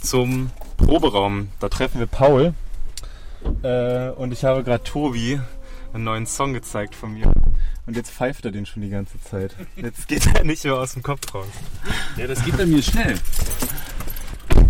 zum 0.00 0.50
Proberaum. 0.76 1.48
Da 1.58 1.68
treffen 1.68 1.98
wir 1.98 2.06
Paul. 2.06 2.54
Äh, 3.62 4.10
und 4.10 4.32
ich 4.32 4.44
habe 4.44 4.62
gerade 4.64 4.82
Tobi 4.84 5.40
einen 5.92 6.04
neuen 6.04 6.26
Song 6.26 6.52
gezeigt 6.52 6.94
von 6.94 7.12
mir. 7.14 7.32
Und 7.86 7.96
jetzt 7.96 8.10
pfeift 8.10 8.44
er 8.44 8.50
den 8.50 8.66
schon 8.66 8.82
die 8.82 8.90
ganze 8.90 9.20
Zeit. 9.22 9.54
Jetzt 9.76 10.08
geht 10.08 10.26
er 10.34 10.44
nicht 10.44 10.64
mehr 10.64 10.74
aus 10.76 10.92
dem 10.94 11.02
Kopf 11.02 11.32
raus. 11.34 11.46
Ja, 12.16 12.26
das 12.26 12.44
geht 12.44 12.56
bei 12.56 12.66
mir 12.66 12.82
schnell. 12.82 13.18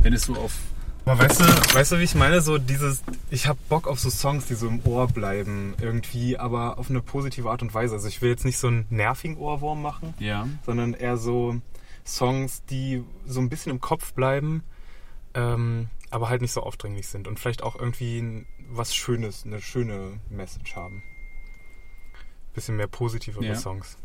Wenn 0.02 0.12
es 0.12 0.22
so 0.24 0.34
auf. 0.34 0.52
Aber 1.04 1.20
weißt 1.22 1.40
du, 1.40 1.44
weißt 1.74 1.92
du, 1.92 1.98
wie 1.98 2.02
ich 2.04 2.14
meine? 2.16 2.40
So 2.40 2.58
dieses, 2.58 3.02
ich 3.30 3.46
habe 3.46 3.58
Bock 3.68 3.86
auf 3.86 3.98
so 4.00 4.10
Songs, 4.10 4.46
die 4.46 4.54
so 4.54 4.66
im 4.66 4.84
Ohr 4.84 5.06
bleiben 5.06 5.74
irgendwie, 5.80 6.36
aber 6.36 6.78
auf 6.78 6.90
eine 6.90 7.00
positive 7.00 7.48
Art 7.50 7.62
und 7.62 7.72
Weise. 7.74 7.94
Also 7.94 8.08
ich 8.08 8.20
will 8.22 8.30
jetzt 8.30 8.44
nicht 8.44 8.58
so 8.58 8.66
einen 8.66 8.86
nervigen 8.90 9.36
Ohrwurm 9.36 9.80
machen, 9.82 10.14
Ja. 10.18 10.46
sondern 10.64 10.94
eher 10.94 11.16
so 11.16 11.56
Songs, 12.04 12.64
die 12.70 13.02
so 13.24 13.40
ein 13.40 13.48
bisschen 13.48 13.70
im 13.70 13.80
Kopf 13.80 14.12
bleiben, 14.14 14.64
ähm, 15.34 15.88
aber 16.10 16.28
halt 16.28 16.40
nicht 16.42 16.52
so 16.52 16.62
aufdringlich 16.62 17.06
sind 17.08 17.28
und 17.28 17.38
vielleicht 17.38 17.62
auch 17.62 17.76
irgendwie 17.78 18.18
ein- 18.18 18.46
was 18.68 18.94
Schönes, 18.94 19.44
eine 19.44 19.60
schöne 19.60 20.20
Message 20.30 20.76
haben. 20.76 21.02
Bisschen 22.54 22.76
mehr 22.76 22.86
positivere 22.86 23.44
Ja. 23.44 23.54
Songs. 23.54 23.96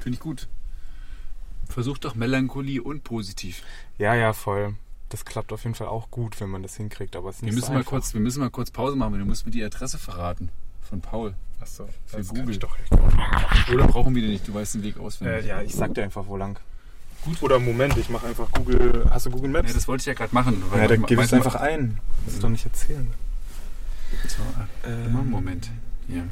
Finde 0.00 0.16
ich 0.16 0.20
gut. 0.20 0.48
Versuch 1.68 1.98
doch 1.98 2.14
Melancholie 2.14 2.82
und 2.82 3.04
positiv. 3.04 3.62
Ja, 3.98 4.14
ja, 4.14 4.32
voll. 4.32 4.74
Das 5.08 5.24
klappt 5.24 5.52
auf 5.52 5.62
jeden 5.64 5.74
Fall 5.74 5.88
auch 5.88 6.10
gut, 6.10 6.40
wenn 6.40 6.50
man 6.50 6.62
das 6.62 6.76
hinkriegt, 6.76 7.16
aber 7.16 7.30
es 7.30 7.36
ist 7.36 7.42
Wir 7.42 7.46
nicht 7.46 7.56
müssen, 7.56 7.66
so 7.68 7.72
mal 7.74 7.84
kurz, 7.84 8.14
wir 8.14 8.20
müssen 8.20 8.40
mal 8.40 8.50
kurz 8.50 8.70
Pause 8.70 8.96
machen, 8.96 9.12
weil 9.12 9.20
du 9.20 9.26
musst 9.26 9.44
mir 9.44 9.52
die 9.52 9.62
Adresse 9.62 9.98
verraten. 9.98 10.50
Von 10.82 11.00
Paul. 11.00 11.34
Achso, 11.60 11.86
für 12.06 12.16
das 12.16 12.28
Google. 12.28 12.56
doch 12.58 12.76
echt 12.78 12.90
gut. 12.90 13.74
Oder 13.74 13.86
brauchen 13.86 14.14
wir 14.14 14.22
den 14.22 14.30
nicht? 14.32 14.48
Du 14.48 14.54
weißt 14.54 14.74
den 14.76 14.82
Weg 14.82 14.98
auswendig. 14.98 15.44
Äh, 15.44 15.48
ja, 15.48 15.62
ich 15.62 15.74
sag 15.74 15.94
dir 15.94 16.02
einfach, 16.04 16.26
wo 16.26 16.36
lang. 16.36 16.58
Gut. 17.24 17.42
Oder 17.42 17.58
Moment, 17.58 17.96
ich 17.98 18.08
mache 18.08 18.26
einfach 18.26 18.50
Google. 18.52 19.06
Hast 19.10 19.26
du 19.26 19.30
Google 19.30 19.50
Maps? 19.50 19.68
Nee, 19.68 19.74
das 19.74 19.86
wollte 19.86 20.00
ich 20.02 20.06
ja 20.06 20.14
gerade 20.14 20.34
machen. 20.34 20.62
ja, 20.74 20.88
dann 20.88 21.04
gib 21.04 21.18
es 21.20 21.32
einfach 21.34 21.56
ein. 21.56 22.00
Das 22.24 22.34
ist 22.34 22.42
doch 22.42 22.48
nicht 22.48 22.64
erzählen. 22.64 23.12
So, 24.28 24.88
äh, 24.88 25.06
immer 25.06 25.20
einen 25.20 25.30
Moment. 25.30 25.68
Ja. 26.08 26.22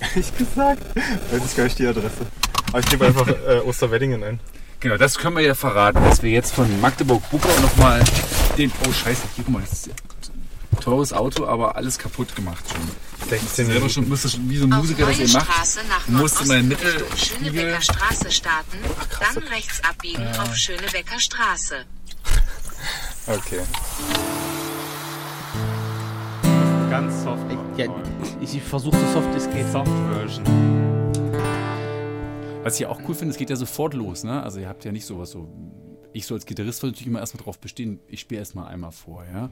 ich 0.16 0.36
gesagt. 0.36 0.82
Weiß 1.30 1.44
ich 1.44 1.56
gar 1.56 1.64
nicht 1.64 1.78
die 1.78 1.86
Adresse. 1.86 2.26
Aber 2.68 2.78
ich 2.80 2.86
gebe 2.86 3.06
einfach 3.06 3.28
äh, 3.28 3.60
Osterweddingen 3.64 4.22
ein. 4.24 4.40
Genau, 4.80 4.96
das 4.96 5.18
können 5.18 5.36
wir 5.36 5.42
ja 5.42 5.54
verraten, 5.54 6.02
dass 6.04 6.22
wir 6.22 6.30
jetzt 6.30 6.54
von 6.54 6.80
Magdeburg-Buckau 6.80 7.48
nochmal 7.60 8.02
den. 8.56 8.72
Oh, 8.88 8.92
Scheiße, 8.92 9.22
hier, 9.36 9.44
guck 9.44 9.52
mal, 9.54 9.60
das 9.60 9.72
ist 9.72 9.90
ein 10.72 10.80
teures 10.80 11.12
Auto, 11.12 11.46
aber 11.46 11.76
alles 11.76 11.98
kaputt 11.98 12.34
gemacht 12.34 12.64
schon. 12.72 13.28
16 13.28 13.66
Selber 13.66 13.88
schon, 13.90 14.08
müsste 14.08 14.30
schon, 14.30 14.48
wie 14.48 14.56
so 14.56 14.64
ein 14.64 14.72
Auf 14.72 14.80
Musiker 14.80 15.04
das 15.06 15.18
ihr 15.18 15.28
macht. 15.28 15.48
Musste 16.08 16.46
mein 16.46 16.68
Nordosten 16.68 16.68
Mittel- 16.68 17.04
Schönebecker 17.16 17.82
Straße 17.82 18.30
starten, 18.30 18.78
dann 19.34 19.42
rechts 19.48 19.82
abbiegen 19.84 20.26
auf 20.38 20.56
Schönebecker 20.56 21.20
Straße. 21.20 21.84
Okay. 23.26 23.60
Ja, 27.80 27.86
ich 28.42 28.60
versuche 28.60 28.94
so 28.94 29.06
soft 29.14 29.34
es 29.34 29.48
geht. 29.50 29.66
Soft 29.68 29.90
Version. 30.12 30.44
Was 32.62 32.74
ich 32.74 32.80
ja 32.80 32.88
auch 32.90 33.00
cool 33.08 33.14
finde, 33.14 33.32
es 33.32 33.38
geht 33.38 33.48
ja 33.48 33.56
sofort 33.56 33.94
los, 33.94 34.22
ne? 34.22 34.42
Also 34.42 34.60
ihr 34.60 34.68
habt 34.68 34.84
ja 34.84 34.92
nicht 34.92 35.06
sowas 35.06 35.30
so. 35.30 35.48
Ich 36.12 36.26
so 36.26 36.34
als 36.34 36.44
Gitarrist 36.44 36.80
sollte 36.80 36.92
natürlich 36.96 37.06
immer 37.08 37.20
erstmal 37.20 37.42
drauf 37.42 37.58
bestehen, 37.58 38.00
ich 38.06 38.20
spiele 38.20 38.40
erstmal 38.40 38.66
einmal 38.66 38.92
vor, 38.92 39.24
ja? 39.32 39.48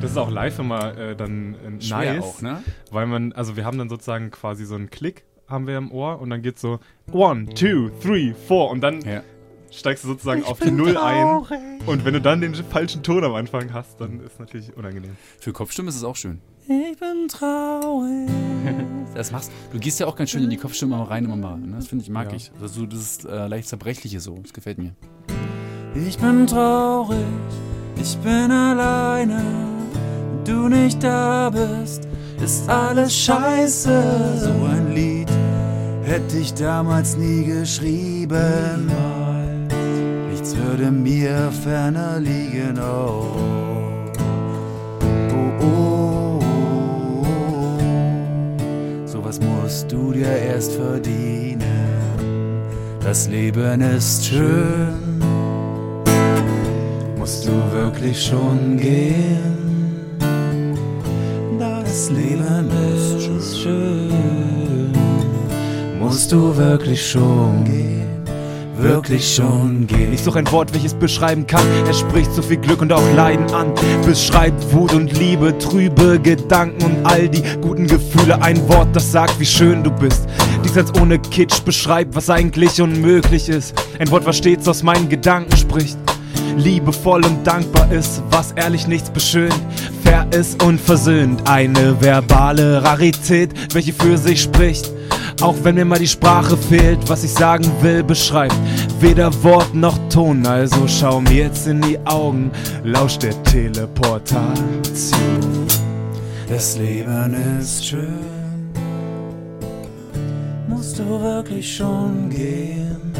Das 0.00 0.12
ist 0.12 0.16
auch 0.16 0.30
live 0.30 0.60
immer 0.60 0.96
äh, 0.96 1.16
dann 1.16 1.54
äh, 1.54 1.82
Schwer 1.82 2.14
nice. 2.14 2.22
auch, 2.24 2.40
ne? 2.40 2.62
Weil 2.92 3.06
man, 3.06 3.32
also 3.32 3.56
wir 3.56 3.64
haben 3.64 3.78
dann 3.78 3.88
sozusagen 3.88 4.30
quasi 4.30 4.64
so 4.64 4.76
einen 4.76 4.88
Klick 4.90 5.24
haben 5.48 5.66
wir 5.66 5.76
im 5.76 5.90
Ohr 5.90 6.20
und 6.20 6.30
dann 6.30 6.40
geht 6.40 6.60
so 6.60 6.78
one, 7.10 7.46
two, 7.46 7.88
three, 8.00 8.32
four 8.46 8.70
und 8.70 8.80
dann 8.80 9.00
Ja. 9.00 9.24
steigst 9.72 10.04
du 10.04 10.08
sozusagen 10.08 10.44
auf 10.44 10.60
die 10.60 10.70
Null 10.70 10.96
ein. 10.96 11.80
Und 11.86 12.04
wenn 12.04 12.14
du 12.14 12.20
dann 12.20 12.40
den 12.40 12.54
falschen 12.54 13.02
Ton 13.02 13.24
am 13.24 13.34
Anfang 13.34 13.72
hast, 13.72 14.00
dann 14.00 14.20
ist 14.20 14.38
natürlich 14.38 14.76
unangenehm. 14.76 15.16
Für 15.40 15.52
Kopfstimme 15.52 15.88
ist 15.88 15.96
es 15.96 16.04
auch 16.04 16.14
schön. 16.16 16.40
Ich 16.66 16.98
bin 16.98 17.28
traurig. 17.28 18.28
Das 19.14 19.30
machst 19.30 19.52
du. 19.70 19.78
gehst 19.78 20.00
ja 20.00 20.06
auch 20.06 20.16
ganz 20.16 20.30
schön 20.30 20.42
in 20.42 20.48
die 20.48 20.56
Kopfstimme 20.56 20.96
mal 20.96 21.02
rein 21.04 21.26
immer 21.26 21.36
mal. 21.36 21.58
Ne? 21.58 21.76
Das 21.76 21.86
finde 21.88 22.02
ich, 22.02 22.08
mag 22.10 22.30
Ja. 22.30 22.36
ich. 22.36 22.50
Also 22.62 22.80
so 22.80 22.86
das 22.86 23.22
äh, 23.26 23.46
leicht 23.46 23.68
zerbrechliche 23.68 24.20
so. 24.20 24.38
Das 24.42 24.54
gefällt 24.54 24.78
mir. 24.78 24.92
Ich 25.94 26.16
bin 26.16 26.46
traurig, 26.46 27.18
ich 28.00 28.16
bin 28.18 28.50
alleine. 28.50 29.42
Wenn 29.92 30.44
du 30.44 30.68
nicht 30.74 31.02
da 31.02 31.50
bist, 31.50 32.08
ist 32.42 32.66
alles 32.70 33.14
scheiße. 33.14 34.38
So 34.38 34.64
ein 34.64 34.92
Lied 34.94 35.28
hätte 36.04 36.38
ich 36.38 36.54
damals 36.54 37.14
nie 37.18 37.44
geschrieben. 37.44 38.90
Nichts 40.30 40.56
würde 40.56 40.90
mir 40.90 41.52
ferner 41.62 42.18
liegen. 42.18 42.78
Oh, 42.78 43.26
oh, 45.34 45.64
oh. 45.66 45.91
musst 49.72 49.90
du 49.90 50.12
dir 50.12 50.26
erst 50.26 50.72
verdienen. 50.72 51.56
Das 53.02 53.26
Leben 53.26 53.80
ist 53.80 54.22
schön, 54.22 55.18
musst 57.16 57.48
du 57.48 57.52
wirklich 57.72 58.22
schon 58.22 58.76
gehen. 58.76 60.18
Das 61.58 62.10
Leben 62.10 62.68
ist 62.94 63.58
schön, 63.62 64.92
musst 65.98 66.30
du 66.30 66.54
wirklich 66.54 67.10
schon 67.10 67.64
gehen. 67.64 68.11
Wirklich 68.82 69.36
schon 69.36 69.86
gehen. 69.86 70.12
Ich 70.12 70.22
suche 70.22 70.40
ein 70.40 70.50
Wort, 70.50 70.74
welches 70.74 70.94
beschreiben 70.94 71.46
kann. 71.46 71.64
Er 71.86 71.94
spricht 71.94 72.32
so 72.32 72.42
viel 72.42 72.56
Glück 72.56 72.82
und 72.82 72.92
auch 72.92 73.14
Leiden 73.14 73.48
an. 73.54 73.72
Beschreibt 74.04 74.72
Wut 74.72 74.92
und 74.92 75.16
Liebe, 75.16 75.56
trübe 75.56 76.18
Gedanken 76.18 76.84
und 76.84 77.06
all 77.06 77.28
die 77.28 77.42
guten 77.60 77.86
Gefühle. 77.86 78.42
Ein 78.42 78.68
Wort, 78.68 78.88
das 78.92 79.12
sagt, 79.12 79.38
wie 79.38 79.46
schön 79.46 79.84
du 79.84 79.90
bist. 79.90 80.26
Dies 80.64 80.76
als 80.76 80.92
ohne 81.00 81.20
Kitsch 81.20 81.62
beschreibt, 81.64 82.16
was 82.16 82.28
eigentlich 82.28 82.82
unmöglich 82.82 83.48
ist. 83.48 83.72
Ein 84.00 84.10
Wort, 84.10 84.26
was 84.26 84.38
stets 84.38 84.66
aus 84.66 84.82
meinen 84.82 85.08
Gedanken 85.08 85.56
spricht 85.56 85.96
liebevoll 86.56 87.24
und 87.24 87.46
dankbar 87.46 87.90
ist, 87.90 88.22
was 88.30 88.52
ehrlich 88.52 88.86
nichts 88.86 89.10
beschönt, 89.10 89.58
fair 90.02 90.26
ist 90.32 90.62
und 90.62 90.80
versöhnt. 90.80 91.48
Eine 91.48 92.00
verbale 92.00 92.82
Rarität, 92.82 93.50
welche 93.74 93.92
für 93.92 94.18
sich 94.18 94.42
spricht. 94.42 94.90
Auch 95.40 95.56
wenn 95.62 95.74
mir 95.74 95.84
mal 95.84 95.98
die 95.98 96.08
Sprache 96.08 96.56
fehlt, 96.56 97.08
was 97.08 97.24
ich 97.24 97.32
sagen 97.32 97.70
will, 97.80 98.02
beschreibt 98.02 98.54
weder 99.00 99.32
Wort 99.42 99.74
noch 99.74 99.98
Ton. 100.08 100.46
Also 100.46 100.86
schau 100.86 101.20
mir 101.20 101.44
jetzt 101.44 101.66
in 101.66 101.80
die 101.80 101.98
Augen, 102.04 102.50
lausch 102.84 103.18
der 103.18 103.40
Teleportation. 103.44 104.82
Das 106.48 106.76
Leben 106.76 107.34
ist 107.58 107.86
schön, 107.86 108.70
musst 110.68 110.98
du 110.98 111.04
wirklich 111.20 111.76
schon 111.76 112.28
gehen. 112.30 113.12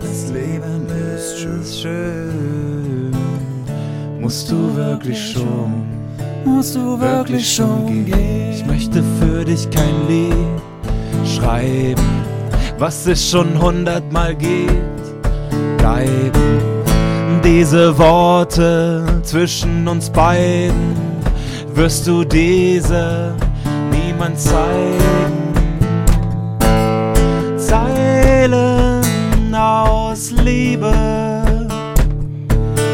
Das 0.00 0.30
Leben 0.30 0.86
ist 1.16 1.80
schön. 1.82 3.12
Musst 4.20 4.50
du 4.50 4.76
wirklich 4.76 5.32
schon, 5.32 5.86
musst 6.44 6.76
du 6.76 6.98
wirklich 7.00 7.54
schon 7.54 8.04
gehen. 8.04 8.52
Ich 8.52 8.64
möchte 8.66 9.02
für 9.20 9.44
dich 9.44 9.68
kein 9.70 10.06
Lied 10.08 10.34
schreiben, 11.24 12.24
was 12.78 13.06
es 13.06 13.30
schon 13.30 13.60
hundertmal 13.60 14.34
gibt. 14.34 14.78
Bleiben 15.78 16.58
diese 17.44 17.96
Worte 17.96 19.20
zwischen 19.22 19.86
uns 19.88 20.10
beiden, 20.10 20.94
wirst 21.74 22.06
du 22.06 22.24
diese 22.24 23.34
niemand 23.90 24.38
zeigen. 24.38 25.54
Zeilen 27.56 29.02
aus 29.54 30.30
Liebe, 30.30 30.92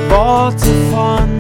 Worte 0.09 0.71
von 0.93 1.34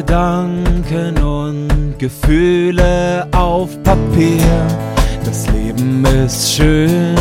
Gedanken 0.00 1.22
und 1.22 1.98
Gefühle 1.98 3.28
auf 3.32 3.70
Papier. 3.82 4.66
Das 5.26 5.46
Leben 5.48 6.02
ist 6.06 6.54
schön, 6.54 7.14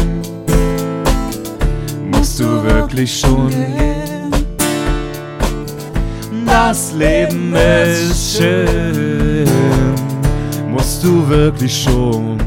musst 2.10 2.40
du 2.40 2.64
wirklich 2.64 3.20
schon 3.20 3.50
gehen. 3.50 4.32
Das 6.46 6.94
Leben 6.94 7.54
ist 7.54 8.38
schön, 8.38 9.46
musst 10.70 11.04
du 11.04 11.28
wirklich 11.28 11.84
schon 11.84 12.38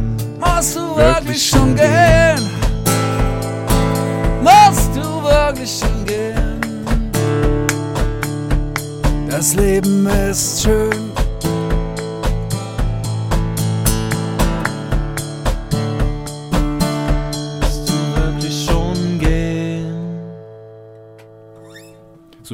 musst 0.40 0.76
du 0.76 0.96
wirklich 0.96 1.46
schon 1.46 1.76
gehen? 1.76 2.40
Musst 4.42 4.96
du 4.96 5.22
wirklich 5.22 5.78
schon 5.78 6.06
gehen? 6.06 6.21
Das 9.42 9.54
Leben 9.54 10.06
ist 10.06 10.62
schön. 10.62 11.11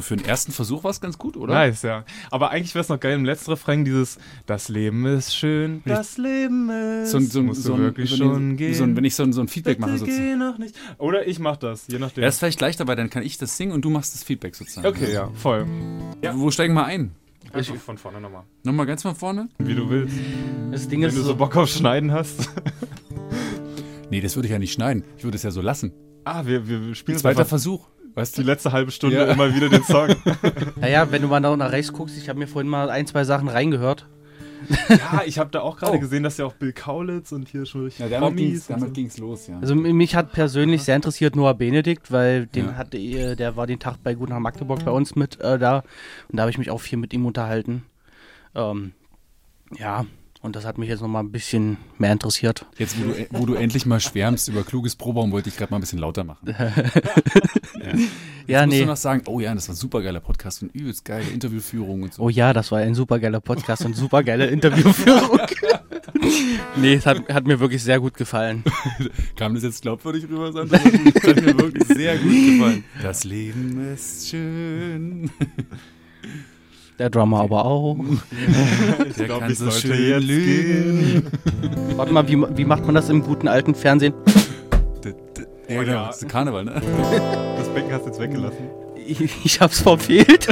Für 0.08 0.16
den 0.16 0.26
ersten 0.26 0.50
Versuch 0.52 0.82
war 0.84 0.90
es 0.90 1.00
ganz 1.00 1.18
gut, 1.18 1.36
oder? 1.36 1.54
Nice, 1.54 1.82
ja. 1.82 2.04
Aber 2.30 2.50
eigentlich 2.50 2.74
wäre 2.74 2.82
es 2.82 2.88
noch 2.88 2.98
geil 2.98 3.14
im 3.14 3.24
letzten 3.24 3.50
Refrain 3.52 3.84
dieses 3.84 4.18
Das 4.46 4.68
Leben 4.68 5.06
ist 5.06 5.36
schön, 5.36 5.82
das 5.84 6.18
Leben 6.18 6.68
ist. 6.70 7.10
So, 7.12 7.20
so, 7.20 7.42
musst 7.42 7.62
so, 7.62 7.76
du 7.76 7.82
wirklich 7.82 8.10
so, 8.10 8.16
ein- 8.16 8.18
schon 8.32 8.56
gehen. 8.56 8.74
so, 8.74 8.96
wenn 8.96 9.04
ich 9.04 9.14
so, 9.14 9.22
ein- 9.22 9.32
so 9.32 9.40
ein 9.40 9.48
Feedback 9.48 9.78
mache 9.78 9.92
Bitte 9.92 10.00
sozusagen. 10.06 10.26
geh 10.28 10.36
noch 10.36 10.58
nicht. 10.58 10.74
Oder 10.98 11.26
ich 11.28 11.38
mach 11.38 11.56
das, 11.56 11.86
je 11.88 11.98
nachdem. 11.98 12.22
Er 12.24 12.28
ist 12.30 12.38
vielleicht 12.38 12.60
leichter, 12.60 12.86
weil 12.88 12.96
dann 12.96 13.10
kann 13.10 13.22
ich 13.22 13.38
das 13.38 13.56
singen 13.56 13.72
und 13.72 13.84
du 13.84 13.90
machst 13.90 14.14
das 14.14 14.24
Feedback 14.24 14.56
sozusagen. 14.56 14.86
okay, 14.86 15.12
ja, 15.12 15.30
voll. 15.34 15.66
Wo 16.34 16.50
steigen 16.50 16.74
wir 16.74 16.84
ein? 16.84 17.12
Einfach 17.52 17.76
von 17.76 17.96
vorne 17.96 18.20
nochmal. 18.20 18.42
Nochmal 18.64 18.84
ganz 18.86 19.02
von 19.02 19.14
vorne? 19.14 19.48
Wie 19.58 19.74
du 19.74 19.88
willst. 19.88 20.16
Das 20.70 20.86
Ding 20.88 21.00
Wenn 21.00 21.08
ist 21.08 21.16
du 21.16 21.22
so 21.22 21.28
so, 21.28 21.36
Bock 21.36 21.56
auf 21.56 21.68
Schneiden 21.68 22.12
hast. 22.12 22.50
Nee, 24.10 24.20
das 24.20 24.36
würde 24.36 24.46
ich 24.46 24.52
ja 24.52 24.58
nicht 24.58 24.72
schneiden. 24.72 25.04
Ich 25.18 25.24
würde 25.24 25.36
es 25.36 25.42
ja 25.42 25.50
so 25.50 25.60
lassen. 25.60 25.92
ah, 26.24 26.44
wir, 26.46 26.66
wir 26.68 26.94
spielen 26.94 27.18
Zweiter 27.18 27.40
einfach 27.40 27.48
Versuch. 27.50 27.86
Weißt 28.18 28.36
die 28.36 28.42
du? 28.42 28.46
letzte 28.46 28.72
halbe 28.72 28.90
Stunde 28.90 29.16
Ja. 29.16 29.24
immer 29.32 29.54
wieder 29.54 29.68
den 29.68 29.82
Song. 29.84 30.08
naja, 30.80 31.10
wenn 31.10 31.22
du 31.22 31.28
mal 31.28 31.40
nach 31.40 31.56
nach 31.56 31.72
rechts 31.72 31.92
guckst, 31.92 32.16
ich 32.18 32.28
habe 32.28 32.38
mir 32.38 32.46
vorhin 32.46 32.68
mal 32.68 32.90
ein, 32.90 33.06
zwei 33.06 33.24
Sachen 33.24 33.48
reingehört. 33.48 34.06
ja, 34.88 35.22
ich 35.24 35.38
habe 35.38 35.50
da 35.50 35.60
auch 35.60 35.76
gerade 35.78 35.96
Oh. 35.96 36.00
gesehen, 36.00 36.24
dass 36.24 36.36
ja 36.36 36.44
auch 36.44 36.52
Bill 36.54 36.72
Kaulitz 36.72 37.30
und 37.32 37.48
hier 37.48 37.64
schon 37.64 37.90
Ja, 37.96 38.08
damit 38.08 38.36
ging's, 38.36 38.68
und 38.68 38.70
damit 38.74 38.88
so. 38.88 38.92
ging's 38.94 39.18
los, 39.18 39.46
ja. 39.46 39.58
Also 39.60 39.74
mich 39.76 40.14
hat 40.16 40.32
persönlich 40.32 40.82
sehr 40.82 40.96
interessiert 40.96 41.36
Noah 41.36 41.54
Benedikt, 41.54 42.10
weil 42.10 42.46
den 42.46 42.66
Ja. 42.66 42.74
hatte, 42.76 42.98
äh, 42.98 43.36
der 43.36 43.56
war 43.56 43.66
den 43.68 43.78
Tag 43.78 43.98
bei 44.02 44.14
Gut 44.14 44.30
nach 44.30 44.40
Magdeburg 44.40 44.84
bei 44.84 44.90
uns 44.90 45.14
mit 45.14 45.40
äh, 45.40 45.58
da 45.58 45.84
und 46.28 46.36
da 46.36 46.42
habe 46.42 46.50
ich 46.50 46.58
mich 46.58 46.70
auch 46.70 46.80
viel 46.80 46.98
mit 46.98 47.14
ihm 47.14 47.24
unterhalten. 47.24 47.84
Ähm, 48.54 48.92
ja, 49.78 50.06
und 50.40 50.56
das 50.56 50.64
hat 50.64 50.78
mich 50.78 50.88
jetzt 50.88 51.00
nochmal 51.00 51.22
ein 51.22 51.32
bisschen 51.32 51.76
mehr 51.98 52.12
interessiert. 52.12 52.66
Jetzt, 52.78 52.96
wo 52.98 53.12
du, 53.12 53.26
wo 53.30 53.46
du 53.46 53.54
endlich 53.54 53.86
mal 53.86 54.00
schwärmst 54.00 54.48
über 54.48 54.62
kluges 54.62 54.96
Probaum, 54.96 55.32
wollte 55.32 55.48
ich 55.48 55.56
gerade 55.56 55.70
mal 55.70 55.78
ein 55.78 55.82
bisschen 55.82 55.98
lauter 55.98 56.24
machen. 56.24 56.54
Ja, 58.48 58.64
Musst 58.64 58.78
nee. 58.78 58.80
du 58.80 58.86
noch 58.86 58.96
sagen, 58.96 59.22
oh 59.26 59.40
ja, 59.40 59.54
das 59.54 59.68
war 59.68 59.74
ein 59.74 59.76
super 59.76 60.00
geiler 60.00 60.20
Podcast 60.20 60.62
und 60.62 60.74
übelst 60.74 61.04
geile 61.04 61.28
Interviewführung 61.28 62.02
und 62.04 62.14
so. 62.14 62.22
Oh 62.22 62.28
ja, 62.30 62.54
das 62.54 62.72
war 62.72 62.78
ein 62.78 62.94
supergeiler 62.94 63.40
Podcast 63.40 63.84
und 63.84 63.94
supergeile 63.94 64.46
Interviewführung. 64.50 65.38
nee, 66.76 66.94
es 66.94 67.04
hat, 67.04 67.28
hat 67.28 67.46
mir 67.46 67.60
wirklich 67.60 67.82
sehr 67.82 68.00
gut 68.00 68.14
gefallen. 68.14 68.64
Kam 69.36 69.52
das 69.52 69.64
jetzt 69.64 69.82
glaubwürdig 69.82 70.24
rüber, 70.30 70.50
Sandra? 70.50 70.78
Das 70.78 71.24
hat 71.24 71.44
mir 71.44 71.58
wirklich 71.58 71.88
sehr 71.88 72.16
gut 72.16 72.32
gefallen. 72.32 72.84
Das 73.02 73.24
Leben 73.24 73.92
ist 73.92 74.30
schön. 74.30 75.30
Der 76.98 77.10
Drummer 77.10 77.40
aber 77.42 77.64
auch. 77.64 77.96
Der 79.18 79.26
glaub, 79.26 79.40
kann 79.40 79.52
ich 79.52 79.58
so 79.58 79.70
schön 79.70 80.08
jetzt 80.08 80.24
lügen. 80.24 81.30
Warte 81.96 82.12
mal, 82.12 82.26
wie, 82.28 82.36
wie 82.56 82.64
macht 82.64 82.84
man 82.86 82.94
das 82.94 83.08
im 83.08 83.22
guten 83.22 83.46
alten 83.46 83.74
Fernsehen? 83.74 84.14
Ja, 85.68 85.82
genau. 85.82 85.92
ja. 85.92 86.06
Das 86.06 86.22
ist 86.22 86.28
Karneval, 86.28 86.64
ne? 86.64 86.82
Das 87.56 87.68
Becken 87.68 87.92
hast 87.92 88.02
du 88.02 88.06
jetzt 88.08 88.20
weggelassen. 88.20 88.70
Ich, 88.96 89.20
ich 89.20 89.60
hab's 89.60 89.80
verfehlt. 89.80 90.48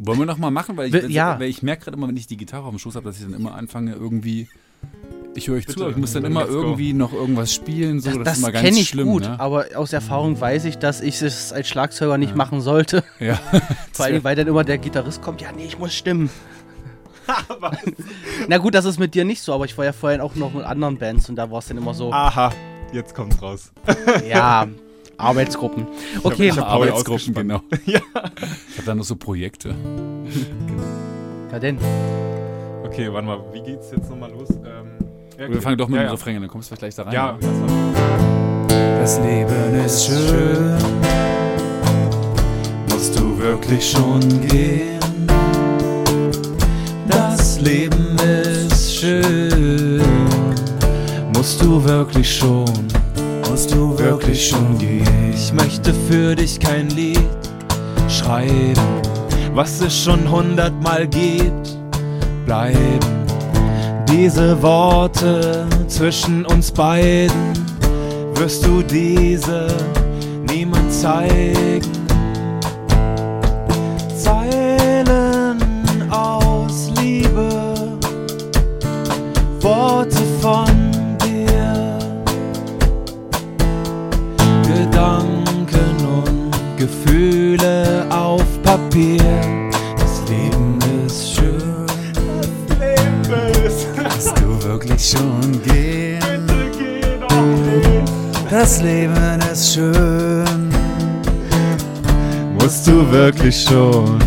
Wollen 0.00 0.18
wir 0.18 0.26
noch 0.26 0.38
mal 0.38 0.50
machen? 0.50 0.76
Weil 0.76 0.94
ich, 0.94 1.08
ja. 1.10 1.38
weil 1.38 1.48
ich 1.48 1.62
merke 1.62 1.84
gerade 1.84 1.96
immer, 1.96 2.08
wenn 2.08 2.16
ich 2.16 2.26
die 2.26 2.36
Gitarre 2.36 2.64
auf 2.64 2.70
dem 2.70 2.78
Schoß 2.78 2.96
habe, 2.96 3.04
dass 3.04 3.18
ich 3.18 3.24
dann 3.24 3.34
immer 3.34 3.54
anfange, 3.54 3.92
irgendwie. 3.92 4.48
Ich 5.38 5.48
höre 5.48 5.56
euch 5.56 5.66
Bitte, 5.66 5.78
zu, 5.78 5.84
aber 5.84 5.90
ich 5.92 5.96
muss 5.98 6.12
dann 6.12 6.24
immer 6.24 6.40
let's 6.42 6.52
go. 6.52 6.60
irgendwie 6.62 6.92
noch 6.92 7.12
irgendwas 7.12 7.52
spielen. 7.54 8.00
So. 8.00 8.10
Das, 8.10 8.40
das 8.40 8.52
ganz 8.52 8.64
kenne 8.64 8.78
ich 8.78 8.88
schlimm. 8.88 9.06
gut, 9.08 9.22
Ne? 9.22 9.38
aber 9.40 9.66
aus 9.76 9.92
Erfahrung 9.92 10.40
weiß 10.40 10.64
ich, 10.66 10.78
dass 10.78 11.00
ich 11.00 11.20
es 11.22 11.52
als 11.52 11.68
Schlagzeuger 11.68 12.18
nicht 12.18 12.34
machen 12.36 12.60
sollte. 12.60 13.02
Ja. 13.20 13.38
Vor 13.92 14.04
allem, 14.06 14.22
weil 14.24 14.36
dann 14.36 14.46
immer 14.46 14.64
der 14.64 14.78
Gitarrist 14.78 15.22
kommt, 15.22 15.40
ja, 15.40 15.48
nee, 15.52 15.64
ich 15.66 15.78
muss 15.78 15.94
stimmen. 15.94 16.28
Na 18.48 18.58
gut, 18.58 18.74
das 18.74 18.84
ist 18.84 18.98
mit 18.98 19.14
dir 19.14 19.24
nicht 19.24 19.42
so, 19.42 19.52
aber 19.52 19.64
ich 19.64 19.76
war 19.76 19.84
ja 19.84 19.92
vorhin 19.92 20.20
auch 20.20 20.34
noch 20.34 20.52
mit 20.54 20.64
anderen 20.64 20.96
Bands 20.98 21.28
und 21.28 21.36
da 21.36 21.50
war 21.50 21.58
es 21.58 21.66
dann 21.68 21.76
immer 21.76 21.92
so, 21.94 22.12
Aha, 22.12 22.52
jetzt 22.92 23.14
kommt's 23.14 23.40
raus. 23.42 23.70
ja, 24.28 24.66
Arbeitsgruppen. 25.18 25.86
Okay, 26.22 26.48
ich 26.48 26.56
hab 26.58 26.68
Paul 26.68 26.88
Arbeitsgruppen, 26.88 27.34
genau. 27.34 27.60
ja. 27.86 28.00
Ich 28.70 28.76
habe 28.78 28.86
dann 28.86 28.98
noch 28.98 29.04
so 29.04 29.16
Projekte. 29.16 29.74
ja 31.52 31.58
denn. 31.58 31.78
Okay, 32.84 33.12
warte 33.12 33.26
mal, 33.26 33.40
wie 33.52 33.60
geht's 33.60 33.90
jetzt 33.90 34.08
nochmal 34.08 34.30
los? 34.30 34.48
Ähm, 34.50 34.92
ja, 35.38 35.48
Wir 35.48 35.62
fangen 35.62 35.78
doch 35.78 35.88
mit 35.88 35.96
ja, 35.96 36.02
dem 36.02 36.06
ja. 36.06 36.12
Refrain 36.12 36.36
an, 36.36 36.42
dann 36.42 36.50
kommst 36.50 36.70
du 36.70 36.76
vielleicht 36.76 36.96
gleich 36.96 36.96
da 36.96 37.02
rein. 37.04 37.14
Ja. 37.14 37.38
Das 39.00 39.20
Leben 39.20 39.84
ist 39.84 40.06
schön. 40.06 40.76
Musst 42.90 43.18
du 43.18 43.38
wirklich 43.38 43.90
schon 43.90 44.20
gehen? 44.48 44.98
Das 47.06 47.60
Leben 47.60 48.16
ist 48.18 48.96
schön. 48.96 50.02
Musst 51.34 51.62
du 51.62 51.82
wirklich 51.84 52.38
schon? 52.38 52.88
Musst 53.48 53.72
du 53.72 53.96
wirklich 53.98 54.48
schon 54.48 54.76
gehen? 54.78 55.32
Ich 55.32 55.52
möchte 55.52 55.94
für 56.08 56.34
dich 56.34 56.58
kein 56.58 56.90
Lied 56.90 57.20
schreiben, 58.08 58.74
was 59.54 59.80
es 59.80 59.96
schon 59.96 60.28
hundertmal 60.28 61.06
gibt. 61.06 61.78
Bleiben 62.44 63.27
diese 64.10 64.60
Worte 64.62 65.66
zwischen 65.86 66.46
uns 66.46 66.70
beiden, 66.70 67.52
wirst 68.34 68.64
du 68.64 68.82
diese 68.82 69.68
niemand 70.48 70.92
zeigen. 70.92 71.82
Zeilen 74.16 75.60
aus 76.10 76.90
Liebe, 77.00 77.98
Worte 79.60 80.22
von 80.40 80.66
dir, 81.24 81.98
Gedanken 84.62 85.96
und 86.06 86.50
Gefühle 86.76 88.06
auf 88.10 88.44
Papier. 88.62 89.57
Schon 95.10 95.62
gehen? 95.62 96.18
Das 98.50 98.80
Leben 98.82 99.40
ist 99.52 99.74
schön. 99.74 100.68
Musst 102.60 102.86
du 102.86 103.10
wirklich 103.10 103.62
schon, 103.62 104.18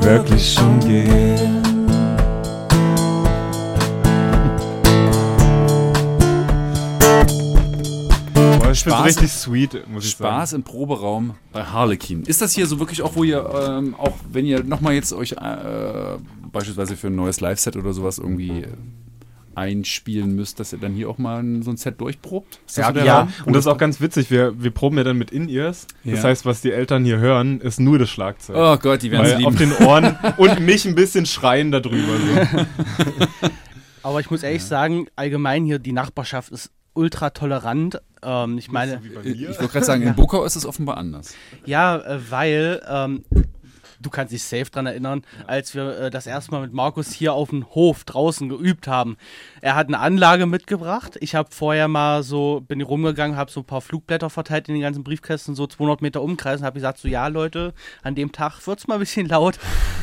wirklich 0.00 0.54
schon 0.54 0.80
gehen? 0.80 1.62
Boah, 8.34 8.70
ich 8.70 8.80
Spaß- 8.80 9.04
richtig 9.04 9.32
sweet, 9.32 9.88
muss 9.88 10.04
ich 10.04 10.10
Spaß 10.12 10.50
sagen. 10.50 10.62
im 10.62 10.64
Proberaum 10.64 11.34
bei 11.52 11.62
Harlequin. 11.64 12.22
Ist 12.24 12.40
das 12.40 12.52
hier 12.52 12.66
so 12.66 12.78
wirklich 12.78 13.02
auch, 13.02 13.16
wo 13.16 13.24
ihr, 13.24 13.44
ähm, 13.68 13.94
auch 13.96 14.14
wenn 14.30 14.46
ihr 14.46 14.62
nochmal 14.64 14.94
jetzt 14.94 15.12
euch 15.12 15.32
äh, 15.32 16.18
beispielsweise 16.52 16.96
für 16.96 17.08
ein 17.08 17.16
neues 17.16 17.40
Live-Set 17.40 17.76
oder 17.76 17.92
sowas 17.92 18.18
irgendwie 18.18 18.62
äh, 18.62 18.68
einspielen 19.56 20.34
müsst, 20.34 20.60
dass 20.60 20.72
ihr 20.72 20.78
dann 20.78 20.92
hier 20.94 21.08
auch 21.08 21.18
mal 21.18 21.42
so 21.62 21.70
ein 21.70 21.76
Set 21.76 22.00
durchprobt? 22.00 22.60
Ist 22.66 22.78
das 22.78 22.94
Ja, 22.94 23.04
ja. 23.04 23.18
Raum? 23.20 23.32
Und 23.46 23.52
das 23.54 23.64
ist 23.64 23.66
auch 23.66 23.78
ganz 23.78 24.00
witzig. 24.00 24.30
Wir, 24.30 24.60
wir 24.62 24.70
proben 24.70 24.96
ja 24.98 25.04
dann 25.04 25.16
mit 25.18 25.30
In-Ears. 25.30 25.86
Das 26.04 26.22
Ja. 26.22 26.28
heißt, 26.28 26.44
was 26.46 26.60
die 26.60 26.72
Eltern 26.72 27.04
hier 27.04 27.18
hören, 27.18 27.60
ist 27.60 27.80
nur 27.80 27.98
das 27.98 28.10
Schlagzeug. 28.10 28.56
Oh 28.58 28.76
Gott, 28.78 29.02
die 29.02 29.10
werden 29.10 29.26
es 29.26 29.34
Weil 29.36 29.44
auf 29.46 29.58
lieben. 29.58 29.74
den 29.78 29.86
Ohren 29.86 30.16
und 30.36 30.60
mich 30.60 30.84
ein 30.86 30.94
bisschen 30.94 31.26
schreien 31.26 31.70
darüber. 31.72 31.96
So. 32.18 32.66
Aber 34.02 34.20
ich 34.20 34.30
muss 34.30 34.42
ehrlich 34.42 34.62
sagen, 34.64 35.06
allgemein 35.16 35.64
hier 35.64 35.78
die 35.78 35.92
Nachbarschaft 35.92 36.50
ist 36.52 36.70
ultra 36.92 37.30
tolerant. 37.30 38.00
Ähm, 38.22 38.58
ich 38.58 38.70
meine, 38.70 39.00
Ich 39.24 39.48
wollte 39.48 39.68
gerade 39.68 39.84
sagen, 39.86 40.02
in 40.02 40.14
Bukau 40.14 40.44
ist 40.44 40.56
es 40.56 40.66
offenbar 40.66 40.96
anders. 40.98 41.34
ja, 41.64 41.96
äh, 41.96 42.20
weil 42.30 42.82
ähm, 42.88 43.24
du 44.04 44.10
kannst 44.10 44.32
dich 44.32 44.42
safe 44.42 44.70
dran 44.70 44.86
erinnern, 44.86 45.22
als 45.46 45.74
wir 45.74 45.98
äh, 45.98 46.10
das 46.10 46.26
erste 46.26 46.52
Mal 46.52 46.60
mit 46.60 46.72
Markus 46.72 47.12
hier 47.12 47.32
auf 47.32 47.50
dem 47.50 47.66
Hof 47.74 48.04
draußen 48.04 48.48
geübt 48.48 48.86
haben. 48.86 49.16
Er 49.60 49.74
hat 49.74 49.88
eine 49.88 49.98
Anlage 49.98 50.46
mitgebracht. 50.46 51.16
Ich 51.20 51.34
habe 51.34 51.48
vorher 51.50 51.88
mal 51.88 52.22
so, 52.22 52.62
bin 52.66 52.80
rumgegangen, 52.82 53.36
habe 53.36 53.50
so 53.50 53.60
ein 53.60 53.66
paar 53.66 53.80
Flugblätter 53.80 54.30
verteilt 54.30 54.68
in 54.68 54.74
den 54.74 54.82
ganzen 54.82 55.04
Briefkästen, 55.04 55.54
so 55.54 55.66
200 55.66 56.02
Meter 56.02 56.22
Umkreis 56.22 56.60
und 56.60 56.66
habe 56.66 56.74
gesagt, 56.74 56.98
so 56.98 57.08
ja 57.08 57.26
Leute, 57.26 57.74
an 58.02 58.14
dem 58.14 58.32
Tag 58.32 58.64
wird's 58.66 58.86
mal 58.86 58.94
ein 58.94 59.00
bisschen 59.00 59.28
laut. 59.28 59.58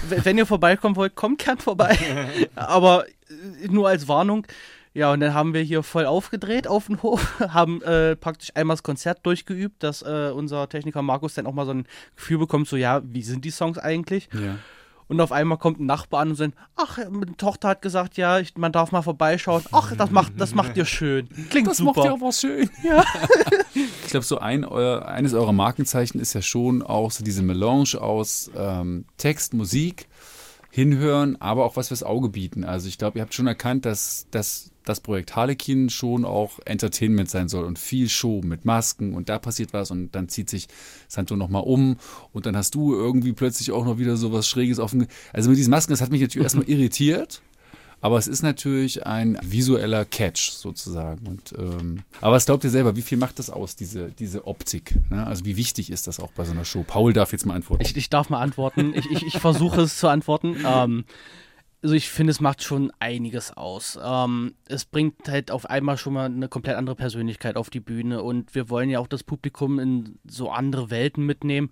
Wenn 0.10 0.38
ihr 0.38 0.46
vorbeikommen 0.46 0.96
wollt, 0.96 1.16
kommt 1.16 1.44
gern 1.44 1.60
vorbei. 1.60 1.98
Aber 2.56 3.06
äh, 3.08 3.68
nur 3.68 3.88
als 3.88 4.08
Warnung. 4.08 4.48
Ja, 4.94 5.14
und 5.14 5.22
dann 5.22 5.34
haben 5.34 5.54
wir 5.54 5.62
hier 5.62 5.84
voll 5.84 6.06
aufgedreht 6.06 6.68
auf 6.68 6.88
dem 6.88 7.02
Hof, 7.02 7.40
haben 7.40 7.82
äh, 7.82 8.16
praktisch 8.16 8.52
einmal 8.56 8.76
das 8.76 8.84
Konzert 8.84 9.26
durchgeübt, 9.26 9.82
dass 9.84 10.02
äh, 10.02 10.32
unser 10.36 10.68
Techniker 10.68 11.02
Markus 11.02 11.34
dann 11.36 11.48
auch 11.48 11.54
mal 11.54 11.66
so 11.66 11.72
ein 11.72 11.86
Gefühl 12.16 12.40
bekommt, 12.40 12.68
so 12.68 12.76
ja, 12.76 13.02
wie 13.06 13.24
sind 13.24 13.46
die 13.46 13.52
Songs 13.52 13.78
eigentlich? 13.78 14.28
Ja. 14.34 14.58
Und 15.08 15.20
auf 15.20 15.34
einmal 15.34 15.58
kommt 15.58 15.82
ein 15.82 15.86
Nachbar 15.88 16.22
an 16.22 16.30
und 16.30 16.36
sagt, 16.36 16.54
ach, 16.78 16.98
meine 17.10 17.36
Tochter 17.36 17.68
hat 17.68 17.82
gesagt, 17.82 18.16
ja, 18.16 18.40
ich, 18.40 18.56
man 18.56 18.72
darf 18.72 18.94
mal 18.94 19.02
vorbeischauen. 19.02 19.62
Ach, 19.74 19.94
das 19.94 20.10
macht, 20.10 20.32
das 20.38 20.56
macht 20.56 20.78
ihr 20.78 20.86
schön. 20.86 21.28
Klingt 21.50 21.68
Das 21.68 21.78
super. 21.78 21.92
macht 21.98 22.06
ja 22.06 22.14
aber 22.14 22.32
schön. 22.32 22.70
Ja. 22.84 23.04
ich 23.74 24.10
glaube, 24.10 24.26
so 24.26 24.38
ein, 24.38 24.64
euer, 24.64 25.06
eines 25.06 25.34
eurer 25.34 25.52
Markenzeichen 25.52 26.22
ist 26.22 26.32
ja 26.32 26.42
schon 26.42 26.82
auch 26.82 27.12
so 27.12 27.26
diese 27.26 27.44
Melange 27.44 28.00
aus 28.00 28.52
ähm, 28.56 29.04
Text, 29.18 29.54
Musik, 29.54 30.08
Hinhören, 30.70 31.36
aber 31.42 31.66
auch 31.66 31.76
was 31.76 31.90
fürs 31.90 32.04
Auge 32.04 32.30
bieten. 32.30 32.64
Also 32.64 32.88
ich 32.88 32.98
glaube, 32.98 33.20
ihr 33.20 33.24
habt 33.24 33.34
schon 33.34 33.48
erkannt, 33.48 33.86
dass, 33.86 34.28
dass 34.32 34.71
das 34.86 35.00
Projekt 35.00 35.36
Harlequin 35.36 35.90
schon 35.90 36.26
auch 36.26 36.60
Entertainment 36.66 37.30
sein 37.30 37.50
soll 37.50 37.66
und 37.66 37.80
viel 37.80 38.10
Show 38.10 38.42
mit 38.44 38.66
Masken 38.66 39.14
und 39.14 39.30
da 39.30 39.40
passiert 39.40 39.74
was 39.74 39.92
und 39.92 40.16
dann 40.16 40.30
zieht 40.30 40.50
sich 40.50 40.68
Santo 41.08 41.36
nochmal 41.36 41.64
um 41.64 41.98
und 42.34 42.46
dann 42.46 42.58
hast 42.58 42.76
du 42.76 42.94
irgendwie 42.94 43.34
plötzlich 43.34 43.72
auch 43.72 43.86
noch 43.86 43.98
wieder 43.98 44.18
so 44.18 44.32
was 44.34 44.48
Schräges 44.48 44.80
auf 44.80 44.92
dem... 44.92 45.08
Also 45.34 45.50
mit 45.50 45.58
diesen 45.58 45.72
Masken, 45.72 45.94
das 45.94 46.02
hat 46.02 46.12
mich 46.12 46.22
natürlich 46.22 46.44
erstmal 46.44 46.66
irritiert. 46.70 47.42
Aber 48.04 48.18
es 48.18 48.28
ist 48.28 48.42
natürlich 48.42 49.06
ein 49.06 49.38
visueller 49.44 50.06
Catch 50.06 50.50
sozusagen. 50.50 51.28
Und, 51.28 51.54
ähm, 51.58 52.02
aber 52.20 52.36
was 52.36 52.48
glaubt 52.48 52.64
ihr 52.64 52.72
selber, 52.72 52.96
wie 52.96 53.04
viel 53.04 53.20
macht 53.20 53.38
das 53.38 53.52
aus, 53.52 53.76
diese, 53.76 54.10
diese 54.10 54.48
Optik? 54.48 54.96
Ne? 55.12 55.26
Also 55.26 55.46
wie 55.46 55.56
wichtig 55.56 55.92
ist 55.92 56.08
das 56.08 56.20
auch 56.20 56.32
bei 56.32 56.44
so 56.44 56.52
einer 56.52 56.66
Show? 56.66 56.84
Paul 56.84 57.14
darf 57.14 57.32
jetzt 57.32 57.46
mal 57.46 57.54
antworten. 57.54 57.84
Ich, 57.84 57.96
ich 57.96 58.10
darf 58.10 58.32
mal 58.32 58.40
antworten. 58.40 58.94
Ich, 58.96 59.06
ich, 59.12 59.28
ich 59.28 59.38
versuche 59.38 59.82
es 59.82 60.00
zu 60.00 60.08
antworten. 60.08 60.58
Ähm, 60.66 61.06
also 61.84 61.96
ich 61.96 62.10
finde, 62.10 62.32
es 62.32 62.40
macht 62.40 62.64
schon 62.64 62.92
einiges 63.00 63.56
aus. 63.58 63.98
Ähm, 64.04 64.54
es 64.68 64.86
bringt 64.86 65.28
halt 65.28 65.50
auf 65.52 65.70
einmal 65.70 65.98
schon 65.98 66.14
mal 66.14 66.26
eine 66.26 66.48
komplett 66.48 66.76
andere 66.78 66.96
Persönlichkeit 66.96 67.56
auf 67.58 67.70
die 67.70 67.80
Bühne 67.80 68.22
und 68.24 68.54
wir 68.56 68.70
wollen 68.70 68.90
ja 68.90 69.00
auch 69.00 69.08
das 69.08 69.24
Publikum 69.24 69.80
in 69.80 70.20
so 70.30 70.52
andere 70.52 70.90
Welten 70.92 71.26
mitnehmen 71.26 71.72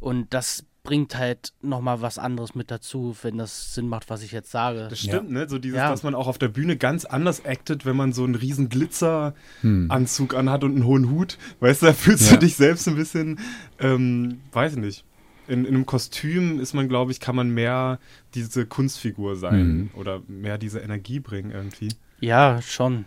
und 0.00 0.32
das 0.34 0.64
bringt 0.82 1.16
halt 1.18 1.52
nochmal 1.62 2.00
was 2.00 2.16
anderes 2.16 2.54
mit 2.54 2.70
dazu, 2.70 3.16
wenn 3.22 3.38
das 3.38 3.74
Sinn 3.74 3.88
macht, 3.88 4.08
was 4.08 4.22
ich 4.22 4.30
jetzt 4.30 4.52
sage. 4.52 4.86
Das 4.88 5.00
stimmt, 5.00 5.32
ne? 5.32 5.48
So 5.48 5.58
dieses, 5.58 5.76
Ja. 5.78 5.90
dass 5.90 6.04
man 6.04 6.14
auch 6.14 6.28
auf 6.28 6.38
der 6.38 6.46
Bühne 6.46 6.76
ganz 6.76 7.04
anders 7.04 7.44
actet, 7.44 7.84
wenn 7.84 7.96
man 7.96 8.12
so 8.12 8.22
einen 8.22 8.36
riesen 8.36 8.68
Glitzeranzug 8.68 10.34
anhat 10.34 10.62
und 10.64 10.72
einen 10.74 10.84
hohen 10.84 11.10
Hut. 11.10 11.38
Weißt 11.58 11.82
du, 11.82 11.86
da 11.86 11.92
fühlst 11.92 12.26
Ja. 12.30 12.34
du 12.36 12.40
dich 12.46 12.54
selbst 12.56 12.86
ein 12.86 12.94
bisschen, 12.94 13.40
ähm, 13.80 14.40
weiß 14.52 14.74
ich 14.74 14.78
nicht. 14.78 15.04
In, 15.48 15.64
in 15.64 15.74
einem 15.74 15.86
Kostüm 15.86 16.60
ist 16.60 16.74
man, 16.74 16.88
glaube 16.88 17.12
ich, 17.12 17.20
kann 17.20 17.36
man 17.36 17.50
mehr 17.50 17.98
diese 18.34 18.66
Kunstfigur 18.66 19.36
sein 19.36 19.68
Mhm. 19.68 19.90
oder 19.94 20.22
mehr 20.28 20.58
diese 20.58 20.80
Energie 20.80 21.20
bringen 21.20 21.50
irgendwie. 21.52 21.88
Ja, 22.20 22.60
schon. 22.62 23.04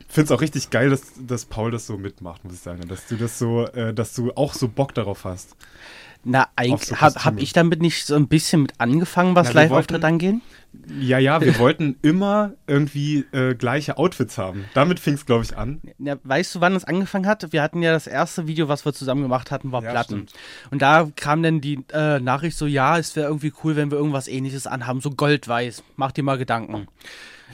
Ich 0.00 0.14
finde 0.14 0.26
es 0.26 0.30
auch 0.30 0.40
richtig 0.40 0.70
geil, 0.70 0.88
dass, 0.90 1.02
dass 1.20 1.44
Paul 1.44 1.70
das 1.70 1.86
so 1.86 1.98
mitmacht, 1.98 2.44
muss 2.44 2.54
ich 2.54 2.60
sagen. 2.60 2.86
Dass 2.88 3.06
du 3.08 3.16
das 3.16 3.38
so, 3.38 3.66
äh, 3.66 3.92
dass 3.92 4.14
du 4.14 4.32
auch 4.32 4.54
so 4.54 4.68
Bock 4.68 4.94
darauf 4.94 5.24
hast. 5.24 5.54
Na, 6.24 6.48
eigentlich 6.56 7.00
habe 7.00 7.24
hab 7.24 7.38
ich 7.40 7.52
damit 7.52 7.80
nicht 7.80 8.04
so 8.04 8.14
ein 8.14 8.28
bisschen 8.28 8.62
mit 8.62 8.72
angefangen, 8.78 9.34
was 9.34 9.52
Live-Auftritt 9.52 10.04
angeht? 10.04 10.36
Ja, 11.00 11.18
ja, 11.18 11.40
wir 11.40 11.58
wollten 11.58 11.96
immer 12.02 12.52
irgendwie 12.66 13.24
äh, 13.32 13.54
gleiche 13.54 13.96
Outfits 13.96 14.36
haben. 14.36 14.66
Damit 14.74 15.00
fing 15.00 15.14
es, 15.14 15.24
glaube 15.24 15.44
ich, 15.44 15.56
an. 15.56 15.80
Ja, 15.98 16.16
weißt 16.22 16.54
du, 16.54 16.60
wann 16.60 16.76
es 16.76 16.84
angefangen 16.84 17.26
hat? 17.26 17.52
Wir 17.52 17.62
hatten 17.62 17.82
ja 17.82 17.92
das 17.92 18.06
erste 18.06 18.46
Video, 18.46 18.68
was 18.68 18.84
wir 18.84 18.92
zusammen 18.92 19.22
gemacht 19.22 19.50
hatten, 19.50 19.72
war 19.72 19.82
Ja, 19.82 19.90
Platten. 19.90 20.14
stimmt. 20.28 20.32
Und 20.70 20.82
da 20.82 21.08
kam 21.16 21.42
dann 21.42 21.60
die 21.62 21.84
äh, 21.92 22.20
Nachricht 22.20 22.58
so, 22.58 22.66
ja, 22.66 22.98
es 22.98 23.16
wäre 23.16 23.28
irgendwie 23.28 23.52
cool, 23.64 23.76
wenn 23.76 23.90
wir 23.90 23.96
irgendwas 23.96 24.28
ähnliches 24.28 24.66
anhaben, 24.66 25.00
so 25.00 25.10
goldweiß. 25.10 25.82
Mach 25.96 26.12
dir 26.12 26.22
mal 26.22 26.36
Gedanken. 26.36 26.86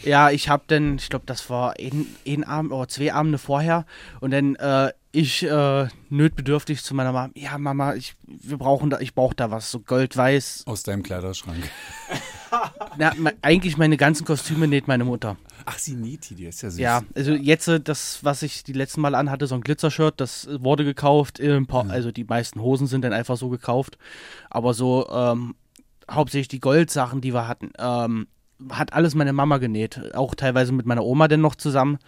Ja, 0.03 0.31
ich 0.31 0.49
habe 0.49 0.65
dann, 0.67 0.97
ich 0.97 1.09
glaube, 1.09 1.25
das 1.27 1.49
war 1.49 1.75
ein, 1.79 2.07
ein 2.27 2.43
Abend 2.43 2.73
oder 2.73 2.89
zwei 2.89 3.13
Abende 3.13 3.39
vorher 3.39 3.87
und 4.21 4.33
dann 4.33 4.57
äh, 4.57 4.91
ich 5.15 5.45
äh, 5.45 5.89
nötbedürftig 6.11 6.83
zu 6.83 6.95
meiner 6.95 7.13
Mama, 7.13 7.31
ja 7.37 7.57
Mama, 7.57 7.95
ich, 7.95 8.17
wir 8.27 8.59
brauchen 8.59 8.91
da, 8.91 8.99
ich 8.99 9.15
brauche 9.15 9.35
da 9.35 9.51
was, 9.51 9.71
so 9.71 9.79
goldweiß. 9.79 10.65
Aus 10.67 10.83
deinem 10.83 11.03
Kleiderschrank. 11.03 11.63
Na, 12.99 13.13
eigentlich 13.41 13.77
meine 13.77 13.97
ganzen 13.97 14.25
Kostüme 14.25 14.67
näht 14.67 14.89
meine 14.89 15.05
Mutter. 15.05 15.37
Ach, 15.67 15.79
sie 15.79 15.95
näht 15.95 16.29
die, 16.29 16.35
die 16.35 16.47
ist 16.47 16.63
ja 16.63 16.71
süß. 16.71 16.81
Ja, 16.81 17.03
also 17.15 17.33
jetzt 17.33 17.69
äh, 17.69 17.81
das, 17.81 18.21
was 18.23 18.43
ich 18.43 18.65
die 18.65 18.73
letzten 18.73 19.01
Mal 19.01 19.15
anhatte, 19.15 19.47
so 19.47 19.55
ein 19.55 19.61
Glitzershirt, 19.61 20.21
das 20.21 20.47
äh, 20.47 20.63
wurde 20.63 20.85
gekauft. 20.85 21.41
paar, 21.69 21.89
Also 21.89 22.11
die 22.11 22.25
meisten 22.25 22.61
Hosen 22.61 22.87
sind 22.87 23.03
dann 23.03 23.13
einfach 23.13 23.37
so 23.37 23.49
gekauft. 23.49 23.97
Aber 24.51 24.75
so 24.75 25.09
ähm, 25.11 25.55
hauptsächlich 26.11 26.49
die 26.49 26.61
Goldsachen, 26.61 27.21
die 27.21 27.33
wir 27.33 27.49
hatten, 27.49 27.71
ähm, 27.79 28.27
hat 28.71 28.93
alles 28.93 29.15
meine 29.15 29.33
Mama 29.33 29.59
genäht. 29.59 30.15
Auch 30.15 30.35
teilweise 30.35 30.73
mit 30.73 30.87
meiner 30.87 31.05
Oma 31.05 31.29
dann 31.29 31.41
noch 31.41 31.55
zusammen. 31.55 31.99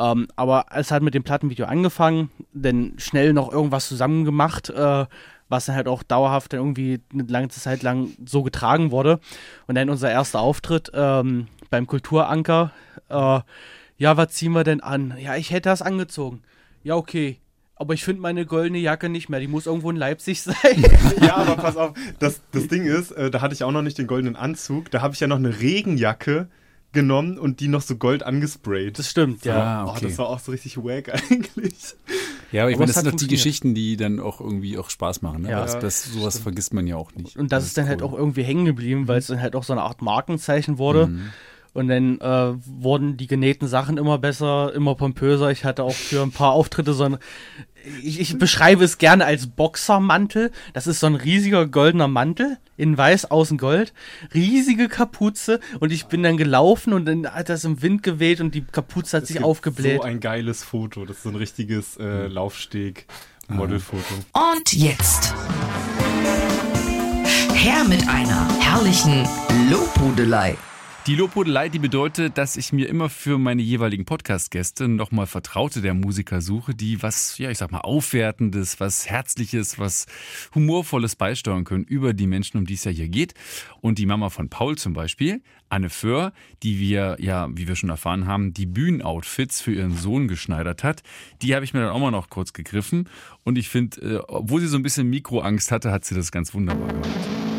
Ähm, 0.00 0.28
aber 0.34 0.66
es 0.74 0.90
hat 0.90 1.02
mit 1.02 1.12
dem 1.12 1.22
Plattenvideo 1.22 1.66
angefangen, 1.66 2.30
dann 2.54 2.94
schnell 2.96 3.34
noch 3.34 3.52
irgendwas 3.52 3.86
zusammen 3.86 4.24
gemacht, 4.24 4.70
äh, 4.70 5.04
was 5.50 5.66
dann 5.66 5.76
halt 5.76 5.88
auch 5.88 6.02
dauerhaft 6.02 6.52
dann 6.52 6.60
irgendwie 6.60 7.00
eine 7.12 7.24
lange 7.24 7.48
Zeit 7.48 7.82
lang 7.82 8.08
so 8.24 8.42
getragen 8.42 8.92
wurde. 8.92 9.20
Und 9.66 9.74
dann 9.74 9.90
unser 9.90 10.10
erster 10.10 10.40
Auftritt 10.40 10.90
ähm, 10.94 11.48
beim 11.68 11.86
Kulturanker. 11.86 12.72
Äh, 13.10 13.40
ja, 13.98 14.16
was 14.16 14.28
ziehen 14.28 14.52
wir 14.52 14.64
denn 14.64 14.80
an? 14.80 15.14
Ja, 15.18 15.36
ich 15.36 15.50
hätte 15.50 15.68
das 15.68 15.82
angezogen. 15.82 16.42
Ja, 16.82 16.94
okay. 16.96 17.38
Aber 17.74 17.92
ich 17.92 18.04
finde 18.04 18.22
meine 18.22 18.46
goldene 18.46 18.78
Jacke 18.78 19.10
nicht 19.10 19.28
mehr. 19.28 19.40
Die 19.40 19.48
muss 19.48 19.66
irgendwo 19.66 19.90
in 19.90 19.96
Leipzig 19.96 20.40
sein. 20.42 20.56
Ja, 21.20 21.36
aber 21.36 21.56
pass 21.56 21.76
auf, 21.76 21.92
das, 22.20 22.40
das 22.52 22.68
Ding 22.68 22.86
ist, 22.86 23.10
äh, 23.10 23.30
da 23.30 23.42
hatte 23.42 23.52
ich 23.52 23.64
auch 23.64 23.72
noch 23.72 23.82
nicht 23.82 23.98
den 23.98 24.06
goldenen 24.06 24.36
Anzug. 24.36 24.90
Da 24.90 25.02
habe 25.02 25.12
ich 25.12 25.20
ja 25.20 25.26
noch 25.26 25.36
eine 25.36 25.60
Regenjacke 25.60 26.48
genommen 26.92 27.38
und 27.38 27.60
die 27.60 27.68
noch 27.68 27.82
so 27.82 27.96
gold 27.96 28.22
angesprayt. 28.22 28.98
Das 28.98 29.08
stimmt, 29.08 29.44
ja. 29.44 29.56
Ah, 29.82 29.84
Oh, 29.86 29.90
okay. 29.90 30.06
das 30.08 30.18
war 30.18 30.28
auch 30.28 30.38
so 30.40 30.50
richtig 30.52 30.76
wack 30.78 31.08
eigentlich. 31.30 31.74
ja, 32.52 32.62
aber 32.62 32.70
ich 32.70 32.76
Aber 32.76 32.80
meine, 32.82 32.92
das 32.92 33.02
sind 33.02 33.06
doch 33.12 33.16
die. 33.18 33.28
Geschichten, 33.28 33.74
die 33.74 33.96
dann 33.96 34.18
auch 34.20 34.40
irgendwie 34.40 34.76
auch 34.78 34.90
Spaß 34.90 35.22
machen. 35.22 35.42
Ne? 35.42 35.50
Ja. 35.50 35.58
Weil 35.60 35.66
das, 35.66 35.78
das, 35.78 36.04
sowas 36.12 36.38
vergisst 36.38 36.74
man 36.74 36.86
ja 36.86 36.96
auch 36.96 37.12
nicht. 37.14 37.36
Und 37.36 37.52
das, 37.52 37.64
ist 37.64 37.76
dann 37.78 37.86
halt 37.88 38.02
cool. 38.02 38.08
auch 38.08 38.12
irgendwie 38.14 38.42
hängen 38.42 38.64
geblieben, 38.64 39.06
weil 39.08 39.18
es 39.18 39.28
dann 39.28 39.40
halt 39.40 39.54
auch 39.54 39.64
so 39.64 39.72
eine 39.72 39.82
Art 39.82 40.02
Markenzeichen 40.02 40.78
wurde. 40.78 41.06
Mhm. 41.08 41.30
Und 41.72 41.86
dann 41.86 42.20
äh, 42.20 42.54
wurden 42.66 43.16
die 43.16 43.28
genähten 43.28 43.68
Sachen 43.68 43.96
immer 43.96 44.18
besser, 44.18 44.74
immer 44.74 44.96
pompöser. 44.96 45.52
Ich 45.52 45.64
hatte 45.64 45.84
auch 45.84 45.94
für 45.94 46.20
ein 46.22 46.32
paar 46.32 46.50
Auftritte 46.50 46.94
so 46.94 47.04
ein. 47.04 47.18
Ich, 48.02 48.20
ich 48.20 48.38
beschreibe 48.38 48.84
es 48.84 48.98
gerne 48.98 49.24
als 49.24 49.46
Boxermantel. 49.46 50.50
Das 50.74 50.86
ist 50.86 51.00
so 51.00 51.06
ein 51.06 51.14
riesiger 51.14 51.66
goldener 51.66 52.08
Mantel, 52.08 52.58
in 52.76 52.96
weiß, 52.96 53.30
außen 53.30 53.58
gold. 53.58 53.92
Riesige 54.34 54.88
Kapuze. 54.88 55.60
Und 55.80 55.92
ich 55.92 56.06
bin 56.06 56.22
dann 56.22 56.36
gelaufen 56.36 56.92
und 56.92 57.06
dann 57.06 57.26
hat 57.26 57.48
das 57.48 57.64
im 57.64 57.82
Wind 57.82 58.02
geweht 58.02 58.40
und 58.40 58.54
die 58.54 58.62
Kapuze 58.62 59.16
hat 59.16 59.22
Es 59.24 59.28
sich 59.28 59.36
gibt 59.36 59.46
aufgebläht. 59.46 60.02
So 60.02 60.06
ein 60.06 60.20
geiles 60.20 60.62
Foto. 60.62 61.04
Das 61.04 61.18
ist 61.18 61.22
so 61.22 61.30
ein 61.30 61.36
richtiges 61.36 61.96
äh, 61.96 62.26
Laufsteg. 62.26 63.06
Modelfoto. 63.48 64.14
Und 64.32 64.72
jetzt. 64.72 65.34
Her 67.54 67.84
mit 67.88 68.08
einer 68.08 68.48
herrlichen 68.60 69.26
Lobhudelei. 69.70 70.56
Die 71.10 71.16
Lobhudelei, 71.16 71.68
die 71.68 71.80
bedeutet, 71.80 72.38
dass 72.38 72.56
ich 72.56 72.72
mir 72.72 72.88
immer 72.88 73.08
für 73.08 73.36
meine 73.36 73.62
jeweiligen 73.62 74.04
Podcast-Gäste 74.04 74.86
nochmal 74.86 75.26
Vertraute 75.26 75.80
der 75.82 75.92
Musiker 75.92 76.40
suche, 76.40 76.72
die 76.72 77.02
was, 77.02 77.36
ja, 77.36 77.50
ich 77.50 77.58
sag 77.58 77.72
mal, 77.72 77.80
Aufwertendes, 77.80 78.78
was 78.78 79.10
Herzliches, 79.10 79.80
was 79.80 80.06
Humorvolles 80.54 81.16
beisteuern 81.16 81.64
können 81.64 81.82
über 81.82 82.14
die 82.14 82.28
Menschen, 82.28 82.58
um 82.58 82.64
die 82.64 82.74
es 82.74 82.84
ja 82.84 82.92
hier 82.92 83.08
geht. 83.08 83.34
Und 83.80 83.98
die 83.98 84.06
Mama 84.06 84.30
von 84.30 84.50
Paul 84.50 84.78
zum 84.78 84.92
Beispiel, 84.92 85.42
Anne 85.68 85.90
Föhr, 85.90 86.32
die 86.62 86.78
wir, 86.78 87.16
ja, 87.18 87.48
wie 87.50 87.66
wir 87.66 87.74
schon 87.74 87.90
erfahren 87.90 88.28
haben, 88.28 88.54
die 88.54 88.66
Bühnenoutfits 88.66 89.60
für 89.60 89.72
ihren 89.72 89.96
Sohn 89.96 90.28
geschneidert 90.28 90.84
hat, 90.84 91.02
die 91.42 91.56
habe 91.56 91.64
ich 91.64 91.74
mir 91.74 91.80
dann 91.80 91.90
auch 91.90 91.98
mal 91.98 92.12
noch 92.12 92.30
kurz 92.30 92.52
gegriffen. 92.52 93.08
Und 93.42 93.58
ich 93.58 93.68
finde, 93.68 94.00
äh, 94.00 94.22
obwohl 94.28 94.60
sie 94.60 94.68
so 94.68 94.76
ein 94.76 94.84
bisschen 94.84 95.10
Mikroangst 95.10 95.72
hatte, 95.72 95.90
hat 95.90 96.04
sie 96.04 96.14
das 96.14 96.30
ganz 96.30 96.54
wunderbar 96.54 96.86
gemacht. 96.86 97.49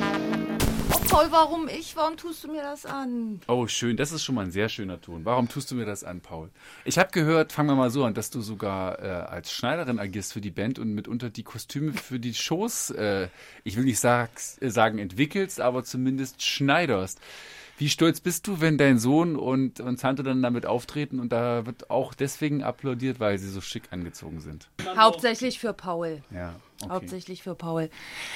Paul, 1.12 1.30
warum 1.30 1.68
ich? 1.68 1.98
Warum 1.98 2.16
tust 2.16 2.46
du 2.46 2.48
mir 2.48 2.62
das 2.62 2.86
an? 2.86 3.42
Oh, 3.50 3.68
schön. 3.68 3.98
Das 3.98 4.14
ist 4.14 4.24
schon 4.24 4.34
mal 4.34 4.46
ein 4.46 4.52
sehr 4.52 4.70
schöner 4.70 5.02
Ton. 5.02 5.26
Warum 5.26 5.50
tust 5.50 5.70
du 5.70 5.76
mir 5.76 5.86
das 5.86 6.06
an, 6.06 6.22
Paul? 6.22 6.50
Ich 6.86 6.98
habe 6.98 7.12
gehört, 7.12 7.52
fangen 7.52 7.68
wir 7.68 7.76
mal 7.76 7.90
so 7.90 8.06
an, 8.06 8.14
dass 8.14 8.30
du 8.30 8.40
sogar 8.40 8.98
äh, 9.04 9.08
als 9.08 9.52
Schneiderin 9.52 10.00
agierst 10.00 10.32
für 10.32 10.40
die 10.40 10.52
Band 10.52 10.80
und 10.80 10.94
mitunter 10.94 11.30
die 11.30 11.44
Kostüme 11.44 11.92
für 11.92 12.18
die 12.18 12.34
Shows, 12.34 12.92
äh, 12.92 13.28
ich 13.66 13.76
will 13.76 13.84
nicht 13.84 14.02
äh, 14.02 14.28
sagen 14.70 15.00
entwickelst, 15.00 15.60
aber 15.60 15.84
zumindest 15.84 16.44
schneiderst. 16.44 17.20
Wie 17.78 17.90
stolz 17.90 18.22
bist 18.22 18.48
du, 18.48 18.62
wenn 18.62 18.78
dein 18.78 18.98
Sohn 18.98 19.36
und, 19.36 19.82
und 19.82 20.00
Tante 20.00 20.24
dann 20.24 20.42
damit 20.42 20.66
auftreten 20.66 21.20
und 21.20 21.34
da 21.34 21.66
wird 21.66 21.90
auch 21.90 22.14
deswegen 22.14 22.64
applaudiert, 22.64 23.20
weil 23.20 23.38
sie 23.38 23.50
so 23.50 23.60
schick 23.60 23.92
angezogen 23.92 24.40
sind? 24.40 24.70
Hauptsächlich 24.96 25.60
für 25.60 25.74
Paul. 25.74 26.22
Ja, 26.34 26.56
okay. 26.82 26.94
Hauptsächlich 26.94 27.44
für 27.44 27.56
Paul. 27.56 27.90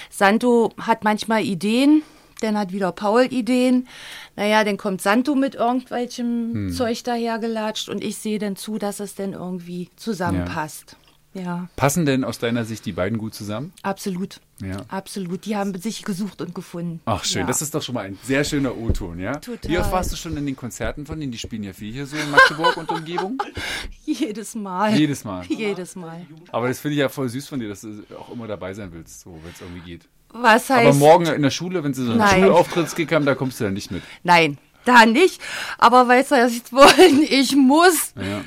Santo 0.09 0.73
hat 0.81 1.05
manchmal 1.05 1.43
Ideen, 1.43 2.01
dann 2.41 2.57
hat 2.57 2.71
wieder 2.71 2.91
Paul 2.91 3.27
Ideen. 3.31 3.87
Naja, 4.35 4.63
dann 4.63 4.77
kommt 4.77 5.01
Santo 5.01 5.35
mit 5.35 5.55
irgendwelchem 5.55 6.53
Hm. 6.53 6.71
Zeug 6.71 7.03
dahergelatscht 7.03 7.89
und 7.89 8.03
ich 8.03 8.17
sehe 8.17 8.39
dann 8.39 8.55
zu, 8.55 8.77
dass 8.77 8.99
es 8.99 9.15
dann 9.15 9.33
irgendwie 9.33 9.89
zusammenpasst. 9.95 10.97
Ja. 11.33 11.67
Passen 11.75 12.05
denn 12.05 12.23
aus 12.23 12.39
deiner 12.39 12.63
Sicht 12.63 12.85
die 12.85 12.93
beiden 12.93 13.17
gut 13.17 13.33
zusammen? 13.33 13.73
absolut. 13.83 14.39
Ja. 14.61 14.77
Absolut. 14.87 15.43
Die 15.43 15.57
haben 15.57 15.77
sich 15.81 16.03
gesucht 16.03 16.39
und 16.39 16.55
gefunden. 16.55 17.01
Ach 17.03 17.25
schön, 17.25 17.41
ja. 17.41 17.47
das 17.47 17.61
ist 17.61 17.75
doch 17.75 17.81
schon 17.81 17.93
mal 17.95 18.05
ein 18.05 18.17
sehr 18.23 18.45
schöner 18.45 18.77
O-Ton, 18.77 19.19
ja? 19.19 19.33
Total. 19.35 19.69
Wie 19.69 19.77
oft 19.77 19.91
warst 19.91 20.13
du 20.13 20.15
schon 20.15 20.37
in 20.37 20.45
den 20.45 20.55
Konzerten 20.55 21.05
von 21.05 21.19
denen? 21.19 21.33
Die 21.33 21.37
spielen 21.37 21.63
ja 21.63 21.73
viel 21.73 21.91
hier 21.91 22.05
so 22.05 22.15
in 22.15 22.31
Magdeburg 22.31 22.77
und 22.77 22.89
Umgebung. 22.89 23.37
Jedes 24.05 24.55
Mal. 24.55 24.97
Jedes 24.97 25.25
Mal. 25.25 25.43
Jedes 25.47 25.97
Mal. 25.97 26.25
Aber 26.53 26.69
das 26.69 26.79
finde 26.79 26.93
ich 26.93 26.99
ja 26.99 27.09
voll 27.09 27.27
süß 27.27 27.49
von 27.49 27.59
dir, 27.59 27.67
dass 27.67 27.81
du 27.81 28.01
auch 28.17 28.31
immer 28.31 28.47
dabei 28.47 28.73
sein 28.73 28.93
willst, 28.93 29.19
so, 29.19 29.37
wenn 29.43 29.51
es 29.51 29.59
irgendwie 29.59 29.81
geht. 29.81 30.07
Was 30.41 30.69
heißt. 30.69 30.87
Aber 30.87 30.93
morgen 30.95 31.25
in 31.27 31.41
der 31.41 31.49
Schule, 31.49 31.83
wenn 31.83 31.93
sie 31.93 32.05
so 32.05 32.11
einen. 32.11 32.27
Schulauftrittskick 32.27 33.11
haben, 33.13 33.25
da 33.25 33.35
kommst 33.35 33.59
du 33.59 33.63
dann 33.63 33.73
nicht 33.73 33.91
mit. 33.91 34.03
Nein, 34.23 34.57
da 34.83 35.05
nicht. 35.05 35.41
Aber 35.77 36.07
weißt 36.07 36.31
du, 36.31 36.35
was 36.35 36.51
ich 36.51 36.63
wollen? 36.73 37.21
Ich 37.29 37.55
muss. 37.55 38.13
Ja. 38.15 38.41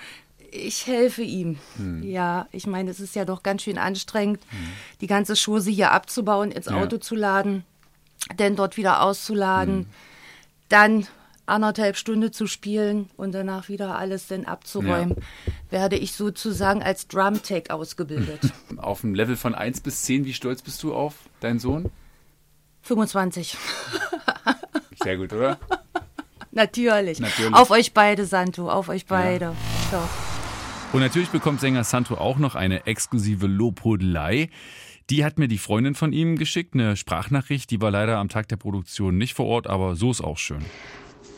Ich 0.50 0.86
helfe 0.86 1.22
ihm. 1.22 1.58
Ja, 2.02 2.46
ich 2.52 2.66
meine, 2.66 2.90
es 2.90 3.00
ist 3.00 3.14
ja 3.14 3.24
doch 3.26 3.42
ganz 3.42 3.62
schön 3.62 3.76
anstrengend, 3.78 4.40
die 5.02 5.06
ganze 5.06 5.34
Chose 5.34 5.70
hier 5.70 5.92
abzubauen, 5.92 6.50
ins 6.50 6.66
Ja. 6.66 6.76
Auto 6.76 6.96
zu 6.96 7.14
laden, 7.14 7.64
dann 8.38 8.56
dort 8.56 8.76
wieder 8.78 9.02
auszuladen, 9.02 9.86
dann 10.70 11.06
anderthalb 11.48 11.96
Stunden 11.96 12.32
zu 12.32 12.46
spielen 12.46 13.10
und 13.16 13.32
danach 13.32 13.68
wieder 13.68 13.98
alles 13.98 14.26
dann 14.28 14.44
abzuräumen, 14.44 15.16
werde 15.70 15.96
ich 15.96 16.12
sozusagen 16.12 16.82
als 16.82 17.08
Drum-Tech 17.08 17.70
ausgebildet. 17.70 18.40
Auf 18.76 19.02
dem 19.02 19.14
Level 19.14 19.36
von 19.36 19.54
1 19.54 19.80
bis 19.80 20.02
10, 20.02 20.24
wie 20.24 20.32
stolz 20.32 20.62
bist 20.62 20.82
du 20.82 20.94
auf 20.94 21.14
deinen 21.40 21.58
Sohn? 21.58 21.90
25. 22.82 23.56
Sehr 25.02 25.16
gut, 25.16 25.32
oder? 25.32 25.58
Natürlich. 26.52 27.20
Natürlich. 27.20 27.54
Auf 27.54 27.70
euch 27.70 27.92
beide, 27.92 28.24
Santo, 28.24 28.70
auf 28.70 28.88
euch 28.88 29.06
beide. 29.06 29.54
Doch. 29.90 30.08
Und 30.92 31.00
natürlich 31.00 31.28
bekommt 31.28 31.60
Sänger 31.60 31.84
Santo 31.84 32.14
auch 32.14 32.38
noch 32.38 32.54
eine 32.54 32.86
exklusive 32.86 33.46
Lobhudelei. 33.46 34.48
Die 35.10 35.24
hat 35.24 35.38
mir 35.38 35.48
die 35.48 35.58
Freundin 35.58 35.94
von 35.94 36.12
ihm 36.12 36.36
geschickt, 36.36 36.74
eine 36.74 36.96
Sprachnachricht. 36.96 37.70
Die 37.70 37.80
war 37.80 37.90
leider 37.90 38.18
am 38.18 38.28
Tag 38.28 38.48
der 38.48 38.56
Produktion 38.56 39.16
nicht 39.18 39.34
vor 39.34 39.46
Ort, 39.46 39.66
aber 39.66 39.96
so 39.96 40.10
ist 40.10 40.20
auch 40.20 40.38
schön. 40.38 40.64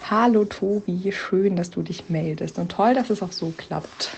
Hallo 0.08 0.44
Tobi, 0.44 1.12
schön, 1.12 1.54
dass 1.54 1.70
du 1.70 1.82
dich 1.82 2.08
meldest 2.08 2.58
und 2.58 2.72
toll, 2.72 2.94
dass 2.94 3.10
es 3.10 3.22
auch 3.22 3.32
so 3.32 3.52
klappt. 3.56 4.16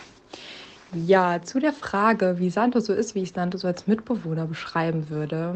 Ja, 0.94 1.42
zu 1.42 1.58
der 1.58 1.72
Frage, 1.72 2.36
wie 2.38 2.50
Santo 2.50 2.80
so 2.80 2.92
ist, 2.94 3.14
wie 3.14 3.22
ich 3.22 3.32
Santo 3.32 3.58
so 3.58 3.66
als 3.66 3.86
Mitbewohner 3.86 4.46
beschreiben 4.46 5.10
würde. 5.10 5.54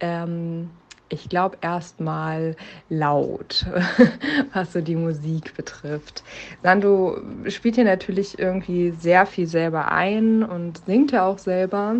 Ähm, 0.00 0.70
ich 1.08 1.28
glaube 1.28 1.58
erstmal 1.60 2.56
laut, 2.88 3.66
was 4.52 4.72
so 4.72 4.80
die 4.80 4.96
Musik 4.96 5.54
betrifft. 5.56 6.22
Santo 6.62 7.18
spielt 7.48 7.76
hier 7.76 7.84
natürlich 7.84 8.38
irgendwie 8.38 8.90
sehr 8.90 9.26
viel 9.26 9.46
selber 9.46 9.92
ein 9.92 10.42
und 10.42 10.84
singt 10.84 11.12
ja 11.12 11.24
auch 11.24 11.38
selber. 11.38 11.96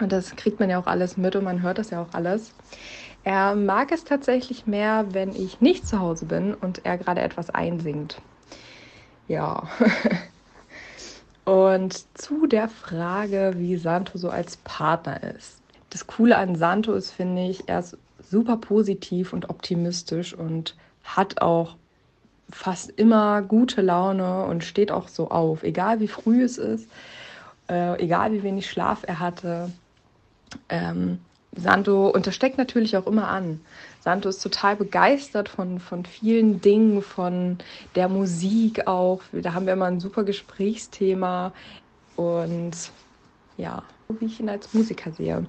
Und 0.00 0.12
das 0.12 0.34
kriegt 0.34 0.58
man 0.58 0.70
ja 0.70 0.78
auch 0.80 0.86
alles 0.86 1.16
mit 1.16 1.36
und 1.36 1.44
man 1.44 1.62
hört 1.62 1.78
das 1.78 1.90
ja 1.90 2.02
auch 2.02 2.12
alles. 2.12 2.52
Er 3.24 3.54
mag 3.54 3.92
es 3.92 4.04
tatsächlich 4.04 4.66
mehr, 4.66 5.06
wenn 5.14 5.34
ich 5.34 5.60
nicht 5.60 5.86
zu 5.86 6.00
Hause 6.00 6.26
bin 6.26 6.54
und 6.54 6.84
er 6.84 6.98
gerade 6.98 7.20
etwas 7.20 7.50
einsingt. 7.50 8.20
Ja. 9.28 9.68
Und 11.44 12.18
zu 12.18 12.46
der 12.46 12.68
Frage, 12.68 13.54
wie 13.56 13.76
Santo 13.76 14.16
so 14.16 14.30
als 14.30 14.58
Partner 14.58 15.22
ist. 15.34 15.60
Das 15.90 16.06
Coole 16.06 16.36
an 16.36 16.54
Santo 16.54 16.92
ist, 16.94 17.10
finde 17.10 17.42
ich, 17.48 17.68
er 17.68 17.80
ist 17.80 17.98
super 18.20 18.56
positiv 18.56 19.32
und 19.32 19.50
optimistisch 19.50 20.34
und 20.34 20.76
hat 21.02 21.42
auch 21.42 21.76
fast 22.48 22.90
immer 22.90 23.42
gute 23.42 23.82
Laune 23.82 24.44
und 24.44 24.62
steht 24.62 24.92
auch 24.92 25.08
so 25.08 25.30
auf, 25.30 25.62
egal 25.64 26.00
wie 26.00 26.08
früh 26.08 26.44
es 26.44 26.58
ist, 26.58 26.88
äh, 27.68 28.00
egal 28.00 28.32
wie 28.32 28.42
wenig 28.42 28.70
Schlaf 28.70 29.02
er 29.06 29.18
hatte. 29.18 29.72
Ähm, 30.68 31.20
Santo, 31.54 32.08
und 32.08 32.26
das 32.26 32.34
steckt 32.34 32.56
natürlich 32.58 32.96
auch 32.96 33.06
immer 33.06 33.28
an. 33.28 33.60
Santo 34.00 34.28
ist 34.28 34.42
total 34.42 34.76
begeistert 34.76 35.48
von, 35.48 35.80
von 35.80 36.04
vielen 36.06 36.60
Dingen, 36.60 37.02
von 37.02 37.58
der 37.94 38.08
Musik 38.08 38.86
auch. 38.86 39.20
Da 39.32 39.52
haben 39.52 39.66
wir 39.66 39.74
immer 39.74 39.86
ein 39.86 40.00
super 40.00 40.24
Gesprächsthema. 40.24 41.52
Und 42.16 42.72
ja, 43.56 43.82
wie 44.08 44.26
ich 44.26 44.40
ihn 44.40 44.48
als 44.48 44.72
Musiker 44.72 45.12
sehe. 45.12 45.46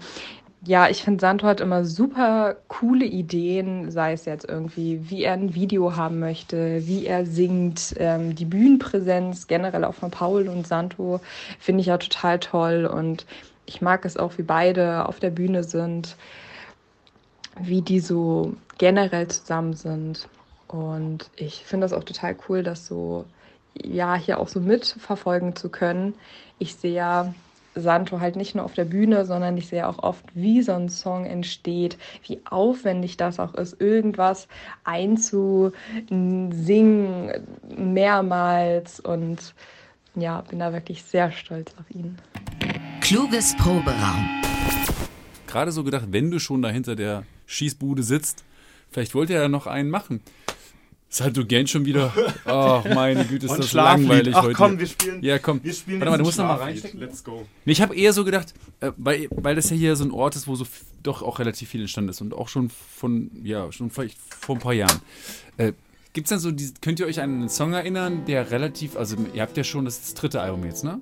Ja, 0.65 0.87
ich 0.87 1.03
finde, 1.03 1.19
Santo 1.19 1.45
hat 1.45 1.59
immer 1.59 1.83
super 1.83 2.55
coole 2.69 3.03
Ideen, 3.05 3.91
sei 3.91 4.13
es 4.13 4.23
jetzt 4.23 4.47
irgendwie, 4.47 5.09
wie 5.09 5.23
er 5.23 5.33
ein 5.33 5.55
Video 5.55 5.97
haben 5.97 6.19
möchte, 6.19 6.87
wie 6.87 7.05
er 7.05 7.25
singt, 7.25 7.95
ähm, 7.97 8.33
die 8.33 8.45
Bühnenpräsenz 8.45 9.47
generell 9.47 9.83
auch 9.83 9.95
von 9.95 10.09
Paul 10.09 10.47
und 10.47 10.65
Santo 10.65 11.19
finde 11.59 11.81
ich 11.81 11.87
ja 11.87 11.97
total 11.97 12.39
toll 12.39 12.85
und 12.85 13.25
ich 13.65 13.81
mag 13.81 14.05
es 14.05 14.17
auch, 14.17 14.37
wie 14.37 14.43
beide 14.43 15.07
auf 15.07 15.19
der 15.19 15.29
Bühne 15.29 15.63
sind, 15.63 16.15
wie 17.59 17.81
die 17.81 17.99
so 17.99 18.53
generell 18.77 19.27
zusammen 19.27 19.73
sind. 19.73 20.27
Und 20.67 21.29
ich 21.35 21.65
finde 21.65 21.85
das 21.85 21.93
auch 21.93 22.03
total 22.03 22.35
cool, 22.47 22.63
das 22.63 22.87
so, 22.87 23.25
ja, 23.75 24.15
hier 24.15 24.39
auch 24.39 24.47
so 24.47 24.59
mitverfolgen 24.59 25.55
zu 25.55 25.69
können. 25.69 26.15
Ich 26.57 26.75
sehe 26.75 26.93
ja 26.93 27.33
Santo 27.75 28.19
halt 28.19 28.35
nicht 28.35 28.55
nur 28.55 28.65
auf 28.65 28.73
der 28.73 28.85
Bühne, 28.85 29.25
sondern 29.25 29.57
ich 29.57 29.67
sehe 29.67 29.87
auch 29.87 29.99
oft, 29.99 30.23
wie 30.33 30.61
so 30.61 30.73
ein 30.73 30.89
Song 30.89 31.25
entsteht, 31.25 31.97
wie 32.27 32.41
aufwendig 32.49 33.17
das 33.17 33.39
auch 33.39 33.55
ist, 33.55 33.79
irgendwas 33.81 34.47
einzusingen 34.83 35.73
mehrmals 37.75 38.99
und 38.99 39.55
ja, 40.15 40.41
bin 40.41 40.59
da 40.59 40.73
wirklich 40.73 41.03
sehr 41.03 41.31
stolz 41.31 41.73
auf 41.79 41.89
ihn. 41.89 42.17
Kluges 43.03 43.55
Proberaum. 43.57 44.29
Gerade 45.47 45.71
so 45.71 45.83
gedacht, 45.83 46.05
wenn 46.11 46.31
du 46.31 46.39
schon 46.39 46.61
da 46.61 46.69
hinter 46.69 46.95
der 46.95 47.25
Schießbude 47.45 48.01
sitzt, 48.01 48.43
vielleicht 48.89 49.13
wollt 49.13 49.29
ihr 49.29 49.41
ja 49.41 49.49
noch 49.49 49.67
einen 49.67 49.89
machen. 49.89 50.21
Santo 51.09 51.45
gähnt 51.45 51.69
schon 51.69 51.85
wieder. 51.85 52.11
Ach, 52.45 52.83
meine 52.85 53.25
Güte, 53.25 53.45
ist 53.45 53.57
das 53.57 53.73
langweilig 53.73 54.33
Ach 54.35 54.43
heute. 54.43 54.53
komm, 54.55 54.79
wir 54.79 54.87
spielen- 54.87 55.21
Ja, 55.21 55.37
komm. 55.37 55.63
wir 55.63 55.73
spielen 55.73 55.99
Warte 55.99 56.11
mal, 56.11 56.17
du 56.17 56.23
musst 56.23 56.37
noch 56.39 56.45
mal 56.47 56.55
reinstecken. 56.55 56.99
Let's 56.99 57.23
go. 57.23 57.45
Nee, 57.65 57.73
ich 57.73 57.81
habe 57.81 57.93
eher 57.95 58.13
so 58.13 58.23
gedacht, 58.23 58.53
äh, 58.79 58.91
weil, 58.97 59.27
weil 59.29 59.55
das 59.55 59.69
ja 59.69 59.75
hier 59.75 59.95
so 59.95 60.05
ein 60.05 60.11
Ort 60.11 60.35
ist, 60.35 60.47
wo 60.47 60.55
so 60.55 60.65
doch 61.03 61.21
auch 61.21 61.37
relativ 61.39 61.69
viel 61.69 61.81
entstanden 61.81 62.09
ist 62.09 62.21
und 62.21 62.33
auch 62.33 62.47
schon 62.47 62.69
von, 62.71 63.29
ja, 63.43 63.71
schon 63.71 63.91
vielleicht 63.91 64.17
vor 64.17 64.55
ein 64.55 64.61
paar 64.61 64.73
Jahren. 64.73 64.99
Äh, 65.57 65.73
Gibt's 66.13 66.29
denn 66.29 66.39
so, 66.39 66.51
die, 66.51 66.71
könnt 66.79 66.99
ihr 66.99 67.07
euch 67.07 67.19
an 67.21 67.31
einen 67.31 67.49
Song 67.49 67.73
erinnern, 67.73 68.25
der 68.25 68.49
relativ, 68.51 68.95
also 68.95 69.15
ihr 69.33 69.41
habt 69.41 69.57
ja 69.57 69.63
schon 69.63 69.83
das, 69.85 69.95
ist 69.97 70.03
das 70.05 70.13
dritte 70.13 70.41
Album 70.41 70.63
jetzt, 70.63 70.83
ne? 70.83 71.01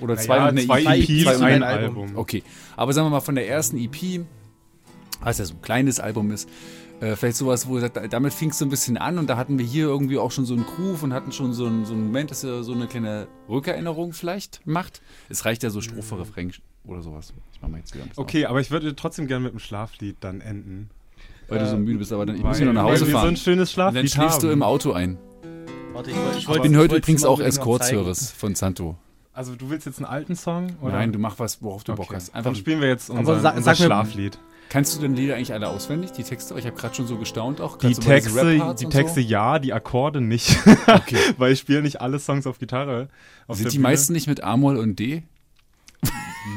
Oder 0.00 0.14
Naja, 0.14 0.26
zwei 0.26 0.40
eine 0.40 0.64
zwei 0.64 0.80
EP, 0.82 1.08
EPs 1.08 1.22
zwei 1.24 1.34
und 1.36 1.40
und 1.42 1.44
ein 1.46 1.62
Album. 1.62 2.02
Album. 2.02 2.16
Okay, 2.16 2.42
aber 2.76 2.92
sagen 2.92 3.06
wir 3.06 3.10
mal 3.10 3.20
von 3.20 3.34
der 3.34 3.48
ersten 3.48 3.76
EP, 3.78 4.24
als 5.20 5.38
ja 5.38 5.44
so 5.44 5.54
ein 5.54 5.62
kleines 5.62 6.00
Album 6.00 6.30
ist, 6.30 6.48
Äh, 7.02 7.16
vielleicht 7.16 7.38
sowas, 7.38 7.66
wo 7.66 7.76
ihr 7.76 7.80
sagt, 7.80 7.98
damit 8.12 8.34
fing 8.34 8.50
es 8.50 8.58
so 8.58 8.66
ein 8.66 8.68
bisschen 8.68 8.98
an 8.98 9.16
und 9.18 9.26
da 9.30 9.38
hatten 9.38 9.58
wir 9.58 9.64
hier 9.64 9.86
irgendwie 9.86 10.18
auch 10.18 10.30
schon 10.30 10.44
so 10.44 10.52
einen 10.52 10.66
Groove 10.66 11.02
und 11.02 11.14
hatten 11.14 11.32
schon 11.32 11.54
so 11.54 11.64
einen, 11.64 11.86
so 11.86 11.94
einen 11.94 12.04
Moment, 12.08 12.30
dass 12.30 12.44
ihr 12.44 12.62
so 12.62 12.74
eine 12.74 12.88
kleine 12.88 13.26
Rückerinnerung 13.48 14.12
vielleicht 14.12 14.60
macht. 14.66 15.00
Es 15.30 15.46
reicht 15.46 15.62
ja 15.62 15.70
so 15.70 15.80
Strophe, 15.80 16.18
Refrain 16.18 16.52
oder 16.84 17.00
sowas. 17.00 17.32
Ich 17.54 17.62
mach 17.62 17.70
mal 17.70 17.78
jetzt 17.78 17.94
wieder 17.94 18.04
Okay, 18.16 18.44
aber 18.44 18.60
ich 18.60 18.70
würde 18.70 18.94
trotzdem 18.94 19.28
gerne 19.28 19.44
mit 19.44 19.52
einem 19.52 19.60
Schlaflied 19.60 20.16
dann 20.20 20.42
enden. 20.42 20.90
auf, 21.44 21.50
Weil 21.52 21.60
du 21.60 21.70
so 21.70 21.78
müde 21.78 21.98
bist, 22.00 22.12
aber 22.12 22.26
dann 22.26 22.36
ich 22.36 22.42
Weil, 22.42 22.50
muss 22.50 22.58
ja 22.58 22.66
noch 22.66 22.74
nach 22.74 22.82
Hause 22.82 23.06
wir 23.06 23.12
so 23.12 23.16
ein 23.16 23.22
fahren. 23.22 23.36
schönes 23.36 23.70
Und 23.70 23.72
Schlaflied 23.72 24.02
dann 24.02 24.08
schläfst 24.08 24.42
du 24.42 24.50
im 24.50 24.62
Auto 24.62 24.92
ein. 24.92 25.16
Warte, 25.94 26.10
ich, 26.10 26.16
wollte- 26.18 26.38
ich, 26.38 26.48
Ich 26.50 26.60
bin 26.62 26.76
heute 26.76 26.96
übrigens 26.96 27.24
auch. 27.24 27.40
Escort-Service 27.40 28.30
von 28.32 28.54
Santo. 28.54 28.98
Also 29.40 29.54
du 29.56 29.70
willst 29.70 29.86
jetzt 29.86 29.96
einen 29.96 30.04
alten 30.04 30.36
Song? 30.36 30.76
Oder? 30.82 30.92
Nein, 30.92 31.12
du 31.12 31.18
mach 31.18 31.38
was, 31.38 31.62
worauf 31.62 31.82
du 31.82 31.94
Bock 31.94 32.08
Okay. 32.08 32.16
hast. 32.16 32.34
Einfach 32.34 32.50
Dann 32.50 32.56
spielen 32.56 32.82
wir 32.82 32.88
jetzt 32.88 33.08
unser, 33.08 33.40
sa- 33.40 33.52
unser 33.52 33.74
sag 33.74 33.76
Schlaflied. 33.86 34.38
Kannst 34.68 34.94
du 34.94 35.00
denn 35.00 35.14
Lieder 35.14 35.36
eigentlich 35.36 35.54
alle 35.54 35.68
auswendig, 35.68 36.12
die 36.12 36.24
Texte? 36.24 36.58
Ich 36.58 36.66
habe 36.66 36.76
gerade 36.76 36.94
schon 36.94 37.06
so 37.06 37.16
gestaunt 37.16 37.58
auch. 37.62 37.78
Die 37.78 37.94
du 37.94 38.00
Texte, 38.02 38.74
die 38.78 38.84
Texte 38.86 39.22
So? 39.22 39.26
ja, 39.26 39.58
die 39.58 39.72
Akkorde 39.72 40.20
nicht. 40.20 40.58
Okay. 40.86 41.16
Weil 41.38 41.52
ich 41.54 41.58
spiele 41.60 41.80
nicht 41.80 42.02
alle 42.02 42.18
Songs 42.18 42.46
auf 42.46 42.58
Gitarre. 42.58 43.08
Auf 43.46 43.56
Sind 43.56 43.72
die 43.72 43.78
Bühne. 43.78 43.88
meisten 43.88 44.12
nicht 44.12 44.26
mit 44.26 44.44
A-Moll 44.44 44.76
und 44.76 44.98
D? 44.98 45.22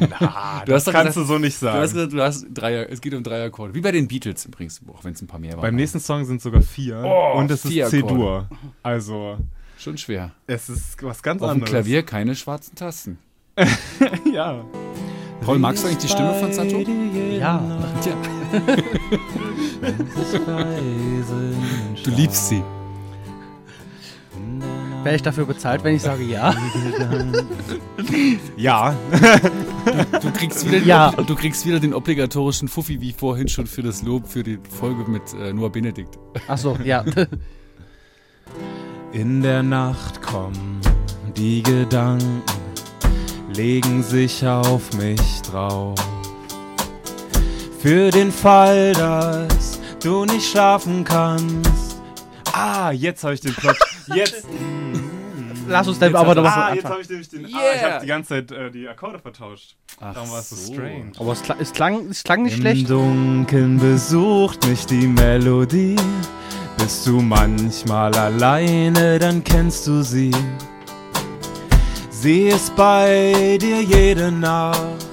Na, 0.01 0.61
Du 0.65 0.71
das 0.73 0.83
kannst 0.83 0.95
gesagt- 0.95 1.15
du 1.15 1.23
so 1.23 1.39
nicht 1.39 1.55
Du 1.61 1.65
sagen. 1.67 1.79
hast 1.79 1.93
gesagt, 1.93 2.11
du 2.11 2.21
hast 2.21 2.45
drei, 2.53 2.73
es 2.83 2.99
geht 2.99 3.13
um 3.13 3.23
drei 3.23 3.45
Akkorde. 3.45 3.73
Wie 3.75 3.81
bei 3.81 3.93
den 3.93 4.09
Beatles 4.09 4.45
übrigens, 4.45 4.81
auch 4.93 5.05
wenn 5.05 5.13
es 5.13 5.21
ein 5.21 5.27
paar 5.27 5.39
mehr 5.39 5.53
waren. 5.53 5.61
Beim 5.61 5.75
nächsten 5.75 6.01
Song 6.01 6.25
sind 6.25 6.41
sogar 6.41 6.61
vier 6.61 7.01
Oh, 7.05 7.37
und 7.39 7.49
es 7.49 7.63
ist 7.63 7.71
vier 7.71 7.87
C-Dur. 7.87 8.49
Also 8.83 9.37
Schon 9.77 9.97
schwer. 9.97 10.31
es 10.47 10.69
ist 10.69 11.01
was 11.03 11.21
ganz 11.23 11.41
Auf 11.41 11.49
dem 11.49 11.53
anderes. 11.55 11.69
Klavier 11.71 12.03
keine 12.03 12.35
schwarzen 12.35 12.75
Tasten. 12.75 13.17
Ja. 14.33 14.63
Paul, 15.41 15.59
magst 15.59 15.83
du 15.83 15.87
eigentlich 15.87 15.99
die 16.03 16.07
Stimme 16.07 16.33
von 16.35 16.53
Santo? 16.53 16.79
Ja, 17.37 17.61
Tja. 18.01 18.13
Du 22.03 22.11
liebst 22.11 22.49
sie. 22.49 22.63
wäre 25.03 25.15
ich 25.17 25.21
dafür 25.21 25.45
bezahlt, 25.45 25.83
wenn 25.83 25.95
ich 25.95 26.01
sage 26.01 26.23
ja? 26.23 26.55
Ja. 28.55 28.95
Du 30.21 30.31
kriegst 30.31 30.65
wieder, 30.65 30.79
den, 30.79 30.87
Ja. 30.87 31.11
du 31.11 31.35
kriegst 31.35 31.65
wieder 31.65 31.79
den 31.79 31.93
obligatorischen 31.93 32.67
Fuffi, 32.69 33.01
wie 33.01 33.11
vorhin 33.11 33.47
schon 33.49 33.67
für 33.67 33.83
das 33.83 34.01
Lob 34.03 34.27
für 34.27 34.43
die 34.43 34.59
Folge 34.79 35.09
mit 35.11 35.21
äh, 35.33 35.51
Noah 35.53 35.69
Benedikt. 35.71 36.17
Achso, 36.47 36.77
ja. 36.83 37.03
In 39.13 39.41
der 39.41 39.61
Nacht 39.63 40.21
kommen 40.21 40.81
die 41.37 41.61
Gedanken, 41.63 42.41
legen 43.53 44.01
sich 44.03 44.45
auf 44.45 44.91
mich 44.93 45.41
drauf. 45.43 45.95
Für 47.79 48.09
den 48.11 48.31
Fall, 48.31 48.93
dass 48.93 49.79
du 50.01 50.25
nicht 50.25 50.49
schlafen 50.49 51.03
kannst. 51.03 52.01
Ah, 52.53 52.91
jetzt 52.91 53.23
habe 53.23 53.33
ich 53.35 53.41
den 53.41 53.53
Plot. 53.53 53.77
Jetzt. 54.15 54.45
Lass 55.67 55.87
uns 55.87 55.97
dann 55.97 56.13
aber 56.13 56.35
noch 56.35 56.43
was 56.43 56.53
ah, 56.57 56.73
jetzt 56.73 56.83
habe 56.85 57.01
ich 57.01 57.09
nämlich 57.09 57.29
den. 57.29 57.45
Ah, 57.45 57.47
ich 57.47 57.53
Yeah. 57.55 57.91
habe 57.91 58.01
die 58.01 58.07
ganze 58.07 58.29
Zeit 58.29 58.51
äh, 58.51 58.69
die 58.69 58.85
Akkorde 58.87 59.17
vertauscht. 59.19 59.75
Ach 60.01 60.13
Darum 60.13 60.29
war 60.31 60.39
es 60.39 60.49
so 60.49 60.73
strange. 60.73 61.11
Aber 61.17 61.31
es, 61.31 61.41
kla- 61.41 61.55
es, 61.57 61.71
klang, 61.71 62.09
es 62.09 62.21
klang 62.23 62.43
nicht 62.43 62.55
Im 62.55 62.61
schlecht. 62.61 62.89
Dunkeln 62.89 63.79
besucht 63.79 64.67
mich 64.67 64.85
die 64.85 65.07
Melodie. 65.07 65.95
Bist 66.83 67.07
du 67.07 67.21
manchmal 67.21 68.13
alleine, 68.13 69.17
dann 69.17 69.41
kennst 69.41 69.87
du 69.87 70.03
sie. 70.03 70.31
Sie 72.09 72.49
ist 72.49 72.75
bei 72.75 73.57
dir 73.57 73.81
jede 73.81 74.29
Nacht, 74.29 75.07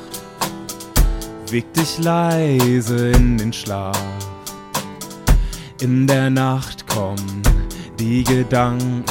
wiegt 1.49 1.77
dich 1.77 1.97
leise 1.99 3.13
in 3.13 3.39
den 3.39 3.53
Schlaf. 3.53 3.97
In 5.81 6.09
der 6.09 6.29
Nacht 6.29 6.89
kommen 6.89 7.41
die 8.01 8.25
Gedanken, 8.25 9.05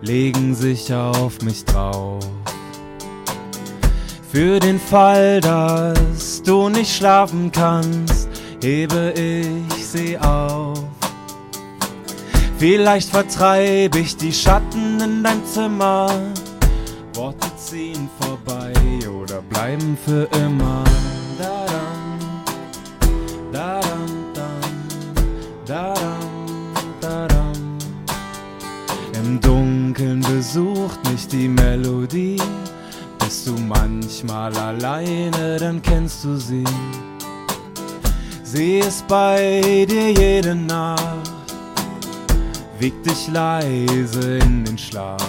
legen 0.00 0.56
sich 0.56 0.92
auf 0.92 1.40
mich 1.42 1.64
drauf. 1.64 2.28
Für 4.32 4.58
den 4.58 4.80
Fall, 4.80 5.40
dass 5.40 6.42
du 6.42 6.68
nicht 6.68 6.92
schlafen 6.92 7.52
kannst, 7.52 8.28
hebe 8.60 9.14
ich 9.14 9.86
sie 9.86 10.18
auf. 10.18 10.71
Vielleicht 12.62 13.10
vertreibe 13.10 13.98
ich 13.98 14.16
die 14.16 14.32
Schatten 14.32 15.00
in 15.00 15.24
dein 15.24 15.44
Zimmer. 15.44 16.08
Worte 17.14 17.48
ziehen 17.56 18.08
vorbei 18.20 18.72
oder 19.08 19.42
bleiben 19.42 19.98
für 20.04 20.28
immer. 20.38 20.84
Da-dam, 21.36 22.20
da-dam, 23.52 24.32
dam, 24.32 24.60
da-dam, 25.66 26.72
da-dam. 27.00 27.78
Im 29.14 29.40
Dunkeln 29.40 30.20
besucht 30.20 31.00
mich 31.10 31.26
die 31.26 31.48
Melodie. 31.48 32.40
Bist 33.18 33.48
du 33.48 33.54
manchmal 33.58 34.56
alleine, 34.56 35.56
dann 35.58 35.82
kennst 35.82 36.22
du 36.22 36.36
sie. 36.36 36.62
Sie 38.44 38.78
ist 38.78 39.04
bei 39.08 39.84
dir 39.90 40.12
jede 40.12 40.54
Nacht, 40.54 41.32
wiegt 42.78 43.06
dich 43.06 43.28
leise 43.28 44.38
in 44.38 44.64
den 44.64 44.78
Schlaf. 44.78 45.22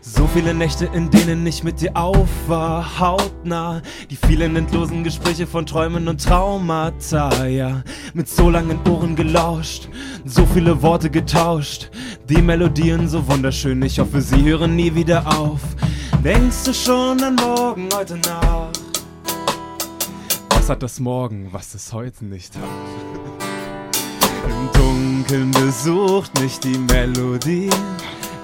So 0.00 0.26
viele 0.28 0.54
Nächte, 0.54 0.86
in 0.86 1.10
denen 1.10 1.46
ich 1.46 1.62
mit 1.62 1.80
dir 1.80 1.94
auf 1.94 2.28
war, 2.46 2.98
hautnah. 2.98 3.82
Die 4.08 4.16
vielen 4.16 4.56
endlosen 4.56 5.04
Gespräche 5.04 5.46
von 5.46 5.66
Träumen 5.66 6.08
und 6.08 6.24
Traumata, 6.24 7.44
ja. 7.46 7.82
Mit 8.14 8.26
so 8.28 8.48
langen 8.48 8.78
Ohren 8.88 9.14
gelauscht, 9.14 9.88
so 10.24 10.46
viele 10.46 10.80
Worte 10.80 11.10
getauscht. 11.10 11.90
Die 12.28 12.40
Melodien 12.40 13.08
so 13.08 13.28
wunderschön, 13.28 13.82
ich 13.82 13.98
hoffe, 13.98 14.22
sie 14.22 14.42
hören 14.42 14.74
nie 14.74 14.94
wieder 14.94 15.26
auf. 15.38 15.60
Denkst 16.24 16.64
du 16.64 16.72
schon 16.72 17.22
an 17.22 17.36
morgen, 17.36 17.88
heute 17.94 18.16
Nacht? 18.16 18.80
Was 20.48 20.70
hat 20.70 20.82
das 20.82 20.98
morgen, 20.98 21.48
was 21.52 21.74
es 21.74 21.92
heute 21.92 22.24
nicht 22.24 22.56
hat? 22.56 23.15
Im 24.56 24.72
Dunkeln 24.72 25.50
besucht 25.50 26.40
mich 26.40 26.58
die 26.60 26.78
Melodie. 26.78 27.70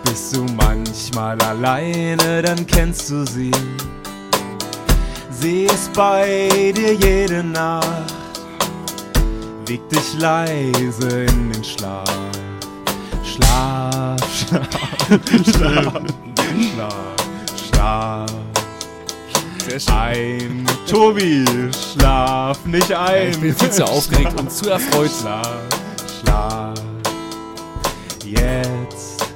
Bist 0.05 0.37
du 0.37 0.45
manchmal 0.57 1.41
alleine, 1.41 2.43
dann 2.43 2.67
kennst 2.67 3.09
du 3.11 3.25
sie. 3.25 3.51
Sie 5.31 5.65
ist 5.65 5.93
bei 5.95 6.73
dir 6.77 6.95
jede 6.95 7.43
Nacht, 7.43 8.15
wiegt 9.67 9.91
dich 9.91 10.15
leise 10.19 11.25
in 11.25 11.51
den 11.51 11.65
Schlaf. 11.65 12.05
Schlaf, 13.25 14.21
schlaf, 14.37 14.69
schlaf, 15.45 15.93
schlaf, 16.75 16.97
schlaf. 17.71 18.31
Ein 19.97 20.67
Tobi, 20.87 21.45
schlaf 21.73 22.65
nicht 22.67 22.93
ein. 22.93 23.31
Ich 23.31 23.41
bin 23.41 23.57
viel 23.57 23.71
zu 23.71 23.85
aufgeregt 23.85 24.39
und 24.39 24.53
zu 24.53 24.69
erfreut. 24.69 25.11
Schlaf. 25.19 25.72
Jetzt 28.37 29.27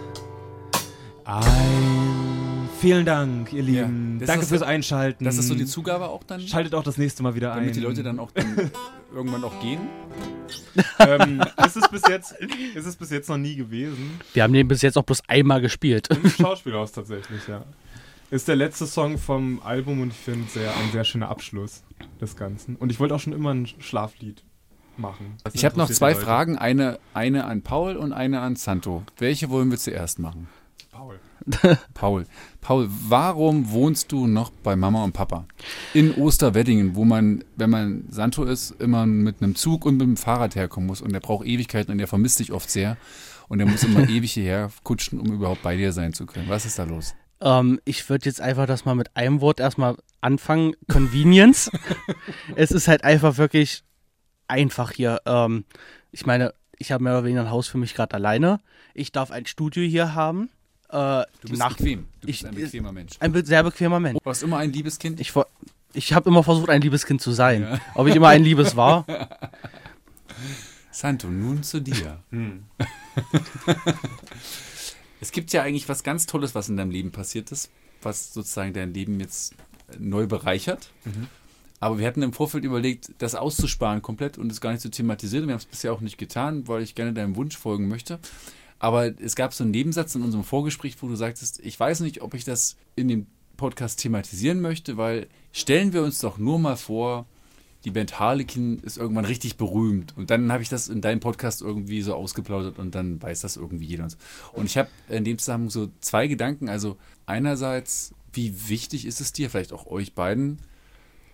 ein. 1.27 2.69
Vielen 2.81 3.05
Dank, 3.05 3.53
ihr 3.53 3.63
Lieben. 3.63 4.19
das 4.21 4.27
Danke 4.29 4.47
fürs 4.47 4.61
so- 4.61 4.67
Einschalten. 4.67 5.25
Das 5.25 5.37
ist 5.37 5.49
so 5.49 5.55
die 5.55 5.67
Zugabe 5.67 6.09
auch 6.09 6.23
dann, 6.25 6.41
Schaltet 6.41 6.75
auch 6.75 6.83
das 6.83 6.97
nächste 6.97 7.23
Mal 7.23 7.35
wieder 7.35 7.53
ein. 7.53 7.61
damit 7.61 7.77
die 7.77 7.81
Leute 7.81 8.03
dann 8.03 8.19
auch 8.19 8.31
dann 8.31 8.71
irgendwann 9.15 9.45
auch 9.45 9.61
gehen. 9.61 9.81
ähm, 11.01 11.43
ist, 11.67 11.77
es 11.77 11.89
bis 11.91 12.03
jetzt, 12.09 12.33
ist 12.75 12.87
es 12.87 12.97
bis 12.97 13.11
jetzt 13.11 13.29
noch 13.29 13.37
nie 13.39 13.57
gewesen. 13.57 14.19
Wir 14.33 14.43
haben 14.45 14.53
den 14.55 14.67
bis 14.69 14.81
jetzt 14.83 14.97
auch 14.97 15.03
bloß 15.05 15.23
einmal 15.29 15.61
gespielt. 15.61 16.09
Im 16.09 16.31
Schauspielhaus 16.31 16.93
tatsächlich, 16.93 17.47
ja. 17.49 17.65
Ist 18.31 18.49
der 18.49 18.57
letzte 18.57 18.87
Song 18.87 19.19
vom 19.19 19.61
Album 19.63 20.01
und 20.01 20.09
ich 20.09 20.19
finde 20.19 20.49
sehr, 20.51 20.71
ein 20.71 20.91
sehr 20.93 21.05
schöner 21.05 21.29
Abschluss 21.29 21.83
des 22.21 22.35
Ganzen. 22.37 22.77
Und 22.77 22.91
ich 22.91 22.99
wollte 23.01 23.15
auch 23.15 23.21
schon 23.21 23.33
immer 23.35 23.53
ein 23.53 23.67
Schlaflied 23.79 24.43
machen. 24.99 25.37
Das 25.45 25.55
Ich 25.55 25.65
habe 25.65 25.77
noch 25.77 25.91
zwei. 25.91 26.15
Fragen, 26.15 26.57
eine, 26.57 26.99
eine 27.15 27.45
an 27.45 27.63
Paul 27.63 27.97
und 27.97 28.13
eine 28.13 28.41
an 28.41 28.57
Santo. 28.57 29.03
Welche 29.19 29.51
wollen 29.51 29.71
wir 29.71 29.79
zuerst 29.79 30.19
machen? 30.19 30.49
Paul. 30.91 31.19
Paul. 31.95 32.25
Paul, 32.61 32.89
warum 32.89 33.71
wohnst 33.71 34.11
du 34.13 34.27
noch 34.27 34.51
bei 34.51 34.77
Mama 34.77 35.05
und 35.05 35.13
Papa? 35.13 35.47
In 35.95 36.15
Osterweddingen, 36.15 36.97
wo 36.97 37.05
man, 37.05 37.45
wenn 37.57 37.71
man 37.71 38.05
Santo 38.09 38.45
ist, 38.45 38.73
immer 38.81 39.07
mit 39.07 39.43
einem 39.43 39.55
Zug 39.55 39.85
und 39.85 39.99
mit 39.99 40.07
dem 40.07 40.17
Fahrrad 40.17 40.57
herkommen 40.57 40.87
muss 40.87 41.03
und 41.03 41.13
der 41.13 41.21
braucht 41.21 41.47
Ewigkeiten 41.47 41.93
und 41.93 41.99
der 41.99 42.09
vermisst 42.09 42.41
dich 42.41 42.53
oft 42.53 42.71
sehr 42.71 42.97
und 43.49 43.59
der 43.59 43.67
muss 43.67 43.85
immer 43.85 44.01
ewig 44.09 44.33
hierher 44.33 44.71
kutschen, 44.83 45.21
um 45.21 45.33
überhaupt 45.33 45.63
bei 45.63 45.77
dir 45.77 45.93
sein 45.93 46.13
zu 46.13 46.27
können. 46.27 46.49
Was 46.49 46.65
ist 46.65 46.79
da 46.79 46.85
los? 46.85 47.15
Ähm, 47.41 47.81
ich 47.85 48.09
würde 48.09 48.27
jetzt 48.27 48.41
einfach 48.41 48.67
das 48.67 48.85
mal 48.85 48.95
mit 48.95 49.15
einem 49.17 49.41
Wort 49.41 49.61
erstmal 49.61 49.97
anfangen. 50.21 50.75
Convenience. 50.91 51.71
es 52.57 52.71
ist 52.71 52.89
halt 52.89 53.05
einfach 53.05 53.37
wirklich 53.37 53.85
einfach 54.49 54.93
hier. 54.93 55.21
Ähm, 55.27 55.65
ich 56.13 56.27
meine, 56.27 56.55
ich 56.79 56.93
habe 56.93 57.03
mehr 57.05 57.15
oder 57.15 57.25
weniger 57.25 57.43
ein 57.43 57.51
Haus 57.51 57.69
für 57.69 57.79
mich 57.79 57.95
gerade 57.95 58.15
alleine. 58.15 58.61
Ich 58.95 59.13
darf 59.13 59.31
ein 59.31 59.47
Studio 59.47 59.83
hier 59.83 60.15
haben. 60.15 60.51
Äh, 60.89 61.25
Du 61.41 61.49
bist 61.49 61.59
Nach- 61.59 61.77
bequem. 61.77 62.07
Du 62.21 62.29
ich- 62.29 62.41
bist 62.43 62.47
ein 62.47 62.55
bequemer 62.55 62.93
Mensch. 62.93 63.13
Ein 63.21 63.33
be- 63.33 63.45
sehr 63.45 63.63
bequemer 63.63 63.99
Mensch. 64.01 64.19
Du 64.19 64.25
warst 64.25 64.43
immer 64.43 64.59
ein 64.59 64.73
Liebeskind. 64.73 65.19
Ich, 65.21 65.33
vor- 65.33 65.49
ich 65.95 66.13
habe 66.13 66.29
immer 66.31 66.43
versucht, 66.43 66.69
ein 66.71 66.81
Liebeskind 66.83 67.21
zu 67.21 67.33
sein. 67.33 67.63
Ja. 67.63 67.81
Ob 67.95 68.07
ich 68.07 68.15
immer 68.15 68.29
ein 68.29 68.43
Liebes 68.45 68.77
war? 68.77 69.05
Santo, 70.91 71.29
nun 71.29 71.63
zu 71.63 71.81
dir. 71.81 72.23
Hm. 72.31 72.65
es 75.21 75.33
gibt 75.33 75.53
ja 75.53 75.63
eigentlich 75.63 75.89
was 75.89 76.03
ganz 76.03 76.27
Tolles, 76.27 76.55
was 76.55 76.69
in 76.69 76.77
deinem 76.77 76.91
Leben 76.91 77.11
passiert 77.13 77.51
ist, 77.53 77.71
was 78.03 78.33
sozusagen 78.33 78.73
dein 78.73 78.93
Leben 78.95 79.19
jetzt 79.21 79.55
neu 79.99 80.27
bereichert. 80.27 80.91
Mhm. 81.05 81.29
Aber 81.87 82.01
wir 82.01 82.07
hatten 82.09 82.23
im 82.23 82.33
Vorfeld 82.33 82.65
überlegt, 82.65 83.13
das 83.19 83.37
auszusparen 83.37 84.03
komplett 84.03 84.39
und 84.39 84.51
es 84.51 84.61
gar 84.61 84.73
nicht 84.73 84.81
zu 84.81 84.91
thematisieren. 84.91 85.47
Wir 85.47 85.53
haben 85.53 85.61
es 85.61 85.67
bisher 85.67 85.93
auch 85.93 86.01
nicht 86.01 86.19
getan, 86.19 86.67
weil 86.67 86.83
ich 86.83 86.97
gerne 86.97 87.13
deinem 87.13 87.37
Wunsch 87.37 87.57
folgen 87.57 87.87
möchte. 87.87 88.19
Aber 88.81 89.07
es 89.21 89.37
gab 89.37 89.55
so 89.55 89.63
einen 89.63 89.71
Nebensatz 89.71 90.17
in 90.17 90.23
unserem 90.23 90.43
Vorgespräch, 90.43 90.97
wo 91.01 91.07
du 91.07 91.15
sagtest, 91.15 91.61
ich 91.61 91.79
weiß 91.79 92.01
nicht, 92.01 92.23
ob 92.23 92.35
ich 92.35 92.43
das 92.43 92.77
in 92.97 93.07
dem 93.07 93.29
Podcast 93.57 94.01
thematisieren 94.01 94.61
möchte, 94.61 94.97
weil 94.97 95.29
stellen 95.53 95.93
wir 95.93 96.03
uns 96.03 96.19
doch 96.19 96.39
nur 96.39 96.59
mal 96.59 96.75
vor, 96.75 97.25
die 97.85 97.93
Band 97.93 98.19
Harlequin 98.19 98.81
ist 98.81 98.97
irgendwann 98.97 99.25
richtig 99.25 99.57
berühmt. 99.57 100.13
Und 100.17 100.31
dann 100.31 100.51
habe 100.51 100.65
ich 100.65 100.69
das 100.69 100.89
in 100.89 101.03
deinem 101.03 101.21
Podcast 101.21 101.63
irgendwie 101.63 102.03
so 102.03 102.15
ausgeplaudert 102.15 102.81
und 102.81 102.97
dann 102.97 103.23
weiß 103.23 103.43
das 103.43 103.57
irgendwie 103.57 103.87
jeder. 103.87 104.09
Und 104.55 104.65
ich 104.65 104.77
habe 104.77 104.89
in 105.09 105.23
dem 105.23 105.39
Zusammenhang 105.39 105.71
so 105.71 105.89
zwei 106.01 106.27
Gedanken. 106.27 106.69
Also 106.69 106.97
einerseits, 107.27 108.13
wie 108.33 108.69
wichtig 108.69 109.07
ist 109.07 109.21
es 109.21 109.33
dir, 109.33 109.51
vielleicht 109.51 109.73
auch 109.73 109.87
euch 109.87 110.15
beiden, 110.15 110.59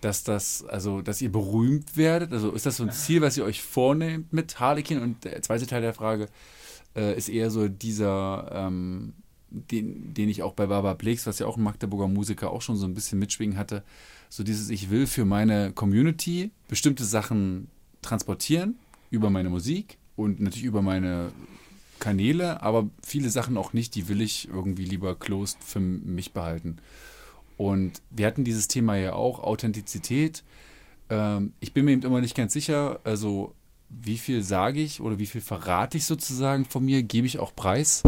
dass 0.03 0.23
das, 0.23 0.63
also, 0.65 1.01
dass 1.01 1.21
ihr 1.21 1.31
berühmt 1.31 1.95
werdet? 1.95 2.33
Also 2.33 2.51
ist 2.51 2.65
das 2.65 2.77
so 2.77 2.83
ein 2.83 2.91
Ziel, 2.91 3.21
was 3.21 3.37
ihr 3.37 3.45
euch 3.45 3.61
vornehmt 3.61 4.33
mit 4.33 4.59
Harlequin? 4.59 4.99
Und 4.99 5.23
der 5.23 5.41
zweite 5.41 5.67
Teil 5.67 5.81
der 5.81 5.93
Frage 5.93 6.27
äh, 6.95 7.17
ist 7.17 7.29
eher 7.29 7.49
so 7.49 7.67
dieser, 7.67 8.49
ähm, 8.53 9.13
den, 9.49 10.13
den 10.13 10.29
ich 10.29 10.43
auch 10.43 10.53
bei 10.53 10.65
Baba 10.65 10.93
Blix, 10.93 11.27
was 11.27 11.39
ja 11.39 11.47
auch 11.47 11.57
ein 11.57 11.63
Magdeburger 11.63 12.07
Musiker 12.07 12.51
auch 12.51 12.61
schon 12.61 12.75
so 12.75 12.85
ein 12.85 12.93
bisschen 12.93 13.19
mitschwingen 13.19 13.57
hatte, 13.57 13.83
so 14.29 14.43
dieses, 14.43 14.69
ich 14.69 14.89
will 14.89 15.07
für 15.07 15.25
meine 15.25 15.71
Community 15.73 16.51
bestimmte 16.67 17.05
Sachen 17.05 17.67
transportieren 18.01 18.75
über 19.11 19.29
meine 19.29 19.49
Musik 19.49 19.97
und 20.15 20.39
natürlich 20.39 20.65
über 20.65 20.81
meine 20.81 21.31
Kanäle, 21.99 22.61
aber 22.61 22.89
viele 23.01 23.29
Sachen 23.29 23.57
auch 23.57 23.73
nicht, 23.73 23.95
die 23.95 24.07
will 24.09 24.21
ich 24.21 24.49
irgendwie 24.49 24.85
lieber 24.85 25.15
closed 25.15 25.63
für 25.63 25.79
mich 25.79 26.33
behalten. 26.33 26.77
Und 27.57 28.01
wir 28.09 28.27
hatten 28.27 28.43
dieses 28.43 28.67
Thema 28.67 28.95
ja 28.95 29.13
auch, 29.13 29.39
Authentizität. 29.39 30.43
Ähm, 31.09 31.53
ich 31.59 31.73
bin 31.73 31.85
mir 31.85 31.91
eben 31.91 32.03
immer 32.03 32.21
nicht 32.21 32.35
ganz 32.35 32.53
sicher, 32.53 32.99
also 33.03 33.53
wie 34.01 34.17
viel 34.17 34.43
sage 34.43 34.81
ich 34.81 35.01
oder 35.01 35.19
wie 35.19 35.25
viel 35.25 35.41
verrate 35.41 35.97
ich 35.97 36.05
sozusagen 36.05 36.65
von 36.65 36.83
mir, 36.83 37.03
gebe 37.03 37.27
ich 37.27 37.39
auch 37.39 37.55
preis, 37.55 38.03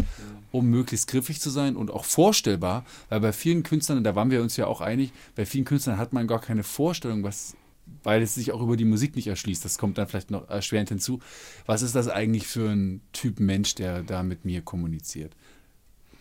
um 0.51 0.67
möglichst 0.67 1.07
griffig 1.07 1.39
zu 1.39 1.49
sein 1.49 1.75
und 1.75 1.91
auch 1.91 2.05
vorstellbar, 2.05 2.85
weil 3.09 3.19
bei 3.19 3.33
vielen 3.33 3.63
Künstlern, 3.63 4.03
da 4.03 4.15
waren 4.15 4.31
wir 4.31 4.41
uns 4.41 4.57
ja 4.57 4.67
auch 4.67 4.81
einig, 4.81 5.11
bei 5.35 5.45
vielen 5.45 5.65
Künstlern 5.65 5.97
hat 5.97 6.13
man 6.13 6.27
gar 6.27 6.41
keine 6.41 6.63
Vorstellung, 6.63 7.23
was, 7.23 7.55
weil 8.03 8.21
es 8.21 8.35
sich 8.35 8.51
auch 8.51 8.61
über 8.61 8.77
die 8.77 8.85
Musik 8.85 9.15
nicht 9.15 9.27
erschließt, 9.27 9.63
das 9.63 9.77
kommt 9.77 9.97
dann 9.97 10.07
vielleicht 10.07 10.31
noch 10.31 10.49
erschwerend 10.49 10.89
hinzu, 10.89 11.19
was 11.65 11.81
ist 11.81 11.95
das 11.95 12.07
eigentlich 12.07 12.47
für 12.47 12.69
ein 12.69 13.01
Typ 13.13 13.39
Mensch, 13.39 13.75
der 13.75 14.01
da 14.01 14.23
mit 14.23 14.43
mir 14.45 14.61
kommuniziert? 14.61 15.35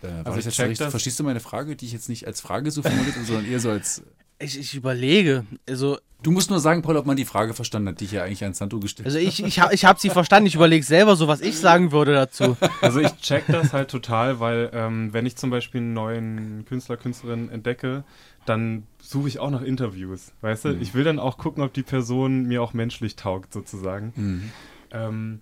Äh, 0.04 0.22
Also 0.24 0.50
check 0.50 0.68
recht, 0.68 0.80
das. 0.80 0.90
verstehst 0.90 1.18
du 1.18 1.24
meine 1.24 1.40
Frage, 1.40 1.76
die 1.76 1.86
ich 1.86 1.92
jetzt 1.92 2.08
nicht 2.08 2.26
als 2.26 2.40
Frage 2.40 2.70
so 2.70 2.82
formuliert, 2.82 3.14
habe, 3.16 3.24
sondern 3.24 3.46
eher 3.46 3.60
so 3.60 3.70
als 3.70 4.02
Ich, 4.38 4.58
ich 4.58 4.74
überlege. 4.74 5.44
Also, 5.68 5.98
Du 6.22 6.30
musst 6.30 6.48
nur 6.48 6.58
sagen, 6.58 6.80
Paul, 6.80 6.96
ob 6.96 7.04
man 7.04 7.16
die 7.18 7.26
Frage 7.26 7.52
verstanden 7.52 7.90
hat, 7.90 8.00
die 8.00 8.06
ich 8.06 8.12
ja 8.12 8.22
eigentlich 8.24 8.42
an 8.44 8.54
Santo 8.54 8.80
gestellt 8.80 9.04
also 9.04 9.18
ich, 9.18 9.44
ich, 9.44 9.58
ich 9.72 9.84
habe 9.84 10.00
sie 10.00 10.08
verstanden. 10.08 10.46
Ich 10.46 10.54
überlege 10.54 10.82
selber 10.82 11.16
so, 11.16 11.28
was 11.28 11.42
ich 11.42 11.58
sagen 11.58 11.92
würde 11.92 12.14
dazu. 12.14 12.56
Also 12.80 13.00
ich 13.00 13.14
check 13.18 13.44
das 13.46 13.74
halt 13.74 13.90
total, 13.90 14.40
weil 14.40 14.70
ähm, 14.72 15.12
wenn 15.12 15.26
ich 15.26 15.36
zum 15.36 15.50
Beispiel 15.50 15.82
einen 15.82 15.92
neuen 15.92 16.64
Künstler, 16.64 16.96
Künstlerin 16.96 17.50
entdecke, 17.50 18.04
dann 18.46 18.84
suche 19.02 19.28
ich 19.28 19.38
auch 19.38 19.50
nach 19.50 19.60
Interviews, 19.60 20.32
weißt 20.40 20.64
du? 20.64 20.68
Mhm. 20.70 20.80
Ich 20.80 20.94
will 20.94 21.04
dann 21.04 21.18
auch 21.18 21.36
gucken, 21.36 21.62
ob 21.62 21.74
die 21.74 21.82
Person 21.82 22.44
mir 22.44 22.62
auch 22.62 22.72
menschlich 22.72 23.16
taugt, 23.16 23.52
sozusagen. 23.52 24.14
Mhm. 24.16 24.50
Ähm, 24.92 25.40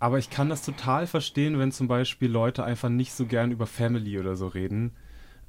aber 0.00 0.18
ich 0.18 0.30
kann 0.30 0.48
das 0.48 0.62
total 0.62 1.06
verstehen, 1.06 1.58
wenn 1.58 1.72
zum 1.72 1.88
Beispiel 1.88 2.30
Leute 2.30 2.64
einfach 2.64 2.88
nicht 2.88 3.12
so 3.12 3.26
gern 3.26 3.50
über 3.50 3.66
Family 3.66 4.18
oder 4.18 4.36
so 4.36 4.46
reden, 4.46 4.92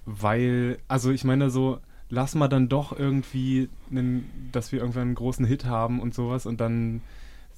weil, 0.06 0.80
also 0.88 1.12
ich 1.12 1.24
meine 1.24 1.50
so, 1.50 1.80
lass 2.10 2.36
mal 2.36 2.47
dann 2.47 2.70
doch 2.70 2.97
irgendwie, 2.97 3.70
einen, 3.91 4.50
dass 4.52 4.72
wir 4.72 4.80
irgendwann 4.80 5.04
einen 5.04 5.16
großen 5.16 5.45
Hit 5.45 5.66
haben 5.66 6.00
und 6.00 6.14
sowas 6.14 6.45
und 6.45 6.60
dann 6.60 7.02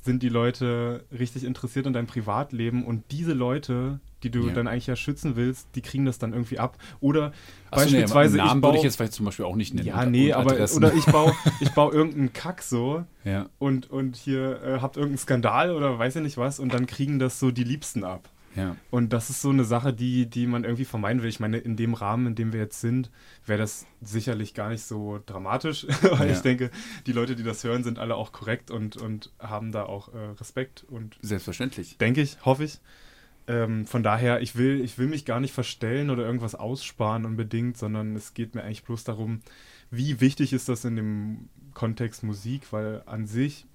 sind 0.02 0.24
die 0.24 0.30
Leute 0.30 1.04
richtig 1.18 1.44
interessiert 1.44 1.86
in 1.86 1.94
deinem 1.94 2.08
Privatleben 2.08 2.84
und 2.86 3.04
diese 3.12 3.34
Leute, 3.34 4.00
die 4.24 4.30
du 4.32 4.48
Ja. 4.48 4.54
dann 4.54 4.68
eigentlich 4.68 4.88
ja 4.88 4.96
schützen 4.96 5.36
willst, 5.36 5.68
die 5.76 5.82
kriegen 5.82 6.06
das 6.06 6.18
dann 6.18 6.34
irgendwie 6.34 6.60
ab. 6.60 6.78
Oder 7.00 7.34
Achso, 7.70 7.86
nee, 7.86 7.92
beispielsweise 8.02 8.38
Namen 8.38 8.50
ich 8.58 8.62
baue, 8.62 8.70
würde 8.72 8.78
ich 8.80 8.84
jetzt 8.84 8.96
vielleicht 8.98 9.14
zum 9.14 9.26
Beispiel 9.26 9.46
auch 9.46 9.56
nicht 9.56 9.74
nennen. 9.74 9.88
ja, 9.88 10.06
nee, 10.06 10.34
aber 10.34 10.56
oder 10.76 10.94
ich 10.94 11.06
baue, 11.06 11.34
ich 11.60 11.70
baue 11.72 11.94
irgendeinen 11.94 12.34
Kack 12.34 12.62
so 12.64 13.06
ja. 13.24 13.48
und, 13.60 13.90
und 13.90 14.16
hier 14.16 14.62
äh, 14.64 14.80
habt 14.82 14.98
irgendeinen 14.98 15.20
Skandal 15.20 15.72
oder 15.76 15.98
weiß 16.00 16.16
ich 16.18 16.24
nicht 16.24 16.38
was 16.38 16.60
und 16.60 16.74
dann 16.74 16.88
kriegen 16.88 17.20
das 17.20 17.40
so 17.40 17.52
die 17.52 17.64
Liebsten 17.64 18.04
ab. 18.04 18.28
Ja. 18.56 18.76
Und 18.90 19.14
das 19.14 19.30
ist 19.30 19.42
so 19.42 19.50
eine 19.50 19.64
Sache, 19.64 19.94
die, 19.94 20.30
die 20.30 20.46
man 20.48 20.64
irgendwie 20.64 20.86
vermeiden 20.86 21.22
will. 21.22 21.30
Ich 21.30 21.40
meine, 21.40 21.58
in 21.58 21.76
dem 21.78 21.94
Rahmen, 21.94 22.28
in 22.28 22.36
dem 22.36 22.52
wir 22.54 22.60
jetzt 22.60 22.82
sind, 22.82 23.10
wäre 23.46 23.60
das 23.60 23.86
sicherlich 24.02 24.54
gar 24.54 24.70
nicht 24.70 24.84
so 24.84 25.20
dramatisch, 25.26 25.86
weil 26.02 26.28
Ja. 26.30 26.34
ich 26.36 26.42
denke, 26.42 26.70
die 27.08 27.14
Leute, 27.14 27.36
die 27.36 27.44
das 27.44 27.64
hören, 27.64 27.84
sind 27.84 28.00
alle 28.00 28.16
auch 28.16 28.32
korrekt 28.32 28.72
und, 28.72 28.98
und 28.98 29.32
haben 29.40 29.72
da 29.72 29.84
auch 29.84 30.14
äh, 30.14 30.18
Respekt 30.40 30.86
und 30.90 31.18
Selbstverständlich. 31.22 31.98
denke 31.98 32.22
ich, 32.22 32.44
hoffe 32.46 32.64
ich. 32.66 32.80
Ähm, 33.48 33.86
von 33.88 34.04
daher, 34.04 34.42
ich 34.42 34.56
will, 34.56 34.82
ich 34.82 34.98
will 34.98 35.08
mich 35.08 35.26
gar 35.26 35.40
nicht 35.40 35.54
verstellen 35.54 36.10
oder 36.10 36.24
irgendwas 36.26 36.54
aussparen 36.56 37.26
unbedingt, 37.26 37.78
sondern 37.78 38.16
es 38.16 38.34
geht 38.34 38.54
mir 38.54 38.64
eigentlich 38.64 38.84
bloß 38.84 39.04
darum, 39.04 39.42
wie 39.90 40.22
wichtig 40.22 40.54
ist 40.54 40.70
das 40.70 40.86
in 40.86 40.96
dem 40.96 41.50
Kontext 41.74 42.24
Musik, 42.24 42.72
weil 42.72 43.02
an 43.08 43.26
sich 43.26 43.66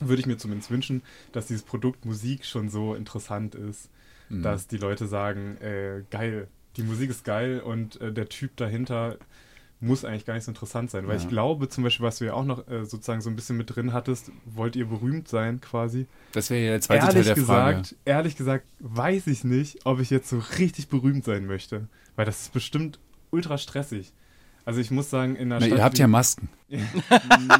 würde 0.00 0.20
ich 0.20 0.26
mir 0.26 0.36
zumindest 0.38 0.70
wünschen, 0.70 1.02
dass 1.32 1.46
dieses 1.46 1.62
Produkt 1.62 2.04
Musik 2.04 2.44
schon 2.44 2.68
so 2.68 2.94
interessant 2.94 3.54
ist, 3.54 3.90
Mhm. 4.30 4.42
dass 4.42 4.66
die 4.68 4.78
Leute 4.78 5.06
sagen, 5.06 5.56
äh, 5.58 6.02
geil, 6.10 6.48
die 6.76 6.82
Musik 6.82 7.10
ist 7.10 7.24
geil 7.24 7.60
und 7.60 8.00
äh, 8.00 8.12
der 8.12 8.28
Typ 8.28 8.56
dahinter 8.56 9.16
muss 9.82 10.04
eigentlich 10.04 10.26
gar 10.26 10.34
nicht 10.34 10.44
so 10.44 10.50
interessant 10.50 10.90
sein. 10.90 11.06
Weil 11.08 11.16
Ja. 11.16 11.22
ich 11.22 11.28
glaube 11.28 11.68
zum 11.68 11.84
Beispiel, 11.84 12.04
was 12.06 12.18
du 12.18 12.26
ja 12.26 12.34
auch 12.34 12.44
noch 12.44 12.68
äh, 12.68 12.84
sozusagen 12.84 13.20
so 13.22 13.30
ein 13.30 13.34
bisschen 13.36 13.56
mit 13.56 13.74
drin 13.74 13.92
hattest, 13.92 14.30
wollt 14.44 14.76
ihr 14.76 14.86
berühmt 14.86 15.26
sein 15.26 15.60
quasi? 15.60 16.06
Das 16.32 16.50
wäre 16.50 16.62
ja 16.64 16.70
der 16.72 16.80
zweite 16.82 17.00
ehrlich 17.06 17.14
Teil 17.14 17.24
der 17.24 17.34
gesagt, 17.34 17.86
Frage. 17.88 17.96
ehrlich 18.04 18.36
gesagt, 18.36 18.66
weiß 18.78 19.26
ich 19.26 19.42
nicht, 19.44 19.78
ob 19.84 19.98
ich 20.00 20.10
jetzt 20.10 20.28
so 20.28 20.38
richtig 20.58 20.88
berühmt 20.88 21.24
sein 21.24 21.46
möchte. 21.46 21.88
Weil 22.14 22.26
das 22.26 22.42
ist 22.42 22.52
bestimmt 22.52 22.98
ultra 23.30 23.56
stressig. 23.58 24.12
Also 24.70 24.80
ich 24.80 24.92
muss 24.92 25.10
sagen, 25.10 25.34
in 25.34 25.50
einer 25.50 25.58
Na, 25.58 25.66
Stadt 25.66 25.78
ihr 25.78 25.84
habt 25.84 25.98
ja 25.98 26.06
Masken. 26.06 26.48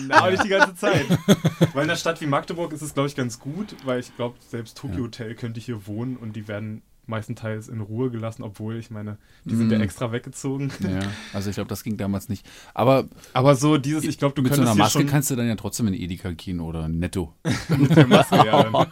Na, 0.07 0.19
aber 0.19 0.31
nicht 0.31 0.45
die 0.45 0.49
ganze 0.49 0.77
Zeit. 0.77 1.05
Weil 1.75 1.83
in 1.83 1.91
einer 1.91 1.97
Stadt 1.97 2.21
wie 2.21 2.27
Magdeburg 2.27 2.73
ist 2.73 2.83
es, 2.83 2.95
glaube 2.95 3.09
ich, 3.09 3.17
ganz 3.17 3.41
gut, 3.41 3.75
weil 3.85 3.99
ich 3.99 4.15
glaube, 4.15 4.37
selbst 4.49 4.79
Tokyo 4.79 4.99
Ja. 4.99 5.03
Hotel 5.07 5.35
könnte 5.35 5.59
hier 5.59 5.89
wohnen 5.89 6.17
und 6.17 6.37
die 6.37 6.47
werden 6.47 6.83
meistenteils 7.09 7.67
in 7.67 7.81
Ruhe 7.81 8.13
gelassen, 8.13 8.45
obwohl 8.45 8.77
ich 8.77 8.93
meine, 8.93 9.19
die 9.45 9.57
sind 9.57 9.73
ja 9.73 9.79
Mm. 9.79 9.83
extra 9.83 10.13
weggezogen. 10.13 10.71
Ja, 10.79 11.01
also 11.33 11.51
ich 11.51 11.57
glaube, 11.57 11.67
das 11.69 11.83
ging 11.83 11.97
damals 11.97 12.29
nicht. 12.29 12.47
Aber 12.75 13.09
Aber 13.33 13.57
so 13.57 13.77
dieses, 13.77 14.05
ich 14.05 14.17
glaube, 14.19 14.37
du 14.37 14.43
mit 14.43 14.53
so 14.53 14.59
könntest 14.59 14.77
einer 14.79 14.89
hier 14.89 15.01
Maske 15.01 15.11
kannst 15.11 15.33
du 15.33 15.35
dann 15.35 15.49
ja 15.49 15.57
trotzdem 15.57 15.89
in 15.89 15.95
Edeka 15.95 16.31
gehen 16.31 16.61
oder 16.61 16.87
Netto. 16.89 17.35
mit 17.77 17.97
der 17.97 18.07
Maske, 18.07 18.37
ja, 18.37 18.63
dann. 18.63 18.87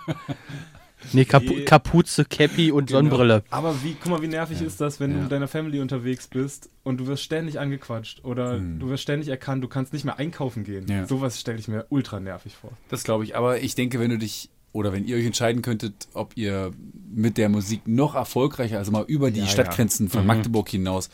Nee, 1.13 1.25
Kapu. 1.25 1.55
Kapuze, 1.65 2.25
Cappy 2.25 2.71
und 2.73 2.87
Genau. 2.87 2.99
Sonnenbrille. 2.99 3.43
Aber 3.51 3.83
wie, 3.83 3.95
guck 4.01 4.11
mal, 4.11 4.23
wie 4.23 4.29
nervig 4.29 4.61
Ja. 4.61 4.67
ist 4.67 4.81
das, 4.81 5.01
wenn 5.01 5.11
du 5.11 5.17
Ja. 5.17 5.23
mit 5.23 5.33
deiner 5.33 5.49
Family 5.49 5.81
unterwegs 5.81 6.27
bist 6.29 6.71
und 6.83 6.99
du 6.99 7.07
wirst 7.07 7.23
ständig 7.23 7.59
angequatscht 7.61 8.25
oder 8.25 8.55
Hm. 8.55 8.79
du 8.79 8.89
wirst 8.91 9.03
ständig 9.05 9.29
erkannt, 9.29 9.63
du 9.63 9.69
kannst 9.69 9.93
nicht 9.93 10.05
mehr 10.05 10.19
einkaufen 10.19 10.65
gehen. 10.65 10.87
Ja. 10.89 11.07
Sowas 11.07 11.39
stelle 11.41 11.59
ich 11.59 11.69
mir 11.69 11.87
ultra 11.89 12.21
nervig 12.21 12.55
vor. 12.57 12.73
Das 12.89 13.05
glaube 13.05 13.25
ich. 13.25 13.37
Aber 13.37 13.61
ich 13.61 13.75
denke, 13.75 14.01
wenn 14.01 14.11
du 14.11 14.19
dich 14.19 14.51
oder 14.73 14.93
wenn 14.93 15.07
ihr 15.07 15.17
euch 15.17 15.25
entscheiden 15.25 15.63
könntet, 15.63 16.09
ob 16.13 16.37
ihr 16.37 16.71
mit 17.11 17.39
der 17.39 17.49
Musik 17.49 17.89
noch 17.89 18.15
erfolgreicher, 18.15 18.79
also 18.79 18.93
mal 18.93 19.05
über 19.09 19.31
die 19.31 19.39
Ja, 19.41 19.47
ja. 19.47 19.51
Stadtgrenzen 19.51 20.09
von 20.11 20.21
Mhm. 20.21 20.27
Magdeburg 20.27 20.69
hinaus, 20.69 21.09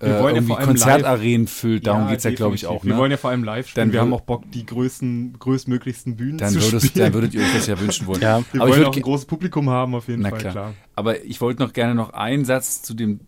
Wir 0.00 0.08
äh, 0.08 0.10
wollen 0.22 0.34
ja 0.34 0.40
irgendwie 0.42 0.54
allem 0.54 0.66
Konzertarenen 0.66 1.46
füllt, 1.46 1.86
darum 1.86 2.02
Ja, 2.02 2.10
geht's 2.10 2.24
ja, 2.24 2.32
glaube 2.32 2.56
ich, 2.56 2.66
auch. 2.66 2.84
Wir 2.84 2.92
Ne? 2.94 2.98
wollen 2.98 3.10
ja 3.12 3.16
vor 3.16 3.30
allem 3.30 3.44
live 3.44 3.68
spielen. 3.68 3.86
Dann 3.88 3.92
wir 3.92 4.00
haben 4.00 4.12
auch 4.12 4.22
Bock, 4.22 4.42
die 4.50 4.66
größten, 4.66 5.38
größtmöglichsten 5.38 6.16
Bühnen 6.16 6.38
dann, 6.38 6.52
zu 6.52 6.60
würdest, 6.62 6.86
spielen. 6.88 7.04
dann 7.06 7.14
würdet 7.14 7.32
ihr 7.34 7.42
euch 7.42 7.52
das 7.54 7.66
ja 7.68 7.78
wünschen 7.80 8.06
wollen. 8.08 8.20
Ja. 8.20 8.42
wir 8.52 8.60
Aber 8.60 8.68
ich 8.70 8.74
wollen 8.74 8.80
würd 8.80 8.88
auch 8.88 8.96
ein 8.96 9.02
großes 9.02 9.26
Publikum 9.26 9.70
haben, 9.70 9.94
auf 9.94 10.08
jeden 10.08 10.22
Na 10.22 10.30
Fall, 10.30 10.38
klar. 10.40 10.52
klar. 10.52 10.74
Aber 10.96 11.24
ich 11.24 11.40
wollte 11.40 11.62
noch 11.62 11.72
gerne 11.72 11.94
noch 11.94 12.10
einen 12.10 12.44
Satz 12.44 12.82
zu 12.82 12.92
dem 12.94 13.20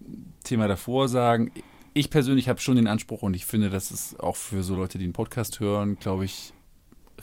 Thema 0.43 0.67
davor 0.67 1.09
sagen. 1.09 1.53
Ich 1.95 2.11
persönlich 2.11 2.49
habe 2.49 2.61
schon 2.61 2.77
den 2.77 2.89
Anspruch 2.89 3.23
und 3.23 3.35
ich 3.35 3.47
finde, 3.47 3.71
das 3.71 3.91
ist 3.93 4.19
auch 4.21 4.37
für 4.37 4.63
so 4.65 4.75
Leute, 4.75 4.99
die 4.99 5.05
einen 5.05 5.13
Podcast 5.13 5.61
hören, 5.61 5.99
glaube 6.01 6.25
ich, 6.25 6.53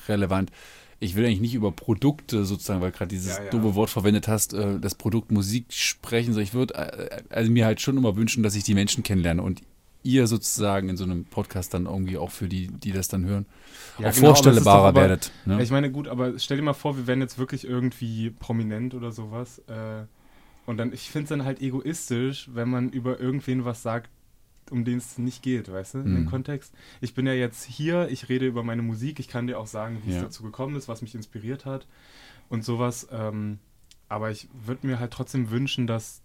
relevant. 0.08 0.52
Ich 1.00 1.16
will 1.16 1.26
eigentlich 1.26 1.42
nicht 1.42 1.54
über 1.56 1.72
Produkte 1.72 2.46
sozusagen, 2.46 2.82
weil 2.82 2.92
gerade 2.92 3.10
dieses 3.10 3.38
Ja, 3.38 3.44
ja. 3.44 3.50
doofe 3.50 3.76
Wort 3.76 3.90
verwendet 3.90 4.28
hast, 4.28 4.54
äh, 4.54 4.80
das 4.80 4.96
Produkt 4.96 5.32
Musik 5.32 5.66
sprechen. 5.70 6.34
So, 6.34 6.40
ich 6.40 6.54
würde 6.54 6.74
äh, 6.76 7.22
also 7.30 7.52
mir 7.52 7.66
halt 7.66 7.82
schon 7.82 7.98
immer 7.98 8.16
wünschen, 8.16 8.44
dass 8.44 8.56
ich 8.56 8.64
die 8.64 8.74
Menschen 8.74 9.04
kennenlerne 9.04 9.42
und 9.42 9.62
ihr 10.04 10.28
sozusagen 10.28 10.88
in 10.90 10.98
so 10.98 11.04
einem 11.04 11.26
Podcast 11.26 11.74
dann 11.74 11.86
irgendwie 11.88 12.18
auch 12.18 12.30
für 12.32 12.48
die, 12.48 12.68
die 12.68 12.92
das 12.92 13.08
dann 13.08 13.26
hören, 13.26 13.46
Ja, 13.98 14.10
auch 14.10 14.14
genau, 14.14 14.28
vorstellbarer 14.28 14.88
aber- 14.90 15.02
werdet. 15.02 15.32
Ne? 15.46 15.62
Ich 15.64 15.72
meine, 15.72 15.92
gut, 15.92 16.08
aber 16.08 16.38
stell 16.38 16.58
dir 16.58 16.64
mal 16.64 16.74
vor, 16.74 16.96
wir 16.96 17.08
wären 17.08 17.22
jetzt 17.22 17.40
wirklich 17.40 17.66
irgendwie 17.68 18.30
prominent 18.30 18.94
oder 18.94 19.12
sowas. 19.12 19.60
Äh, 19.68 20.04
und 20.68 20.78
dann, 20.78 20.94
ich 20.94 21.10
finde 21.10 21.24
es 21.24 21.30
dann 21.30 21.44
halt 21.44 21.60
egoistisch, 21.62 22.50
wenn 22.54 22.70
man 22.70 22.90
über 22.90 23.20
irgendwen 23.20 23.66
was 23.66 23.82
sagt, 23.82 24.10
um 24.72 24.84
den 24.86 24.98
es 24.98 25.18
nicht 25.18 25.42
geht, 25.44 25.72
weißt 25.72 25.94
du, 25.96 25.98
in 26.00 26.06
dem 26.16 26.24
Mhm. 26.24 26.30
Kontext. 26.30 26.74
Ich 27.02 27.14
bin 27.14 27.26
ja 27.28 27.34
jetzt 27.34 27.64
hier, 27.64 28.10
ich 28.10 28.30
rede 28.30 28.46
über 28.48 28.64
meine 28.64 28.82
Musik, 28.82 29.20
ich 29.20 29.28
kann 29.28 29.48
dir 29.48 29.60
auch 29.60 29.68
sagen, 29.68 30.02
wie 30.06 30.10
Ja. 30.12 30.18
es 30.18 30.24
dazu 30.24 30.44
gekommen 30.44 30.76
ist, 30.76 30.88
was 30.88 31.02
mich 31.02 31.16
inspiriert 31.16 31.66
hat. 31.66 31.88
und 32.48 32.64
sowas. 32.64 33.08
Ähm, 33.12 33.58
aber 34.08 34.30
ich 34.30 34.48
würde 34.54 34.86
mir 34.86 35.00
halt 35.00 35.12
trotzdem 35.12 35.50
wünschen, 35.50 35.88
dass 35.88 36.22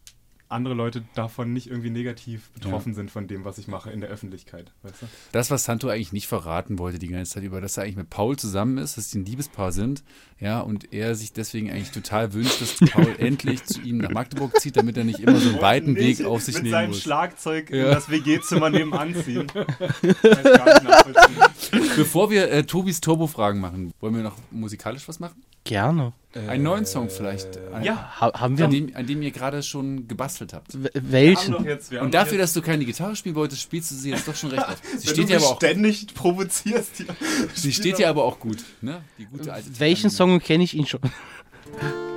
andere 0.51 0.74
Leute 0.74 1.05
davon 1.14 1.53
nicht 1.53 1.68
irgendwie 1.68 1.90
negativ 1.90 2.51
betroffen 2.51 2.90
ja. 2.90 2.96
sind 2.96 3.11
von 3.11 3.28
dem, 3.28 3.44
was 3.44 3.59
ich 3.59 3.68
mache 3.68 3.90
in 3.90 4.01
der 4.01 4.11
Öffentlichkeit. 4.11 4.72
Weißt 4.82 5.03
du? 5.03 5.07
Das, 5.32 5.51
was 5.51 5.64
Santo 5.64 5.88
eigentlich 5.88 6.12
nicht 6.12 6.26
verraten 6.26 6.78
wollte 6.78 6.98
die 6.98 7.09
ganze 7.09 7.34
Zeit 7.34 7.44
über, 7.44 7.61
dass 7.61 7.76
er 7.76 7.84
eigentlich 7.84 7.96
mit 7.96 8.11
Paul 8.11 8.36
zusammen 8.36 8.78
ist, 8.78 8.96
dass 8.96 9.11
sie 9.11 9.20
ein 9.20 9.24
Liebespaar 9.24 9.72
sind, 9.72 10.03
ja, 10.40 10.61
und 10.61 10.92
er 10.92 11.14
sich 11.14 11.32
deswegen 11.32 11.70
eigentlich 11.70 11.92
total 11.92 12.32
wünscht, 12.32 12.61
dass 12.61 12.76
Paul 12.90 13.14
endlich 13.18 13.64
zu 13.64 13.80
ihm 13.82 13.98
nach 13.98 14.11
Magdeburg 14.11 14.59
zieht, 14.61 14.76
damit 14.76 14.96
er 14.96 15.05
nicht 15.05 15.20
immer 15.20 15.36
so 15.36 15.51
einen 15.51 15.61
weiten 15.61 15.94
Weg 15.96 16.24
auf 16.24 16.42
sich 16.42 16.57
nehmen 16.57 16.70
muss. 16.70 16.72
Mit 16.72 16.90
seinem 16.92 16.94
Schlagzeug 16.94 17.70
ja. 17.70 17.84
in 17.84 17.90
das 17.94 18.11
WG-Zimmer 18.11 18.70
nebenan 18.70 19.14
ziehen. 19.14 19.46
Bevor 21.96 22.30
wir 22.30 22.50
äh, 22.50 22.64
Tobis 22.64 23.00
Turbo-Fragen 23.00 23.61
machen, 23.61 23.92
wollen 24.00 24.14
wir 24.14 24.22
noch 24.22 24.36
musikalisch 24.50 25.08
was 25.08 25.20
machen? 25.20 25.42
Gerne. 25.64 26.12
Einen 26.34 26.62
neuen 26.62 26.86
Song 26.86 27.11
vielleicht. 27.11 27.58
An, 27.72 27.84
ja, 27.84 28.12
haben 28.18 28.56
wir. 28.56 28.64
An 28.64 28.70
dem, 28.70 28.96
an 28.96 29.06
dem 29.06 29.20
ihr 29.20 29.30
gerade 29.30 29.62
schon 29.62 30.08
gebastelt 30.08 30.52
habt. 30.54 30.76
Welchen? 30.94 31.64
Jetzt, 31.64 31.92
Und 31.92 32.14
dafür, 32.14 32.38
dass 32.38 32.52
du 32.52 32.62
keine 32.62 32.84
Gitarre 32.84 33.14
spielen 33.14 33.34
wolltest, 33.34 33.62
spielst 33.62 33.90
du 33.90 33.94
sie 33.96 34.11
jetzt 34.11 34.26
doch 34.26 34.34
schon 34.34 34.50
recht 34.50 34.66
auf. 34.66 34.80
Sie 34.98 35.08
steht 35.08 35.28
du 35.28 35.32
ja 35.32 35.38
aber 35.38 35.48
auch. 35.48 35.56
ständig 35.56 36.14
provozierst. 36.14 36.96
Hier. 36.96 37.06
Sie 37.54 37.72
steht 37.72 37.98
ja 37.98 38.08
aber 38.08 38.24
auch 38.24 38.38
gut. 38.38 38.64
Ne? 38.80 39.02
Die 39.18 39.26
gute 39.26 39.52
alte 39.52 39.68
Welchen 39.78 40.08
Song 40.08 40.40
kenne 40.40 40.64
ich 40.64 40.74
ihn 40.74 40.86
schon? 40.86 41.00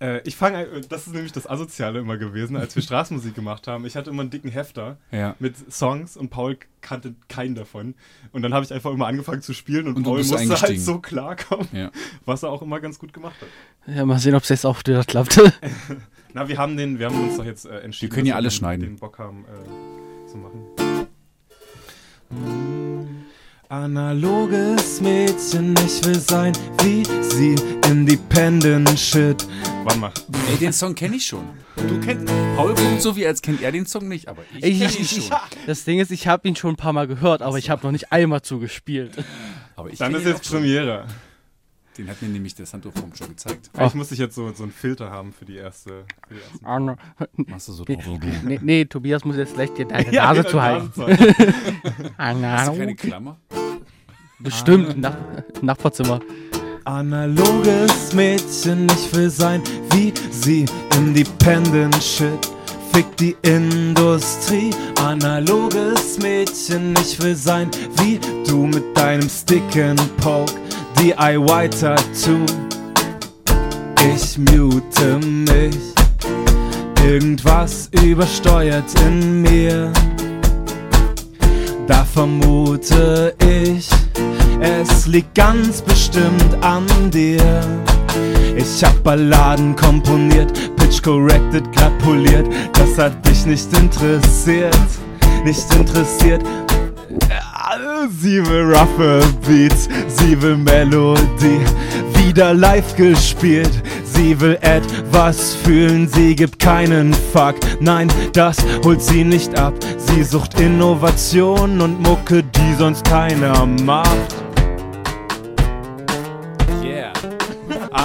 Äh, 0.00 0.22
ich 0.24 0.34
fange, 0.34 0.66
das 0.88 1.06
ist 1.06 1.12
nämlich 1.12 1.32
das 1.32 1.48
Asoziale 1.48 1.98
immer 2.00 2.16
gewesen, 2.16 2.56
als 2.56 2.74
wir 2.74 2.82
Straßenmusik 2.82 3.34
gemacht 3.34 3.66
haben. 3.66 3.84
Ich 3.84 3.96
hatte 3.96 4.10
immer 4.10 4.22
einen 4.22 4.30
dicken 4.30 4.50
Hefter 4.50 4.96
ja. 5.12 5.36
mit 5.38 5.54
Songs 5.70 6.16
und 6.16 6.30
Paul 6.30 6.56
kannte 6.80 7.14
keinen 7.28 7.54
davon. 7.54 7.94
Und 8.32 8.42
dann 8.42 8.54
habe 8.54 8.64
ich 8.64 8.72
einfach 8.72 8.90
immer 8.92 9.06
angefangen 9.06 9.42
zu 9.42 9.52
spielen 9.52 9.86
und, 9.88 9.96
Und 9.96 10.02
Paul 10.04 10.18
musste 10.24 10.60
halt 10.60 10.80
so 10.80 10.98
klarkommen, 11.00 11.68
Ja. 11.72 11.90
was 12.24 12.42
er 12.42 12.50
auch 12.50 12.62
immer 12.62 12.80
ganz 12.80 12.98
gut 12.98 13.12
gemacht 13.12 13.36
hat. 13.40 13.94
Ja, 13.94 14.06
mal 14.06 14.18
sehen, 14.18 14.34
ob 14.34 14.42
es 14.42 14.48
jetzt 14.48 14.64
auch 14.64 14.78
wieder 14.78 15.04
klappt. 15.04 15.38
Na, 16.32 16.48
wir 16.48 16.56
haben 16.56 16.76
den, 16.76 16.98
wir 16.98 17.06
haben 17.06 17.22
uns 17.22 17.36
doch 17.36 17.44
jetzt 17.44 17.66
äh, 17.66 17.80
entschieden, 17.80 18.10
Wir 18.10 18.14
können 18.14 18.26
ja 18.26 18.36
alles 18.36 18.54
den, 18.54 18.58
schneiden. 18.58 18.86
den 18.86 18.96
Bock 18.96 19.18
haben 19.18 19.44
äh, 19.44 20.28
zu 20.30 20.36
machen. 20.38 20.66
Analoges 23.70 25.00
Mädchen, 25.00 25.74
ich 25.86 26.04
will 26.04 26.18
sein 26.18 26.52
wie 26.82 27.04
sie, 27.22 27.54
independent 27.88 28.98
shit. 28.98 29.46
Warte 29.84 29.98
mal. 30.00 30.12
Ey, 30.50 30.56
den 30.56 30.72
Song 30.72 30.92
kenne 30.92 31.14
ich 31.14 31.26
schon. 31.26 31.44
Du 31.76 32.00
kennst 32.00 32.26
Paul 32.56 32.74
Punkt 32.74 33.00
so 33.00 33.14
wie 33.14 33.24
als 33.24 33.40
kennt 33.40 33.62
er 33.62 33.70
den 33.70 33.86
Song 33.86 34.08
nicht, 34.08 34.26
aber 34.26 34.42
ich 34.58 34.64
Ich, 34.64 34.80
kenne 34.80 34.92
ihn 34.92 35.04
schon. 35.22 35.36
das 35.68 35.84
Ding 35.84 36.00
ist, 36.00 36.10
ich 36.10 36.26
habe 36.26 36.48
ihn 36.48 36.56
schon 36.56 36.70
ein 36.72 36.76
paar 36.76 36.92
Mal 36.92 37.06
gehört, 37.06 37.42
aber 37.42 37.58
ich 37.58 37.70
habe 37.70 37.84
noch 37.86 37.92
nicht 37.92 38.10
einmal 38.10 38.42
zugespielt. 38.42 39.12
Aber 39.76 39.88
ich 39.88 39.98
Dann 40.00 40.10
kenn 40.14 40.20
ist 40.20 40.26
ihn 40.26 40.32
jetzt 40.32 40.40
auch 40.40 40.44
schon. 40.50 40.58
Premiere. 40.62 41.04
Den 41.96 42.08
hat 42.08 42.20
mir 42.22 42.28
nämlich 42.28 42.56
der 42.56 42.66
Santo 42.66 42.90
Funk 42.90 43.16
schon 43.16 43.28
gezeigt. 43.28 43.70
Eigentlich 43.74 43.94
muss 43.94 44.10
ich 44.10 44.18
jetzt 44.18 44.34
so, 44.34 44.52
so 44.52 44.64
einen 44.64 44.72
Filter 44.72 45.10
haben 45.12 45.32
für 45.32 45.44
die 45.44 45.56
erste. 45.56 46.04
Für 46.26 46.34
die. 46.34 46.64
Arno. 46.64 46.96
Machst 47.36 47.68
du 47.68 47.72
so 47.72 47.84
Nee, 47.86 47.96
drauf, 47.96 48.18
du. 48.18 48.26
nee, 48.48 48.58
nee, 48.62 48.84
Tobias 48.84 49.24
muss 49.24 49.36
jetzt 49.36 49.54
gleich 49.54 49.72
dir 49.74 49.86
deine 49.86 50.10
Ja, 50.12 50.24
Nase 50.32 50.40
genau, 50.40 50.50
zu 50.50 50.62
halten. 50.62 50.90
Nase 50.96 51.34
zu 51.36 52.16
Hast 52.18 52.68
du 52.68 52.76
keine 52.78 52.94
Klammer? 52.96 53.36
Bestimmt, 54.42 54.98
nach, 54.98 55.16
Nachbarzimmer. 55.60 56.18
Analoges 56.84 58.14
Mädchen, 58.14 58.86
ich 58.88 59.14
will 59.14 59.28
sein 59.28 59.62
wie 59.90 60.14
sie, 60.30 60.64
independent 60.96 62.02
shit. 62.02 62.50
Fick 62.90 63.14
die 63.18 63.36
Industrie, 63.42 64.70
analoges 65.04 66.18
Mädchen, 66.22 66.94
ich 67.02 67.22
will 67.22 67.36
sein 67.36 67.70
wie 67.96 68.18
du 68.48 68.66
mit 68.66 68.96
deinem 68.96 69.28
Stick 69.28 69.76
and 69.76 70.00
Poke, 70.16 70.54
DIY 70.98 71.68
Tattoo. 71.68 72.46
Ich 74.14 74.38
mute 74.38 75.18
mich, 75.18 75.76
irgendwas 77.04 77.90
übersteuert 78.02 78.98
in 79.06 79.42
mir. 79.42 79.92
Da 81.86 82.04
vermute 82.04 83.34
ich, 83.44 83.90
es 84.60 85.06
liegt 85.06 85.34
ganz 85.34 85.82
bestimmt 85.82 86.56
an 86.62 86.86
dir. 87.10 87.60
Ich 88.56 88.84
hab 88.84 89.02
Balladen 89.02 89.74
komponiert, 89.76 90.52
pitch 90.76 91.02
corrected, 91.02 91.70
glatt 91.72 91.96
poliert. 91.98 92.46
Das 92.74 92.98
hat 92.98 93.26
dich 93.26 93.46
nicht 93.46 93.72
interessiert, 93.78 94.76
nicht 95.44 95.74
interessiert. 95.74 96.42
Äh, 97.28 97.40
Sie 98.08 98.44
will 98.46 98.74
roughe 98.74 99.20
Beats, 99.46 99.88
sie 100.08 100.40
will 100.40 100.56
Melodie, 100.56 101.60
wieder 102.14 102.52
live 102.54 102.96
gespielt. 102.96 103.70
Sie 104.04 104.38
will 104.40 104.58
etwas 104.60 105.54
fühlen, 105.54 106.08
sie 106.08 106.34
gibt 106.34 106.58
keinen 106.58 107.14
Fuck. 107.14 107.56
Nein, 107.80 108.08
das 108.32 108.56
holt 108.84 109.00
sie 109.00 109.24
nicht 109.24 109.58
ab. 109.58 109.74
Sie 109.96 110.22
sucht 110.24 110.58
Innovation 110.60 111.80
und 111.80 112.02
Mucke, 112.02 112.42
die 112.42 112.74
sonst 112.78 113.04
keiner 113.04 113.66
macht. 113.66 114.34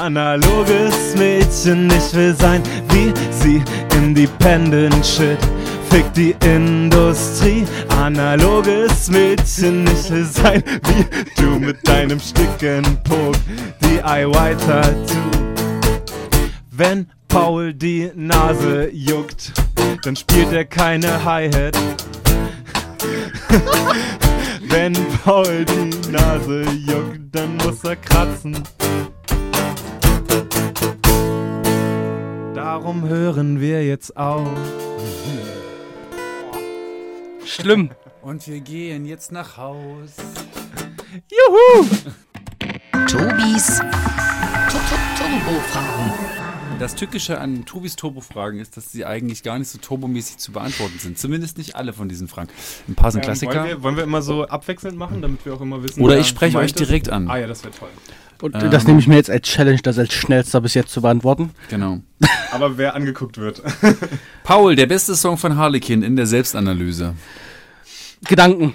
Analoges 0.06 1.16
Mädchen, 1.18 1.90
ich 1.90 2.14
will 2.14 2.36
sein 2.36 2.62
wie 2.90 3.12
sie, 3.32 3.64
independent 3.98 5.04
shit. 5.04 5.40
Fick 5.90 6.14
die 6.14 6.36
Industrie, 6.46 7.66
analoges 7.90 9.10
Mädchen, 9.10 9.88
ich 9.88 10.12
will 10.12 10.26
sein 10.26 10.62
wie 10.84 11.42
du 11.42 11.58
mit 11.58 11.88
deinem 11.88 12.20
Stick 12.20 12.62
and 12.62 13.04
Poke, 13.04 13.40
DIY 13.82 14.56
Tattoo. 14.68 15.32
Wenn 16.70 17.08
Paul 17.28 17.74
die 17.74 18.12
Nase 18.14 18.92
juckt, 18.94 19.54
dann 20.04 20.16
spielt 20.16 20.54
er 20.54 20.66
keine 20.66 21.26
Hi-Hat. 21.26 21.76
Wenn 24.70 24.94
Paul 25.24 25.66
die 25.66 26.12
Nase 26.12 26.62
juckt, 26.86 27.22
dann 27.32 27.58
muss 27.58 27.84
er 27.84 27.96
kratzen. 27.96 28.62
Darum 32.76 33.08
hören 33.08 33.62
wir 33.62 33.86
jetzt 33.86 34.18
auf. 34.18 34.50
Schlimm. 37.46 37.92
Und 38.22 38.46
wir 38.50 38.60
gehen 38.60 39.06
jetzt 39.06 39.32
nach 39.32 39.56
Haus. 39.56 40.12
Juhu! 41.32 41.88
Tobis 43.08 43.80
Turbo-Fragen. 45.18 46.14
Das 46.78 46.96
Tückische 46.96 47.40
an 47.40 47.64
Tobis 47.64 47.96
Turbo-Fragen 47.96 48.60
ist, 48.60 48.76
dass 48.76 48.92
sie 48.92 49.06
eigentlich 49.06 49.42
gar 49.42 49.58
nicht 49.58 49.70
so 49.70 49.78
turbomäßig 49.78 50.40
zu 50.40 50.52
beantworten 50.52 51.00
sind. 51.00 51.18
Zumindest 51.18 51.58
nicht 51.58 51.78
alle 51.78 51.94
von 51.94 52.10
diesen 52.10 52.28
Fragen. 52.28 52.50
Ein 52.90 52.96
paar 52.96 53.12
sind 53.12 53.22
Klassiker. 53.22 53.54
wollen, 53.54 53.70
wir, 53.70 53.84
wollen 53.84 53.96
wir 53.96 54.04
immer 54.04 54.22
so 54.22 54.46
abwechselnd 54.48 54.98
machen, 54.98 55.22
damit 55.22 55.46
wir 55.46 55.54
auch 55.54 55.62
immer 55.62 55.82
wissen. 55.82 56.02
Oder 56.02 56.20
ich 56.20 56.28
spreche 56.28 56.58
euch 56.58 56.74
direkt 56.74 57.08
an. 57.08 57.30
Ah 57.30 57.38
ja, 57.38 57.48
das 57.48 57.64
wäre 57.64 57.74
toll. 57.74 57.90
Und 58.42 58.56
Ähm. 58.56 58.72
das 58.72 58.86
nehme 58.86 59.00
ich 59.00 59.08
mir 59.08 59.16
jetzt 59.16 59.30
als 59.30 59.48
Challenge, 59.48 59.80
das 59.82 59.98
als 59.98 60.14
schnellster 60.14 60.62
bis 60.62 60.74
jetzt 60.74 60.92
zu 60.92 61.02
beantworten. 61.02 61.52
Genau. 61.70 62.00
Aber 62.52 62.78
wer 62.78 62.96
angeguckt 62.96 63.38
wird. 63.38 63.62
Paul, 64.44 64.76
der 64.76 64.86
beste 64.88 65.16
Song 65.16 65.38
von 65.38 65.58
Harlequin 65.58 66.04
in 66.04 66.16
der 66.16 66.26
Selbstanalyse. 66.26 67.14
Gedanken. 68.28 68.74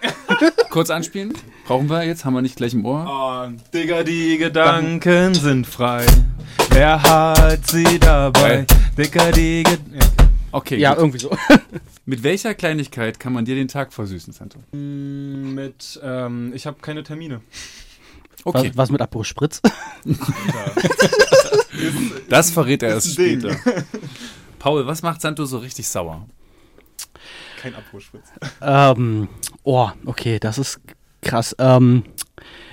Kurz 0.70 0.90
anspielen? 0.90 1.32
Brauchen 1.66 1.88
wir 1.90 2.04
jetzt? 2.04 2.24
Haben 2.24 2.34
wir 2.34 2.42
nicht 2.42 2.56
gleich 2.56 2.72
im 2.74 2.84
Ohr? 2.84 3.06
Oh, 3.08 3.58
Digga, 3.74 4.02
die 4.04 4.38
Gedanken 4.38 5.34
sind 5.34 5.66
frei. 5.66 6.06
Wer 6.70 7.02
hat 7.02 7.66
sie 7.66 7.98
dabei? 7.98 8.64
Digga, 8.96 9.30
die 9.32 9.62
Gedanken. 9.64 9.94
Ja. 9.94 10.06
Okay. 10.50 10.76
Ja, 10.78 10.90
gut. 10.94 10.98
irgendwie 11.00 11.18
so. 11.18 11.36
Mit 12.06 12.22
welcher 12.22 12.54
Kleinigkeit 12.54 13.20
kann 13.20 13.32
man 13.34 13.44
dir 13.44 13.54
den 13.54 13.68
Tag 13.68 13.92
versüßen, 13.92 14.32
Santo? 14.32 14.58
Mit, 14.72 16.00
ähm, 16.02 16.52
ich 16.54 16.66
habe 16.66 16.78
keine 16.80 17.02
Termine. 17.02 17.40
Okay, 18.44 18.68
Was, 18.70 18.76
was 18.76 18.90
mit 18.90 19.00
Abbruch 19.02 19.24
Spritz? 19.24 19.60
das 22.28 22.50
verrät 22.50 22.82
er 22.82 22.90
erst 22.90 23.12
später. 23.12 23.56
Paul, 24.58 24.86
was 24.86 25.02
macht 25.02 25.20
Santo 25.20 25.44
so 25.44 25.58
richtig 25.58 25.86
sauer? 25.88 26.26
Kein 27.60 27.74
Abbruchspritz. 27.74 28.24
ähm, 28.62 29.28
oh, 29.64 29.88
okay, 30.06 30.38
das 30.38 30.58
ist 30.58 30.80
krass. 31.22 31.54
Ähm, 31.58 32.04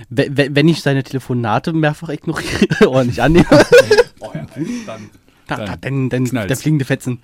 we- 0.09 0.29
we- 0.31 0.49
wenn 0.51 0.67
ich 0.67 0.81
seine 0.81 1.03
Telefonate 1.03 1.73
mehrfach 1.73 2.09
ignoriere 2.09 2.67
oder 2.89 3.03
nicht 3.03 3.19
annehme, 3.19 3.45
Oh 4.19 4.31
ja, 4.33 4.45
dann. 4.85 5.09
da, 5.47 5.75
Dann 5.77 6.09
da, 6.09 6.45
der 6.45 6.57
fliegende 6.57 6.85
Fetzen. 6.85 7.19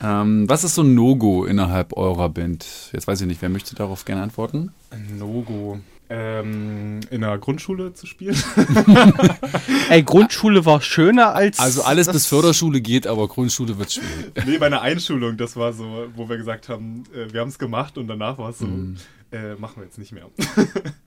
Ähm, 0.00 0.48
was 0.48 0.64
ist 0.64 0.74
so 0.76 0.82
ein 0.82 0.94
No-Go 0.94 1.44
innerhalb 1.44 1.96
eurer 1.96 2.28
Band? 2.28 2.64
Jetzt 2.92 3.06
weiß 3.08 3.20
ich 3.20 3.26
nicht, 3.26 3.42
wer 3.42 3.48
möchte 3.48 3.74
darauf 3.74 4.04
gerne 4.04 4.22
antworten? 4.22 4.72
Ein 4.90 5.18
No-Go. 5.18 5.80
Ähm, 6.08 7.00
in 7.10 7.20
der 7.22 7.36
Grundschule 7.38 7.92
zu 7.92 8.06
spielen. 8.06 8.36
Ey, 9.90 10.02
Grundschule 10.02 10.64
war 10.64 10.80
schöner 10.80 11.34
als. 11.34 11.58
Also 11.58 11.82
alles 11.82 12.06
das- 12.06 12.14
bis 12.14 12.26
Förderschule 12.26 12.80
geht, 12.80 13.06
aber 13.06 13.26
Grundschule 13.28 13.78
wird 13.78 13.92
schwierig. 13.92 14.32
nee, 14.46 14.58
bei 14.58 14.66
einer 14.66 14.82
Einschulung, 14.82 15.36
das 15.36 15.56
war 15.56 15.72
so, 15.72 16.06
wo 16.14 16.28
wir 16.28 16.36
gesagt 16.36 16.68
haben, 16.68 17.04
äh, 17.14 17.32
wir 17.32 17.40
haben 17.40 17.48
es 17.48 17.58
gemacht 17.58 17.98
und 17.98 18.06
danach 18.08 18.38
war 18.38 18.50
es 18.50 18.58
so, 18.58 18.66
Mhm. 18.66 18.96
Äh, 19.32 19.54
machen 19.56 19.76
wir 19.76 19.84
jetzt 19.84 19.98
nicht 19.98 20.12
mehr. 20.12 20.26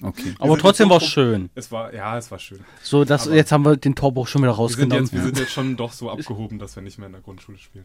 Okay. 0.01 0.33
Aber 0.39 0.57
trotzdem 0.57 0.89
war 0.89 0.97
es 1.01 1.07
schön. 1.07 1.49
Es 1.55 1.73
war, 1.73 1.93
ja, 1.93 2.17
es 2.17 2.31
war 2.31 2.39
schön. 2.39 2.59
So, 2.81 3.03
dass 3.03 3.27
Aber- 3.27 3.35
jetzt 3.35 3.51
haben 3.51 3.65
wir 3.65 3.75
den 3.75 3.95
Torbruch 3.95 4.27
schon 4.29 4.41
wieder 4.43 4.51
Wir 4.51 4.69
sind, 4.69 4.93
rausgenommen. 4.93 5.03
jetzt, 5.03 5.13
wir 5.13 5.21
sind 5.23 5.37
jetzt 5.39 5.51
schon 5.53 5.75
doch 5.75 5.91
so 5.91 6.09
abgehoben, 6.09 6.57
dass 6.57 6.75
wir 6.77 6.83
nicht 6.83 6.97
mehr 6.97 7.07
in 7.07 7.11
der 7.11 7.21
Grundschule 7.21 7.57
spielen. 7.57 7.83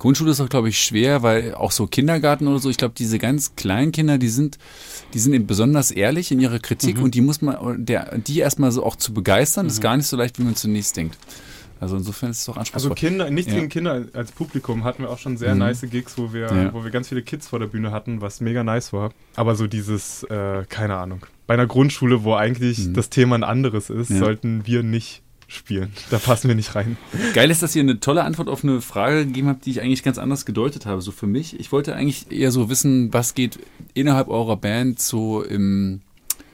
Grundschule 0.00 0.32
ist 0.32 0.40
auch, 0.40 0.48
glaube 0.48 0.68
ich, 0.68 0.82
schwer, 0.82 1.22
weil 1.22 1.54
auch 1.54 1.70
so 1.70 1.86
Kindergarten 1.86 2.48
oder 2.48 2.58
so, 2.58 2.70
ich 2.70 2.76
glaube, 2.76 2.94
diese 2.98 3.18
ganz 3.20 3.54
kleinen 3.54 3.92
Kinder, 3.92 4.18
die 4.18 4.28
sind, 4.30 4.58
die 5.14 5.20
sind 5.20 5.32
eben 5.32 5.46
besonders 5.46 5.92
ehrlich 5.92 6.32
in 6.32 6.40
ihrer 6.40 6.58
Kritik 6.58 6.98
und 6.98 7.14
die 7.14 7.20
muss 7.20 7.40
man, 7.40 7.86
der, 7.86 8.18
die 8.18 8.40
erstmal 8.40 8.72
so 8.72 8.84
auch 8.84 8.96
zu 8.96 9.14
begeistern, 9.14 9.66
ist 9.66 9.80
gar 9.80 9.96
nicht 9.96 10.08
so 10.08 10.16
leicht, 10.16 10.40
wie 10.40 10.42
man 10.42 10.56
zunächst 10.56 10.96
denkt. 10.96 11.16
Also 11.84 11.96
insofern 11.96 12.30
ist 12.30 12.40
es 12.42 12.48
auch 12.48 12.56
Also 12.56 12.60
anspruchsvoll. 12.88 12.94
Kinder, 12.96 13.30
nichts 13.30 13.52
Ja. 13.52 13.58
gegen 13.58 13.68
Kinder 13.70 14.04
als 14.12 14.32
Publikum 14.32 14.82
hatten 14.84 15.02
wir 15.02 15.10
auch 15.10 15.18
schon 15.18 15.36
sehr 15.36 15.52
Mhm. 15.54 15.60
nice 15.60 15.82
Gigs, 15.90 16.18
wo 16.18 16.32
wir, 16.32 16.46
Ja. 16.52 16.74
wo 16.74 16.82
wir 16.82 16.90
ganz 16.90 17.08
viele 17.08 17.22
Kids 17.22 17.46
vor 17.48 17.58
der 17.58 17.66
Bühne 17.68 17.92
hatten, 17.92 18.20
was 18.20 18.40
mega 18.40 18.64
nice 18.64 18.92
war. 18.92 19.12
Aber 19.36 19.54
so 19.54 19.66
dieses, 19.66 20.24
äh, 20.24 20.64
keine 20.68 20.96
Ahnung, 20.96 21.24
bei 21.46 21.54
einer 21.54 21.66
Grundschule, 21.66 22.24
wo 22.24 22.34
eigentlich 22.34 22.78
Mhm. 22.88 22.94
das 22.94 23.10
Thema 23.10 23.36
ein 23.36 23.44
anderes 23.44 23.90
ist, 23.90 24.10
Ja. 24.10 24.18
sollten 24.18 24.66
wir 24.66 24.82
nicht 24.82 25.22
spielen. 25.46 25.92
Da 26.10 26.18
passen 26.18 26.48
wir 26.48 26.54
nicht 26.54 26.74
rein. 26.74 26.96
Geil 27.34 27.50
ist, 27.50 27.62
dass 27.62 27.76
ihr 27.76 27.82
eine 27.82 28.00
tolle 28.00 28.24
Antwort 28.24 28.48
auf 28.48 28.64
eine 28.64 28.80
Frage 28.80 29.26
gegeben 29.26 29.48
habt, 29.48 29.66
die 29.66 29.70
ich 29.72 29.82
eigentlich 29.82 30.02
ganz 30.02 30.16
anders 30.18 30.46
gedeutet 30.46 30.86
habe, 30.86 31.02
so 31.02 31.12
für 31.12 31.26
mich. 31.26 31.60
Ich 31.60 31.70
wollte 31.70 31.94
eigentlich 31.94 32.32
eher 32.32 32.50
so 32.50 32.70
wissen, 32.70 33.12
was 33.12 33.34
geht 33.34 33.58
innerhalb 33.92 34.28
eurer 34.28 34.56
Band 34.56 35.00
so 35.00 35.42
im 35.42 36.00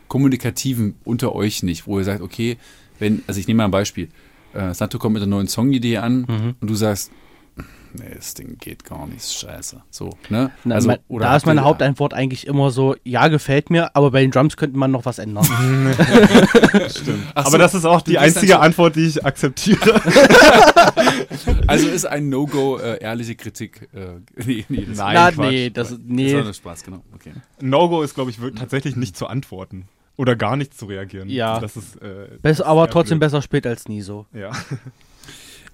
Kommunikativen 0.09 0.95
unter 1.05 1.35
euch 1.35 1.63
nicht, 1.63 1.87
wo 1.87 1.99
ihr 1.99 2.05
sagt, 2.05 2.21
okay, 2.21 2.57
wenn, 2.99 3.23
also 3.27 3.39
ich 3.41 3.47
nehme 3.47 3.59
mal 3.59 3.67
ein 3.67 3.71
Beispiel. 3.71 4.09
Äh, 4.55 4.75
Santo 4.75 4.99
kommt 4.99 5.15
mit 5.15 5.23
einer 5.23 5.31
neuen 5.31 5.49
Songidee 5.49 5.99
an 5.99 6.27
Mhm. 6.29 6.55
und 6.61 6.69
du 6.71 6.75
sagst, 6.75 7.11
nee, 7.93 8.05
das 8.17 8.35
Ding 8.35 8.57
geht 8.59 8.85
gar 8.85 9.07
nicht, 9.07 9.19
ist 9.19 9.35
scheiße. 9.41 9.83
So, 9.91 10.11
ne? 10.29 10.51
Na, 10.65 10.75
Also, 10.77 10.89
mein, 10.89 10.99
oder 11.09 11.27
da 11.27 11.37
ist 11.37 11.47
meine 11.47 11.63
Hauptantwort 11.63 12.15
eigentlich 12.15 12.47
immer 12.47 12.71
so, 12.71 12.95
ja, 13.05 13.29
gefällt 13.29 13.71
mir, 13.71 13.95
aber 13.97 14.11
bei 14.13 14.23
den 14.23 14.31
Drums 14.31 14.57
könnte 14.57 14.77
man 14.79 14.91
noch 14.91 15.05
was 15.05 15.19
ändern. 15.19 15.45
Stimmt. 16.89 17.25
Ach 17.35 17.43
Aber 17.47 17.51
so, 17.53 17.59
das 17.59 17.75
ist 17.75 17.85
auch 17.85 18.01
die 18.03 18.19
einzige 18.19 18.61
Antwort, 18.61 18.97
die 18.97 19.07
ich 19.07 19.25
akzeptiere. 19.25 20.01
Also 21.67 21.89
ist 21.89 22.05
ein 22.07 22.29
No-Go 22.29 22.79
äh, 22.79 23.01
ehrliche 23.01 23.35
Kritik. 23.35 23.89
Äh, 23.95 24.21
nee, 24.45 24.65
nee, 24.69 24.85
das 24.87 24.99
Nein, 24.99 25.33
Na, 25.37 25.47
nee, 25.51 25.71
das, 25.71 25.91
Das 25.91 25.99
nee. 26.05 26.35
war 26.35 26.43
nur 26.45 26.53
Spaß, 26.55 26.83
genau. 26.85 27.03
Okay. 27.15 27.33
No-Go 27.61 28.03
ist, 28.03 28.15
glaube 28.15 28.31
ich, 28.31 28.41
wirklich 28.41 28.61
tatsächlich 28.61 28.97
nicht 28.97 29.17
zu 29.17 29.27
antworten. 29.27 29.87
Oder 30.17 30.37
gar 30.37 30.57
nicht 30.57 30.75
zu 30.77 30.87
reagieren. 30.87 31.29
Ja. 31.29 31.61
Das 31.61 31.77
ist, 31.77 31.97
äh, 31.97 32.29
Besser, 32.43 32.67
aber 32.67 32.89
trotzdem 32.91 33.19
blöd. 33.19 33.31
besser 33.31 33.43
spät 33.43 33.67
als 33.67 33.89
nie 33.89 34.03
so. 34.03 34.27
Ja. 34.33 34.53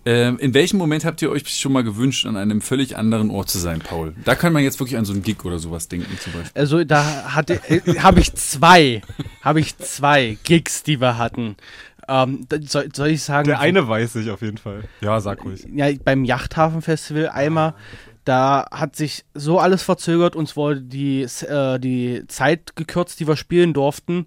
Ähm, 0.08 0.38
in 0.38 0.54
welchem 0.54 0.76
Moment 0.78 1.04
habt 1.04 1.20
ihr 1.20 1.30
euch 1.32 1.48
schon 1.48 1.72
mal 1.72 1.82
gewünscht, 1.82 2.26
an 2.26 2.36
einem 2.36 2.60
völlig 2.60 2.96
anderen 2.96 3.28
Ort 3.28 3.50
zu 3.50 3.58
sein, 3.58 3.80
Paul? 3.80 4.14
Da 4.24 4.36
kann 4.36 4.52
man 4.52 4.62
jetzt 4.62 4.78
wirklich 4.78 4.96
an 4.96 5.04
so 5.04 5.12
einen 5.12 5.24
Gig 5.24 5.44
oder 5.44 5.58
sowas 5.58 5.88
denken, 5.88 6.16
zum 6.20 6.32
Beispiel. 6.32 6.60
Also 6.60 6.84
da 6.84 7.34
hatte, 7.34 7.54
äh, 7.68 7.80
habe 7.98 8.20
ich 8.20 8.32
zwei, 8.34 9.02
habe 9.42 9.58
ich 9.58 9.76
zwei 9.78 10.38
Gigs, 10.44 10.84
die 10.84 11.00
wir 11.00 11.18
hatten. 11.18 11.56
Ähm, 12.06 12.46
soll, 12.60 12.88
soll 12.94 13.08
ich 13.08 13.24
sagen? 13.24 13.48
Der 13.48 13.58
eine 13.58 13.88
weiß 13.88 14.14
ich 14.14 14.30
auf 14.30 14.42
jeden 14.42 14.58
Fall. 14.58 14.84
Ja, 15.00 15.18
sag 15.18 15.44
ruhig. 15.44 15.66
ja, 15.74 15.88
beim 16.04 16.24
Yachthafen-Festival 16.24 17.30
einmal, 17.30 17.74
da 18.26 18.66
hat 18.72 18.96
sich 18.96 19.24
so 19.34 19.58
alles 19.60 19.82
verzögert, 19.82 20.34
uns 20.36 20.56
wurde 20.56 20.82
die, 20.82 21.22
äh, 21.22 21.78
die 21.78 22.24
Zeit 22.26 22.74
gekürzt, 22.76 23.20
die 23.20 23.28
wir 23.28 23.36
spielen 23.36 23.72
durften. 23.72 24.26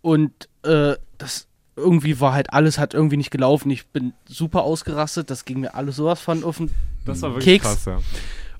Und 0.00 0.48
äh, 0.62 0.94
das 1.18 1.48
irgendwie 1.74 2.20
war 2.20 2.34
halt 2.34 2.52
alles 2.52 2.78
hat 2.78 2.94
irgendwie 2.94 3.16
nicht 3.16 3.30
gelaufen. 3.30 3.70
Ich 3.70 3.86
bin 3.88 4.12
super 4.26 4.62
ausgerastet, 4.62 5.28
das 5.28 5.44
ging 5.44 5.60
mir 5.60 5.74
alles 5.74 5.96
sowas 5.96 6.20
von 6.20 6.44
auf 6.44 6.58
den 6.58 6.70
Das 7.04 7.20
war 7.22 7.30
wirklich 7.30 7.60
Keks. 7.62 7.64
krass, 7.64 7.84
ja. 7.86 7.98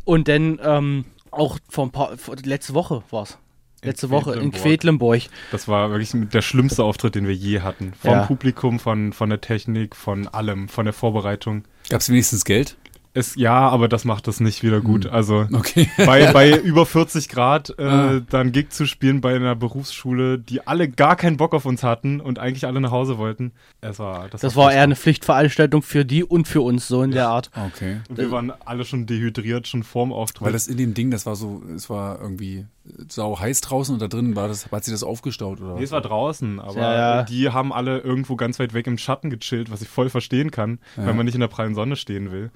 Und 0.05 0.27
dann 0.29 0.59
ähm, 0.63 1.05
auch 1.31 1.59
vor 1.69 1.87
ein 1.87 1.91
paar, 1.93 2.17
vor, 2.19 2.35
letzte 2.43 2.75
Woche 2.75 3.03
war's. 3.11 3.39
In 3.83 3.89
Letzte 3.89 4.11
Woche 4.11 4.35
in 4.35 4.51
Quedlinburg. 4.53 5.23
Das 5.51 5.67
war 5.69 5.91
wirklich 5.91 6.11
der 6.33 6.43
schlimmste 6.43 6.83
Auftritt, 6.85 7.15
den 7.17 7.27
wir 7.27 7.35
je 7.35 7.61
hatten. 7.61 7.93
Vom 8.01 8.11
Ja. 8.13 8.27
Publikum, 8.27 8.79
von, 8.81 9.13
von 9.13 9.29
der 9.29 9.41
Technik, 9.41 9.95
von 9.97 10.29
allem, 10.29 10.69
von 10.69 10.85
der 10.85 10.95
Vorbereitung. 10.95 11.65
Gab 11.89 12.01
es 12.01 12.09
wenigstens 12.09 12.45
Geld? 12.45 12.77
Es, 13.15 13.35
ja, 13.37 13.69
aber 13.69 13.89
das 13.89 14.07
macht 14.07 14.27
es 14.29 14.41
nicht 14.41 14.63
wieder 14.63 14.81
gut. 14.81 15.05
Hm. 15.05 15.13
Also 15.13 15.47
Okay. 15.53 15.89
bei, 15.99 16.33
bei 16.33 16.57
über 16.59 16.87
40 16.87 17.29
Grad 17.29 17.75
äh, 17.79 17.83
Ah. 17.85 18.21
dann 18.31 18.53
Gig 18.53 18.71
zu 18.71 18.87
spielen 18.87 19.21
bei 19.21 19.37
einer 19.37 19.55
Berufsschule, 19.55 20.39
die 20.39 20.67
alle 20.67 20.89
gar 20.89 21.17
keinen 21.17 21.37
Bock 21.37 21.53
auf 21.55 21.67
uns 21.67 21.83
hatten 21.83 22.21
und 22.21 22.39
eigentlich 22.39 22.65
alle 22.67 22.81
nach 22.81 22.91
Hause 22.91 23.19
wollten. 23.19 23.53
Es 23.83 23.99
war, 23.99 24.29
das, 24.31 24.41
Das 24.41 24.57
war 24.57 24.73
eher 24.73 24.83
eine 24.83 24.97
Pflichtveranstaltung 24.97 25.83
für 25.83 26.05
die 26.07 26.25
und 26.25 26.49
für 26.49 26.63
uns, 26.63 26.89
so 26.89 27.03
in 27.03 27.11
der 27.11 27.29
Art. 27.29 27.51
Okay. 27.75 28.01
Und 28.09 28.17
wir 28.17 28.31
waren 28.31 28.53
alle 28.65 28.85
schon 28.87 29.05
dehydriert, 29.05 29.69
schon 29.69 29.83
vorm 29.83 30.13
Auftritt. 30.13 30.47
Weil 30.47 30.53
das 30.53 30.67
in 30.67 30.79
dem 30.79 30.95
Ding, 30.95 31.11
das 31.11 31.27
war 31.27 31.37
so, 31.37 31.63
es 31.77 31.91
war 31.91 32.19
irgendwie 32.21 32.65
sau 33.09 33.39
heiß 33.39 33.61
draußen 33.61 33.93
und 33.95 34.01
da 34.01 34.09
drin 34.09 34.35
war 34.37 34.49
das, 34.49 34.71
hat 34.73 34.85
sich 34.85 34.95
das 34.95 35.03
aufgestaut 35.05 35.61
oder 35.61 35.75
Nee, 35.75 35.85
es 35.85 35.93
war 35.93 36.01
draußen, 36.01 36.59
aber 36.61 36.81
Ja, 36.81 36.95
ja. 37.19 37.23
die 37.25 37.51
haben 37.51 37.73
alle 37.75 37.99
irgendwo 37.99 38.37
ganz 38.37 38.59
weit 38.59 38.73
weg 38.75 38.87
im 38.87 38.97
Schatten 38.99 39.29
gechillt, 39.31 39.71
was 39.71 39.83
ich 39.83 39.89
voll 39.89 40.09
verstehen 40.09 40.51
kann, 40.51 40.79
Ja. 40.97 41.07
wenn 41.07 41.17
man 41.17 41.27
nicht 41.27 41.35
in 41.35 41.41
der 41.43 41.49
prallen 41.49 41.75
Sonne 41.75 41.95
stehen 41.97 42.33
will. 42.33 42.51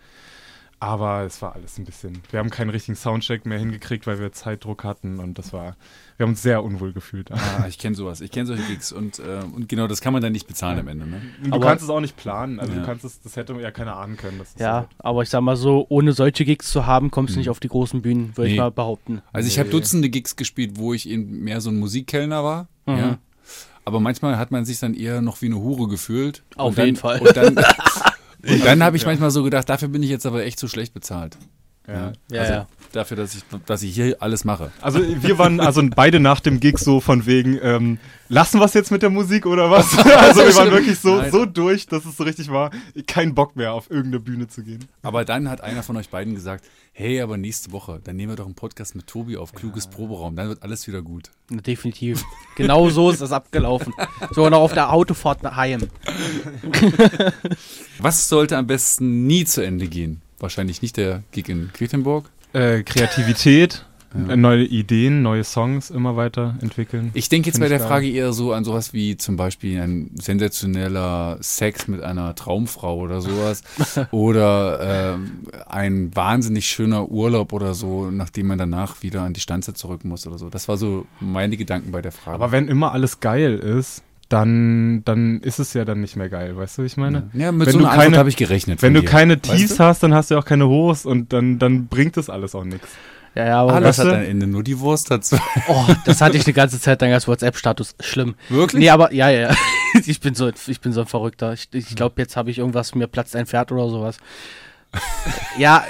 Aber 0.78 1.22
es 1.22 1.40
war 1.40 1.54
alles 1.54 1.78
ein 1.78 1.86
bisschen. 1.86 2.18
Wir 2.30 2.38
haben 2.38 2.50
keinen 2.50 2.68
richtigen 2.68 2.96
Soundcheck 2.96 3.46
mehr 3.46 3.58
hingekriegt, 3.58 4.06
weil 4.06 4.18
wir 4.20 4.32
Zeitdruck 4.32 4.84
hatten 4.84 5.20
und 5.20 5.38
das 5.38 5.54
war. 5.54 5.74
Wir 6.18 6.24
haben 6.24 6.30
uns 6.32 6.42
sehr 6.42 6.62
unwohl 6.62 6.92
gefühlt. 6.92 7.30
Ah, 7.32 7.64
ich 7.66 7.78
kenne 7.78 7.96
sowas. 7.96 8.20
Ich 8.20 8.30
kenne 8.30 8.46
solche 8.46 8.62
Gigs 8.64 8.92
und, 8.92 9.18
äh, 9.18 9.40
und 9.54 9.70
genau 9.70 9.86
das 9.86 10.02
kann 10.02 10.12
man 10.12 10.20
dann 10.22 10.32
nicht 10.32 10.46
bezahlen 10.46 10.78
am 10.78 10.88
Ende. 10.88 11.06
Ne? 11.06 11.22
Du 11.44 11.52
Aber- 11.54 11.64
kannst 11.66 11.82
es 11.82 11.88
auch 11.90 12.00
nicht 12.00 12.16
planen. 12.18 12.60
Also 12.60 12.72
Ja. 12.74 12.80
du 12.80 12.84
kannst 12.86 13.04
es, 13.06 13.20
das 13.22 13.36
hätte 13.36 13.54
ja 13.60 13.70
keiner 13.70 13.96
ahnen 13.96 14.18
können. 14.18 14.38
Ja, 14.58 14.80
wird. 14.82 14.90
aber 14.98 15.22
ich 15.22 15.30
sag 15.30 15.40
mal 15.40 15.56
so, 15.56 15.86
ohne 15.88 16.12
solche 16.12 16.44
Gigs 16.44 16.70
zu 16.70 16.84
haben, 16.84 17.10
kommst 17.10 17.34
du 17.34 17.38
nicht 17.38 17.48
auf 17.50 17.60
die 17.60 17.68
großen 17.68 18.02
Bühnen, 18.02 18.36
würde 18.36 18.48
Nee. 18.48 18.54
ich 18.54 18.60
mal 18.60 18.70
behaupten. 18.70 19.22
Also 19.32 19.48
ich 19.48 19.58
habe 19.58 19.68
Nee. 19.70 19.76
Dutzende 19.76 20.10
Gigs 20.10 20.36
gespielt, 20.36 20.72
wo 20.74 20.92
ich 20.92 21.08
eben 21.08 21.40
mehr 21.42 21.62
so 21.62 21.70
ein 21.70 21.78
Musikkellner 21.78 22.44
war. 22.44 22.68
Mhm. 22.84 22.96
Ja. 22.98 23.18
Aber 23.86 24.00
manchmal 24.00 24.36
hat 24.36 24.50
man 24.50 24.64
sich 24.66 24.78
dann 24.80 24.92
eher 24.94 25.22
noch 25.22 25.40
wie 25.42 25.46
eine 25.46 25.56
Hure 25.56 25.88
gefühlt. 25.88 26.42
Auf 26.56 26.70
Und 26.70 26.78
dann, 26.78 26.84
jeden 26.86 26.96
Fall. 26.98 27.20
Und 27.20 27.36
dann, 27.36 27.54
und 28.48 28.64
dann 28.64 28.82
habe 28.82 28.96
ich 28.96 29.06
manchmal 29.06 29.30
so 29.30 29.42
gedacht, 29.42 29.68
dafür 29.68 29.88
bin 29.88 30.02
ich 30.02 30.10
jetzt 30.10 30.26
aber 30.26 30.44
echt 30.44 30.58
zu 30.58 30.68
schlecht 30.68 30.94
bezahlt. 30.94 31.36
Ja. 31.86 32.12
Ja, 32.30 32.40
also 32.40 32.52
ja. 32.52 32.66
Dafür, 32.92 33.16
dass 33.16 33.34
ich, 33.34 33.42
dass 33.66 33.82
ich 33.82 33.94
hier 33.94 34.16
alles 34.20 34.44
mache. 34.44 34.72
Also 34.80 35.00
wir 35.00 35.38
waren 35.38 35.60
also 35.60 35.82
beide 35.94 36.18
nach 36.18 36.40
dem 36.40 36.60
Gig 36.60 36.78
so 36.78 37.00
von 37.00 37.26
wegen, 37.26 37.58
ähm, 37.62 37.98
lassen 38.28 38.58
wir 38.58 38.64
es 38.64 38.74
jetzt 38.74 38.90
mit 38.90 39.02
der 39.02 39.10
Musik 39.10 39.46
oder 39.46 39.70
was? 39.70 39.96
Also 40.16 40.40
wir 40.40 40.54
waren 40.56 40.70
wirklich 40.70 40.98
so, 40.98 41.16
Nein. 41.16 41.30
so 41.30 41.44
durch, 41.44 41.86
dass 41.86 42.04
es 42.04 42.16
so 42.16 42.24
richtig 42.24 42.50
war, 42.50 42.70
kein 43.06 43.34
Bock 43.34 43.54
mehr 43.54 43.72
auf 43.72 43.90
irgendeine 43.90 44.20
Bühne 44.20 44.48
zu 44.48 44.62
gehen. 44.62 44.86
Aber 45.02 45.24
dann 45.24 45.48
hat 45.48 45.60
einer 45.60 45.82
von 45.82 45.96
euch 45.96 46.08
beiden 46.08 46.34
gesagt, 46.34 46.64
hey, 46.92 47.20
aber 47.20 47.36
nächste 47.36 47.72
Woche, 47.72 48.00
dann 48.02 48.16
nehmen 48.16 48.32
wir 48.32 48.36
doch 48.36 48.46
einen 48.46 48.54
Podcast 48.54 48.94
mit 48.96 49.06
Tobi 49.06 49.36
auf 49.36 49.52
Kluges 49.52 49.86
Proberaum, 49.86 50.34
dann 50.34 50.48
wird 50.48 50.62
alles 50.62 50.86
wieder 50.86 51.02
gut. 51.02 51.30
Na, 51.50 51.60
Definitiv. 51.60 52.24
Genau 52.56 52.88
so 52.88 53.10
ist 53.10 53.20
das 53.20 53.32
abgelaufen. 53.32 53.92
Sogar 54.30 54.50
noch 54.50 54.60
auf 54.60 54.72
der 54.72 54.92
Autofahrt 54.92 55.42
nach 55.42 55.56
heim. 55.56 55.88
Was 57.98 58.28
sollte 58.28 58.56
am 58.56 58.66
besten 58.66 59.26
nie 59.26 59.44
zu 59.44 59.62
Ende 59.64 59.88
gehen? 59.88 60.22
Wahrscheinlich 60.38 60.82
nicht 60.82 60.96
der 60.96 61.22
Gig 61.32 61.48
in 61.48 61.70
Quedlinburg. 61.72 62.28
Äh, 62.52 62.82
Kreativität, 62.82 63.84
Ja. 64.14 64.32
äh, 64.32 64.36
neue 64.36 64.64
Ideen, 64.64 65.20
neue 65.22 65.44
Songs 65.44 65.90
immer 65.90 66.16
weiter 66.16 66.56
entwickeln. 66.62 67.10
Ich 67.12 67.28
denke 67.28 67.48
jetzt 67.48 67.60
bei 67.60 67.68
der. 67.68 67.80
Frage 67.80 68.08
eher 68.08 68.32
so 68.32 68.52
an 68.52 68.64
sowas 68.64 68.92
wie 68.94 69.16
zum 69.16 69.36
Beispiel 69.36 69.78
ein 69.80 70.10
sensationeller 70.14 71.38
Sex 71.40 71.86
mit 71.88 72.02
einer 72.02 72.34
Traumfrau 72.34 72.96
oder 72.98 73.20
sowas. 73.20 73.62
oder 74.12 75.14
ähm, 75.16 75.42
ein 75.66 76.14
wahnsinnig 76.14 76.66
schöner 76.66 77.08
Urlaub 77.10 77.52
oder 77.52 77.74
so, 77.74 78.10
nachdem 78.10 78.46
man 78.46 78.58
danach 78.58 79.02
wieder 79.02 79.22
an 79.22 79.34
die 79.34 79.40
Stanze 79.40 79.74
zurück 79.74 80.04
muss 80.04 80.26
oder 80.26 80.38
so. 80.38 80.48
Das 80.48 80.68
war 80.68 80.76
so 80.76 81.06
meine 81.20 81.56
Gedanken 81.56 81.90
bei 81.92 82.00
der 82.00 82.12
Frage. 82.12 82.36
Aber 82.36 82.52
wenn 82.52 82.68
immer 82.68 82.92
alles 82.92 83.20
geil 83.20 83.58
ist, 83.58 84.02
dann, 84.28 85.02
dann 85.04 85.40
ist 85.40 85.58
es 85.58 85.72
ja 85.74 85.84
dann 85.84 86.00
nicht 86.00 86.16
mehr 86.16 86.28
geil, 86.28 86.56
weißt 86.56 86.78
du, 86.78 86.82
wie 86.82 86.86
ich 86.86 86.96
meine? 86.96 87.30
ja, 87.32 87.52
mit 87.52 87.66
wenn 87.66 87.72
so 87.72 87.78
du 87.78 87.84
einer 87.86 88.00
Antwort 88.00 88.18
habe 88.18 88.28
ich 88.28 88.36
gerechnet. 88.36 88.82
Wenn 88.82 88.88
von 88.88 88.94
du 88.94 89.00
dir. 89.02 89.08
keine 89.08 89.34
Weißt 89.34 89.44
Tiefs 89.56 89.76
du? 89.76 89.84
hast, 89.84 90.02
dann 90.02 90.14
hast 90.14 90.30
du 90.30 90.38
auch 90.38 90.44
keine 90.44 90.68
Hochs 90.68 91.06
und 91.06 91.32
dann, 91.32 91.58
dann 91.58 91.86
bringt 91.86 92.16
das 92.16 92.28
alles 92.28 92.54
auch 92.54 92.64
nichts. 92.64 92.88
Ja, 93.36 93.46
ja, 93.46 93.60
aber 93.60 93.74
Alles 93.74 93.98
weißt 93.98 94.08
hat 94.08 94.14
ein 94.14 94.24
Ende, 94.24 94.46
nur 94.46 94.62
die 94.62 94.80
Wurst 94.80 95.10
hat 95.10 95.22
zwei. 95.26 95.38
oh, 95.68 95.84
das 96.06 96.22
hatte 96.22 96.38
ich 96.38 96.46
eine 96.46 96.54
ganze 96.54 96.80
Zeit 96.80 97.02
lang 97.02 97.12
als 97.12 97.28
WhatsApp-Status. 97.28 97.94
Schlimm. 98.00 98.34
Wirklich? 98.48 98.80
Nee, 98.80 98.88
aber 98.90 99.12
ja, 99.12 99.28
ja, 99.28 99.50
ja. 99.50 99.56
Ich 100.06 100.20
bin 100.20 100.34
so, 100.34 100.50
ich 100.66 100.80
bin 100.80 100.92
so 100.92 101.00
ein 101.00 101.06
Verrückter. 101.06 101.52
Ich, 101.54 101.68
ich 101.72 101.96
glaube, 101.96 102.20
jetzt 102.20 102.36
habe 102.36 102.50
ich 102.50 102.58
irgendwas, 102.58 102.94
mir 102.94 103.06
platzt 103.06 103.34
ein 103.36 103.46
Pferd 103.46 103.72
oder 103.72 103.88
sowas. 103.88 104.18
ja. 105.58 105.84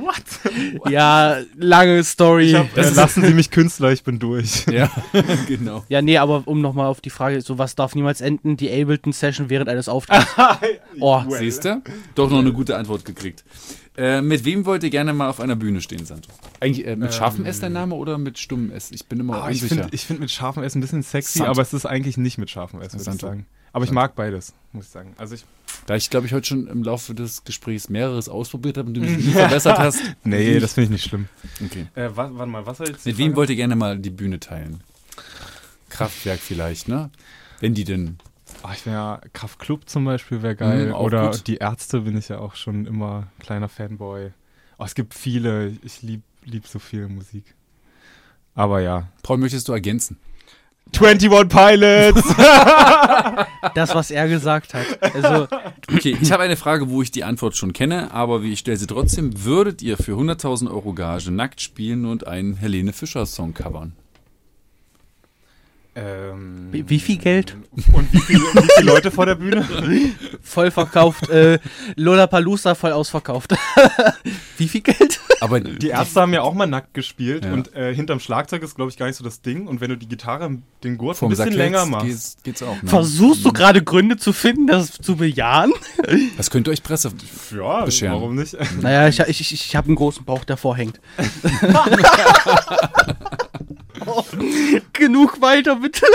What? 0.00 0.90
Ja, 0.90 1.40
lange 1.56 2.02
Story. 2.04 2.52
Hab, 2.52 2.76
äh, 2.76 2.88
lassen 2.90 3.22
Sie 3.22 3.34
mich 3.34 3.50
Künstler, 3.50 3.92
ich 3.92 4.02
bin 4.02 4.18
durch. 4.18 4.64
Ja, 4.72 4.90
genau. 5.46 5.84
ja, 5.88 6.00
nee, 6.00 6.16
aber 6.18 6.42
um 6.46 6.60
nochmal 6.62 6.86
auf 6.86 7.00
die 7.02 7.10
Frage, 7.10 7.40
so 7.42 7.58
was 7.58 7.74
darf 7.74 7.94
niemals 7.94 8.20
enden? 8.22 8.56
Die 8.56 8.70
Ableton-Session 8.70 9.50
während 9.50 9.68
eines 9.68 9.88
Auftritts. 9.88 10.26
Oh, 11.00 11.22
Siehst 11.28 11.64
du? 11.66 11.82
Doch 12.14 12.30
noch 12.30 12.38
eine 12.38 12.52
gute 12.52 12.76
Antwort 12.76 13.04
gekriegt. 13.04 13.44
Äh, 13.96 14.22
mit 14.22 14.46
wem 14.46 14.64
wollt 14.64 14.82
ihr 14.84 14.90
gerne 14.90 15.12
mal 15.12 15.28
auf 15.28 15.38
einer 15.38 15.54
Bühne 15.56 15.82
stehen, 15.82 16.06
Santo? 16.06 16.30
Eigentlich 16.60 16.86
äh, 16.86 16.96
mit 16.96 17.12
scharfem 17.12 17.44
S 17.44 17.60
dein 17.60 17.74
Name 17.74 17.94
oder 17.94 18.16
mit 18.16 18.38
stummem 18.38 18.70
S? 18.72 18.90
Ich 18.90 19.04
bin 19.06 19.20
immer 19.20 19.42
Ah, 19.42 19.50
ich 19.50 19.62
unsicher. 19.62 19.82
finde 19.82 19.94
ich 19.94 20.06
find 20.06 20.20
mit 20.20 20.30
scharfem 20.30 20.62
S 20.62 20.74
ein 20.74 20.80
bisschen 20.80 21.02
sexy, 21.02 21.38
Sant. 21.40 21.50
aber 21.50 21.60
es 21.60 21.74
ist 21.74 21.84
eigentlich 21.84 22.16
nicht 22.16 22.38
mit 22.38 22.48
scharfem 22.48 22.80
S, 22.80 22.94
würde 22.94 23.10
ich 23.14 23.20
sagen. 23.20 23.46
Aber 23.72 23.84
ich 23.84 23.90
mag 23.90 24.14
beides, 24.14 24.52
muss 24.72 24.86
ich 24.86 24.90
sagen. 24.90 25.14
Also 25.16 25.34
ich, 25.34 25.44
da 25.86 25.96
ich, 25.96 26.10
glaube 26.10 26.26
ich, 26.26 26.32
heute 26.34 26.46
schon 26.46 26.66
im 26.66 26.82
Laufe 26.82 27.14
des 27.14 27.44
Gesprächs 27.44 27.88
mehreres 27.88 28.28
ausprobiert 28.28 28.76
habe 28.76 28.88
und 28.88 28.94
du 28.94 29.00
mich 29.02 29.16
nie 29.24 29.32
verbessert 29.32 29.78
hast. 29.78 30.00
nee, 30.24 30.58
das 30.60 30.74
finde 30.74 30.84
ich 30.86 30.90
nicht 30.90 31.04
schlimm. 31.08 31.28
Okay. 31.64 31.86
Äh, 31.94 32.10
wa- 32.14 32.30
warte 32.32 32.50
mal, 32.50 32.66
was 32.66 32.78
soll 32.78 32.88
jetzt 32.88 33.06
Mit 33.06 33.16
wem 33.18 33.34
wollt 33.36 33.50
ihr 33.50 33.56
gerne 33.56 33.74
mal 33.76 33.98
die 33.98 34.10
Bühne 34.10 34.38
teilen? 34.40 34.82
Kraftwerk 35.88 36.40
vielleicht, 36.40 36.88
ne? 36.88 37.10
Wenn 37.60 37.74
die 37.74 37.84
denn. 37.84 38.18
Ah, 38.62 38.72
ich 38.74 38.86
wäre 38.86 39.20
Kraftklub 39.32 39.88
zum 39.88 40.04
Beispiel, 40.04 40.42
wäre 40.42 40.56
geil. 40.56 40.88
Mhm, 40.88 40.94
Oder 40.94 41.30
gut. 41.30 41.46
die 41.46 41.56
Ärzte 41.56 42.02
bin 42.02 42.16
ich 42.16 42.28
ja 42.28 42.38
auch 42.38 42.54
schon 42.54 42.86
immer 42.86 43.28
kleiner 43.40 43.68
Fanboy. 43.68 44.30
Oh, 44.78 44.84
es 44.84 44.94
gibt 44.94 45.14
viele, 45.14 45.72
ich 45.82 46.02
lieb, 46.02 46.22
lieb 46.44 46.66
so 46.66 46.78
viel 46.78 47.08
Musik. 47.08 47.54
Aber 48.54 48.80
ja. 48.80 49.08
Paul, 49.22 49.38
möchtest 49.38 49.68
du 49.68 49.72
ergänzen? 49.72 50.18
21 50.94 51.48
Pilots! 51.48 52.22
Das, 53.74 53.94
was 53.94 54.10
er 54.10 54.28
gesagt 54.28 54.74
hat. 54.74 54.84
Also, 55.14 55.46
Okay, 55.94 56.16
ich 56.20 56.32
habe 56.32 56.42
eine 56.42 56.56
Frage, 56.56 56.90
wo 56.90 57.00
ich 57.02 57.10
die 57.10 57.24
Antwort 57.24 57.56
schon 57.56 57.72
kenne, 57.72 58.12
aber 58.12 58.42
wie 58.42 58.52
ich 58.52 58.58
stelle 58.58 58.76
sie 58.76 58.86
trotzdem. 58.86 59.44
Würdet 59.44 59.82
ihr 59.82 59.96
für 59.96 60.12
100.000 60.12 60.68
Euro 60.70 60.92
Gage 60.94 61.30
nackt 61.30 61.60
spielen 61.60 62.04
und 62.04 62.26
einen 62.26 62.56
Helene 62.56 62.92
Fischer 62.92 63.26
Song 63.26 63.54
covern? 63.54 63.92
Ähm, 65.94 66.68
wie, 66.72 66.88
wie 66.88 67.00
viel 67.00 67.18
Geld? 67.18 67.56
Und 67.92 68.12
wie 68.12 68.20
viele, 68.20 68.40
wie 68.40 68.68
viele 68.78 68.86
Leute 68.90 69.10
vor 69.10 69.26
der 69.26 69.34
Bühne? 69.34 69.66
Voll 70.42 70.70
verkauft. 70.70 71.28
Äh, 71.28 71.58
Lollapalooza 71.96 72.74
voll 72.74 72.92
ausverkauft. 72.92 73.54
wie 74.58 74.68
viel 74.68 74.80
Geld? 74.80 75.20
Aber 75.40 75.60
Die 75.60 75.88
Ärzte 75.88 76.20
haben 76.20 76.32
ja 76.32 76.42
auch 76.42 76.54
mal 76.54 76.66
nackt 76.66 76.94
gespielt 76.94 77.44
Ja. 77.44 77.52
und 77.52 77.74
äh, 77.74 77.94
hinterm 77.94 78.20
Schlagzeug 78.20 78.62
ist, 78.62 78.74
glaube 78.76 78.90
ich, 78.90 78.96
gar 78.96 79.06
nicht 79.06 79.16
so 79.16 79.24
das 79.24 79.42
Ding. 79.42 79.66
Und 79.66 79.80
wenn 79.80 79.90
du 79.90 79.96
die 79.96 80.08
Gitarre, 80.08 80.58
den 80.82 80.98
Gurt 80.98 81.16
ein 81.16 81.18
vom 81.18 81.28
bisschen 81.30 81.46
Sack 81.46 81.54
länger 81.54 81.84
machst. 81.86 82.06
geht's, 82.06 82.36
geht's 82.42 82.62
auch. 82.62 82.80
Ne? 82.82 82.88
Versuchst 82.88 83.44
du 83.44 83.52
gerade 83.52 83.82
Gründe 83.82 84.16
zu 84.16 84.32
finden, 84.32 84.66
das 84.68 84.92
zu 84.92 85.16
bejahen? 85.16 85.72
Das 86.36 86.50
könnte 86.50 86.70
euch 86.70 86.82
Presse. 86.82 87.12
Ja, 87.54 87.84
bescheren. 87.84 88.14
warum 88.14 88.34
nicht? 88.34 88.56
Naja, 88.80 89.08
ich, 89.08 89.20
ich, 89.20 89.40
ich, 89.40 89.52
ich 89.52 89.76
habe 89.76 89.86
einen 89.88 89.96
großen 89.96 90.24
Bauch, 90.24 90.44
der 90.44 90.56
vorhängt. 90.56 91.00
Genug 94.92 95.40
weiter, 95.40 95.76
bitte. 95.76 96.06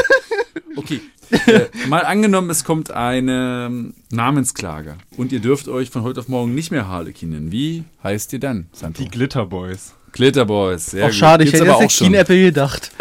Okay. 0.76 1.02
Äh, 1.30 1.66
mal 1.88 2.06
angenommen, 2.06 2.50
es 2.50 2.64
kommt 2.64 2.92
eine 2.92 3.68
ähm, 3.68 3.94
Namensklage 4.12 4.98
und 5.18 5.34
ihr 5.34 5.42
dürft 5.42 5.68
euch 5.68 5.90
von 5.90 6.04
heute 6.04 6.22
auf 6.22 6.30
morgen 6.30 6.56
nicht 6.56 6.72
mehr 6.72 6.88
Harlequin 6.88 7.30
nennen. 7.30 7.52
Wie 7.52 7.84
heißt 8.04 8.32
ihr 8.34 8.40
dann, 8.40 8.68
Santo? 8.72 9.04
Die 9.04 9.10
Glitterboys. 9.10 9.94
Glitterboys. 10.18 10.88
Sehr 10.88 11.04
Auch 11.06 11.08
gut. 11.10 11.16
schade, 11.16 11.44
ich 11.44 11.52
Gibt's 11.52 11.62
hätte 11.62 11.72
aber 11.74 11.82
jetzt 11.82 11.94
auch 11.94 11.98
der 12.00 12.06
schon. 12.06 12.14
Keen-Apple 12.14 12.42
gedacht. 12.44 12.92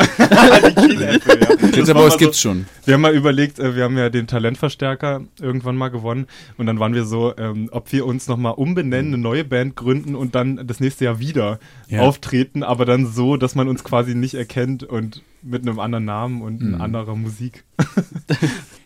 Glitterboys 1.73 2.17
gibt's 2.19 2.41
schon. 2.41 2.67
Wir 2.85 2.95
haben 2.95 3.01
mal 3.01 3.14
überlegt, 3.14 3.59
äh, 3.59 3.75
wir 3.75 3.85
haben 3.85 3.97
ja 3.99 4.09
den 4.11 4.27
Talentverstärker 4.27 5.23
irgendwann 5.41 5.77
mal 5.77 5.89
gewonnen 5.89 6.27
und 6.57 6.67
dann 6.67 6.79
waren 6.79 6.95
wir 6.95 7.05
so, 7.05 7.35
ähm, 7.37 7.69
ob 7.73 7.93
wir 7.93 8.07
uns 8.07 8.29
nochmal 8.29 8.55
umbenennen, 8.55 9.14
eine 9.14 9.23
neue 9.23 9.45
Band 9.45 9.77
gründen 9.77 10.14
und 10.14 10.35
dann 10.35 10.67
das 10.67 10.81
nächste 10.81 11.05
Jahr 11.07 11.19
wieder 11.19 11.59
Ja. 11.89 12.03
auftreten, 12.03 12.62
aber 12.62 12.85
dann 12.85 13.07
so, 13.07 13.37
dass 13.37 13.55
man 13.55 13.69
uns 13.69 13.83
quasi 13.85 14.14
nicht 14.14 14.35
erkennt 14.35 14.83
und 14.85 15.23
mit 15.43 15.62
einem 15.62 15.79
anderen 15.79 16.05
Namen 16.05 16.43
und 16.43 16.61
Mhm. 16.62 16.81
anderer 16.81 17.14
Musik. 17.17 17.64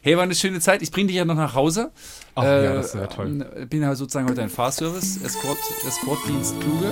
Hey, 0.02 0.16
war 0.16 0.22
eine 0.22 0.34
schöne 0.34 0.60
Zeit. 0.60 0.80
Ich 0.80 0.90
bringe 0.92 1.08
dich 1.08 1.16
ja 1.16 1.26
noch 1.26 1.34
nach 1.34 1.54
Hause. 1.54 1.90
Ach 2.34 2.42
ja, 2.42 2.72
das 2.72 2.94
wäre 2.94 3.06
toll. 3.10 3.46
äh, 3.54 3.66
Bin 3.66 3.82
ja 3.82 3.94
sozusagen 3.94 4.30
heute 4.30 4.40
ein 4.40 4.48
Fahrservice, 4.48 5.18
Escort, 5.22 5.58
Escortdienst 5.86 6.58
Kluge. 6.58 6.90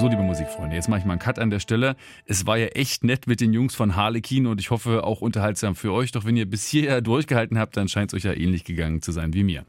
So, 0.00 0.08
liebe 0.08 0.22
Musikfreunde, 0.22 0.76
jetzt 0.76 0.88
mache 0.88 1.00
ich 1.00 1.04
mal 1.04 1.12
einen 1.12 1.20
Cut 1.20 1.38
an 1.38 1.50
der 1.50 1.60
Stelle. 1.60 1.94
Es 2.24 2.46
war 2.46 2.56
ja 2.56 2.68
echt 2.68 3.04
nett 3.04 3.26
mit 3.26 3.42
den 3.42 3.52
Jungs 3.52 3.74
von 3.74 3.96
Harlequin 3.96 4.46
und 4.46 4.58
ich 4.58 4.70
hoffe 4.70 5.04
auch 5.04 5.20
unterhaltsam 5.20 5.76
für 5.76 5.92
euch. 5.92 6.10
Doch 6.10 6.24
wenn 6.24 6.38
ihr 6.38 6.48
bis 6.48 6.66
hierher 6.66 7.02
durchgehalten 7.02 7.58
habt, 7.58 7.76
dann 7.76 7.86
scheint 7.86 8.10
es 8.10 8.16
euch 8.16 8.24
ja 8.24 8.32
ähnlich 8.32 8.64
gegangen 8.64 9.02
zu 9.02 9.12
sein 9.12 9.34
wie 9.34 9.44
mir. 9.44 9.66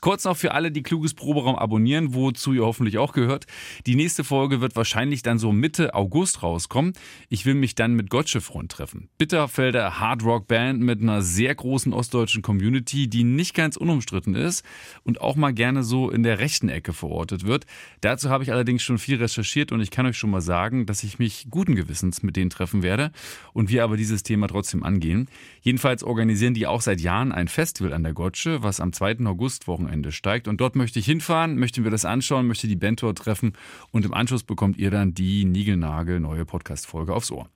Kurz 0.00 0.24
noch 0.24 0.38
für 0.38 0.52
alle, 0.52 0.70
die 0.72 0.82
Kluges 0.82 1.12
Proberaum 1.12 1.56
abonnieren, 1.56 2.14
wozu 2.14 2.54
ihr 2.54 2.64
hoffentlich 2.64 2.96
auch 2.96 3.12
gehört. 3.12 3.44
Die 3.84 3.94
nächste 3.94 4.24
Folge 4.24 4.62
wird 4.62 4.74
wahrscheinlich 4.74 5.22
dann 5.22 5.38
so 5.38 5.52
Mitte 5.52 5.94
August 5.94 6.42
rauskommen. 6.42 6.94
Ich 7.28 7.44
will 7.44 7.52
mich 7.52 7.74
dann 7.74 7.92
mit 7.92 8.08
Gottsche-Front 8.08 8.72
treffen. 8.72 9.10
Bitterfelder 9.18 10.00
Hardrock-Band 10.00 10.80
mit 10.80 11.02
einer 11.02 11.20
sehr 11.20 11.54
großen 11.54 11.92
ostdeutschen 11.92 12.40
Community, 12.40 13.06
die 13.08 13.24
nicht 13.24 13.52
ganz 13.52 13.76
unumstritten 13.76 14.34
ist 14.34 14.64
und 15.02 15.20
auch 15.20 15.36
mal 15.36 15.52
gerne 15.52 15.82
so 15.82 16.08
in 16.08 16.22
der 16.22 16.38
rechten 16.38 16.70
Ecke 16.70 16.94
verortet 16.94 17.44
wird. 17.44 17.66
Dazu 18.00 18.30
habe 18.30 18.44
ich 18.44 18.50
allerdings 18.50 18.82
schon 18.82 18.96
viel 18.96 19.18
recherchiert 19.18 19.73
und 19.74 19.80
ich 19.80 19.90
kann 19.90 20.06
euch 20.06 20.16
schon 20.16 20.30
mal 20.30 20.40
sagen, 20.40 20.86
dass 20.86 21.02
ich 21.02 21.18
mich 21.18 21.48
guten 21.50 21.74
Gewissens 21.74 22.22
mit 22.22 22.36
denen 22.36 22.50
treffen 22.50 22.82
werde 22.82 23.10
und 23.52 23.68
wir 23.68 23.84
aber 23.84 23.96
dieses 23.96 24.22
Thema 24.22 24.48
trotzdem 24.48 24.82
angehen. 24.82 25.28
Jedenfalls 25.60 26.02
organisieren 26.02 26.54
die 26.54 26.66
auch 26.66 26.80
seit 26.80 27.00
Jahren 27.00 27.32
ein 27.32 27.48
Festival 27.48 27.92
an 27.92 28.02
der 28.02 28.12
Gotsche, 28.12 28.62
was 28.62 28.80
am 28.80 28.92
2. 28.92 29.26
August-Wochenende 29.26 30.12
steigt. 30.12 30.48
Und 30.48 30.60
dort 30.60 30.76
möchte 30.76 30.98
ich 30.98 31.06
hinfahren, 31.06 31.58
möchten 31.58 31.84
wir 31.84 31.90
das 31.90 32.04
anschauen, 32.04 32.46
möchte 32.46 32.68
die 32.68 32.76
Band 32.76 33.02
dort 33.02 33.18
treffen 33.18 33.52
und 33.90 34.04
im 34.04 34.14
Anschluss 34.14 34.44
bekommt 34.44 34.78
ihr 34.78 34.90
dann 34.90 35.14
die 35.14 35.44
Nigelnagel 35.44 36.20
neue 36.20 36.44
Podcast-Folge 36.44 37.12
aufs 37.12 37.30
Ohr. 37.30 37.48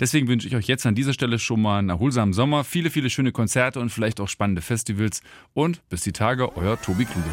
Deswegen 0.00 0.26
wünsche 0.28 0.48
ich 0.48 0.56
euch 0.56 0.66
jetzt 0.66 0.86
an 0.86 0.94
dieser 0.94 1.12
Stelle 1.12 1.38
schon 1.38 1.62
mal 1.62 1.78
einen 1.78 1.90
erholsamen 1.90 2.32
Sommer, 2.32 2.64
viele, 2.64 2.90
viele 2.90 3.10
schöne 3.10 3.32
Konzerte 3.32 3.80
und 3.80 3.90
vielleicht 3.90 4.20
auch 4.20 4.28
spannende 4.28 4.62
Festivals. 4.62 5.22
Und 5.54 5.88
bis 5.88 6.00
die 6.02 6.12
Tage, 6.12 6.56
euer 6.56 6.80
Tobi 6.80 7.04
Kluge. 7.04 7.30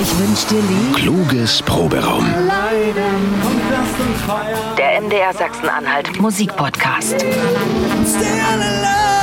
Ich 0.00 0.18
wünsch 0.18 0.46
dir 0.46 0.60
lieb. 0.60 0.94
Kluges 0.94 1.60
Proberaum. 1.62 2.24
Der 4.76 5.00
MDR 5.00 5.32
Sachsen-Anhalt 5.34 6.20
Musikpodcast. 6.20 7.20
Still 7.20 7.26
in 7.26 8.82
love. 8.82 9.17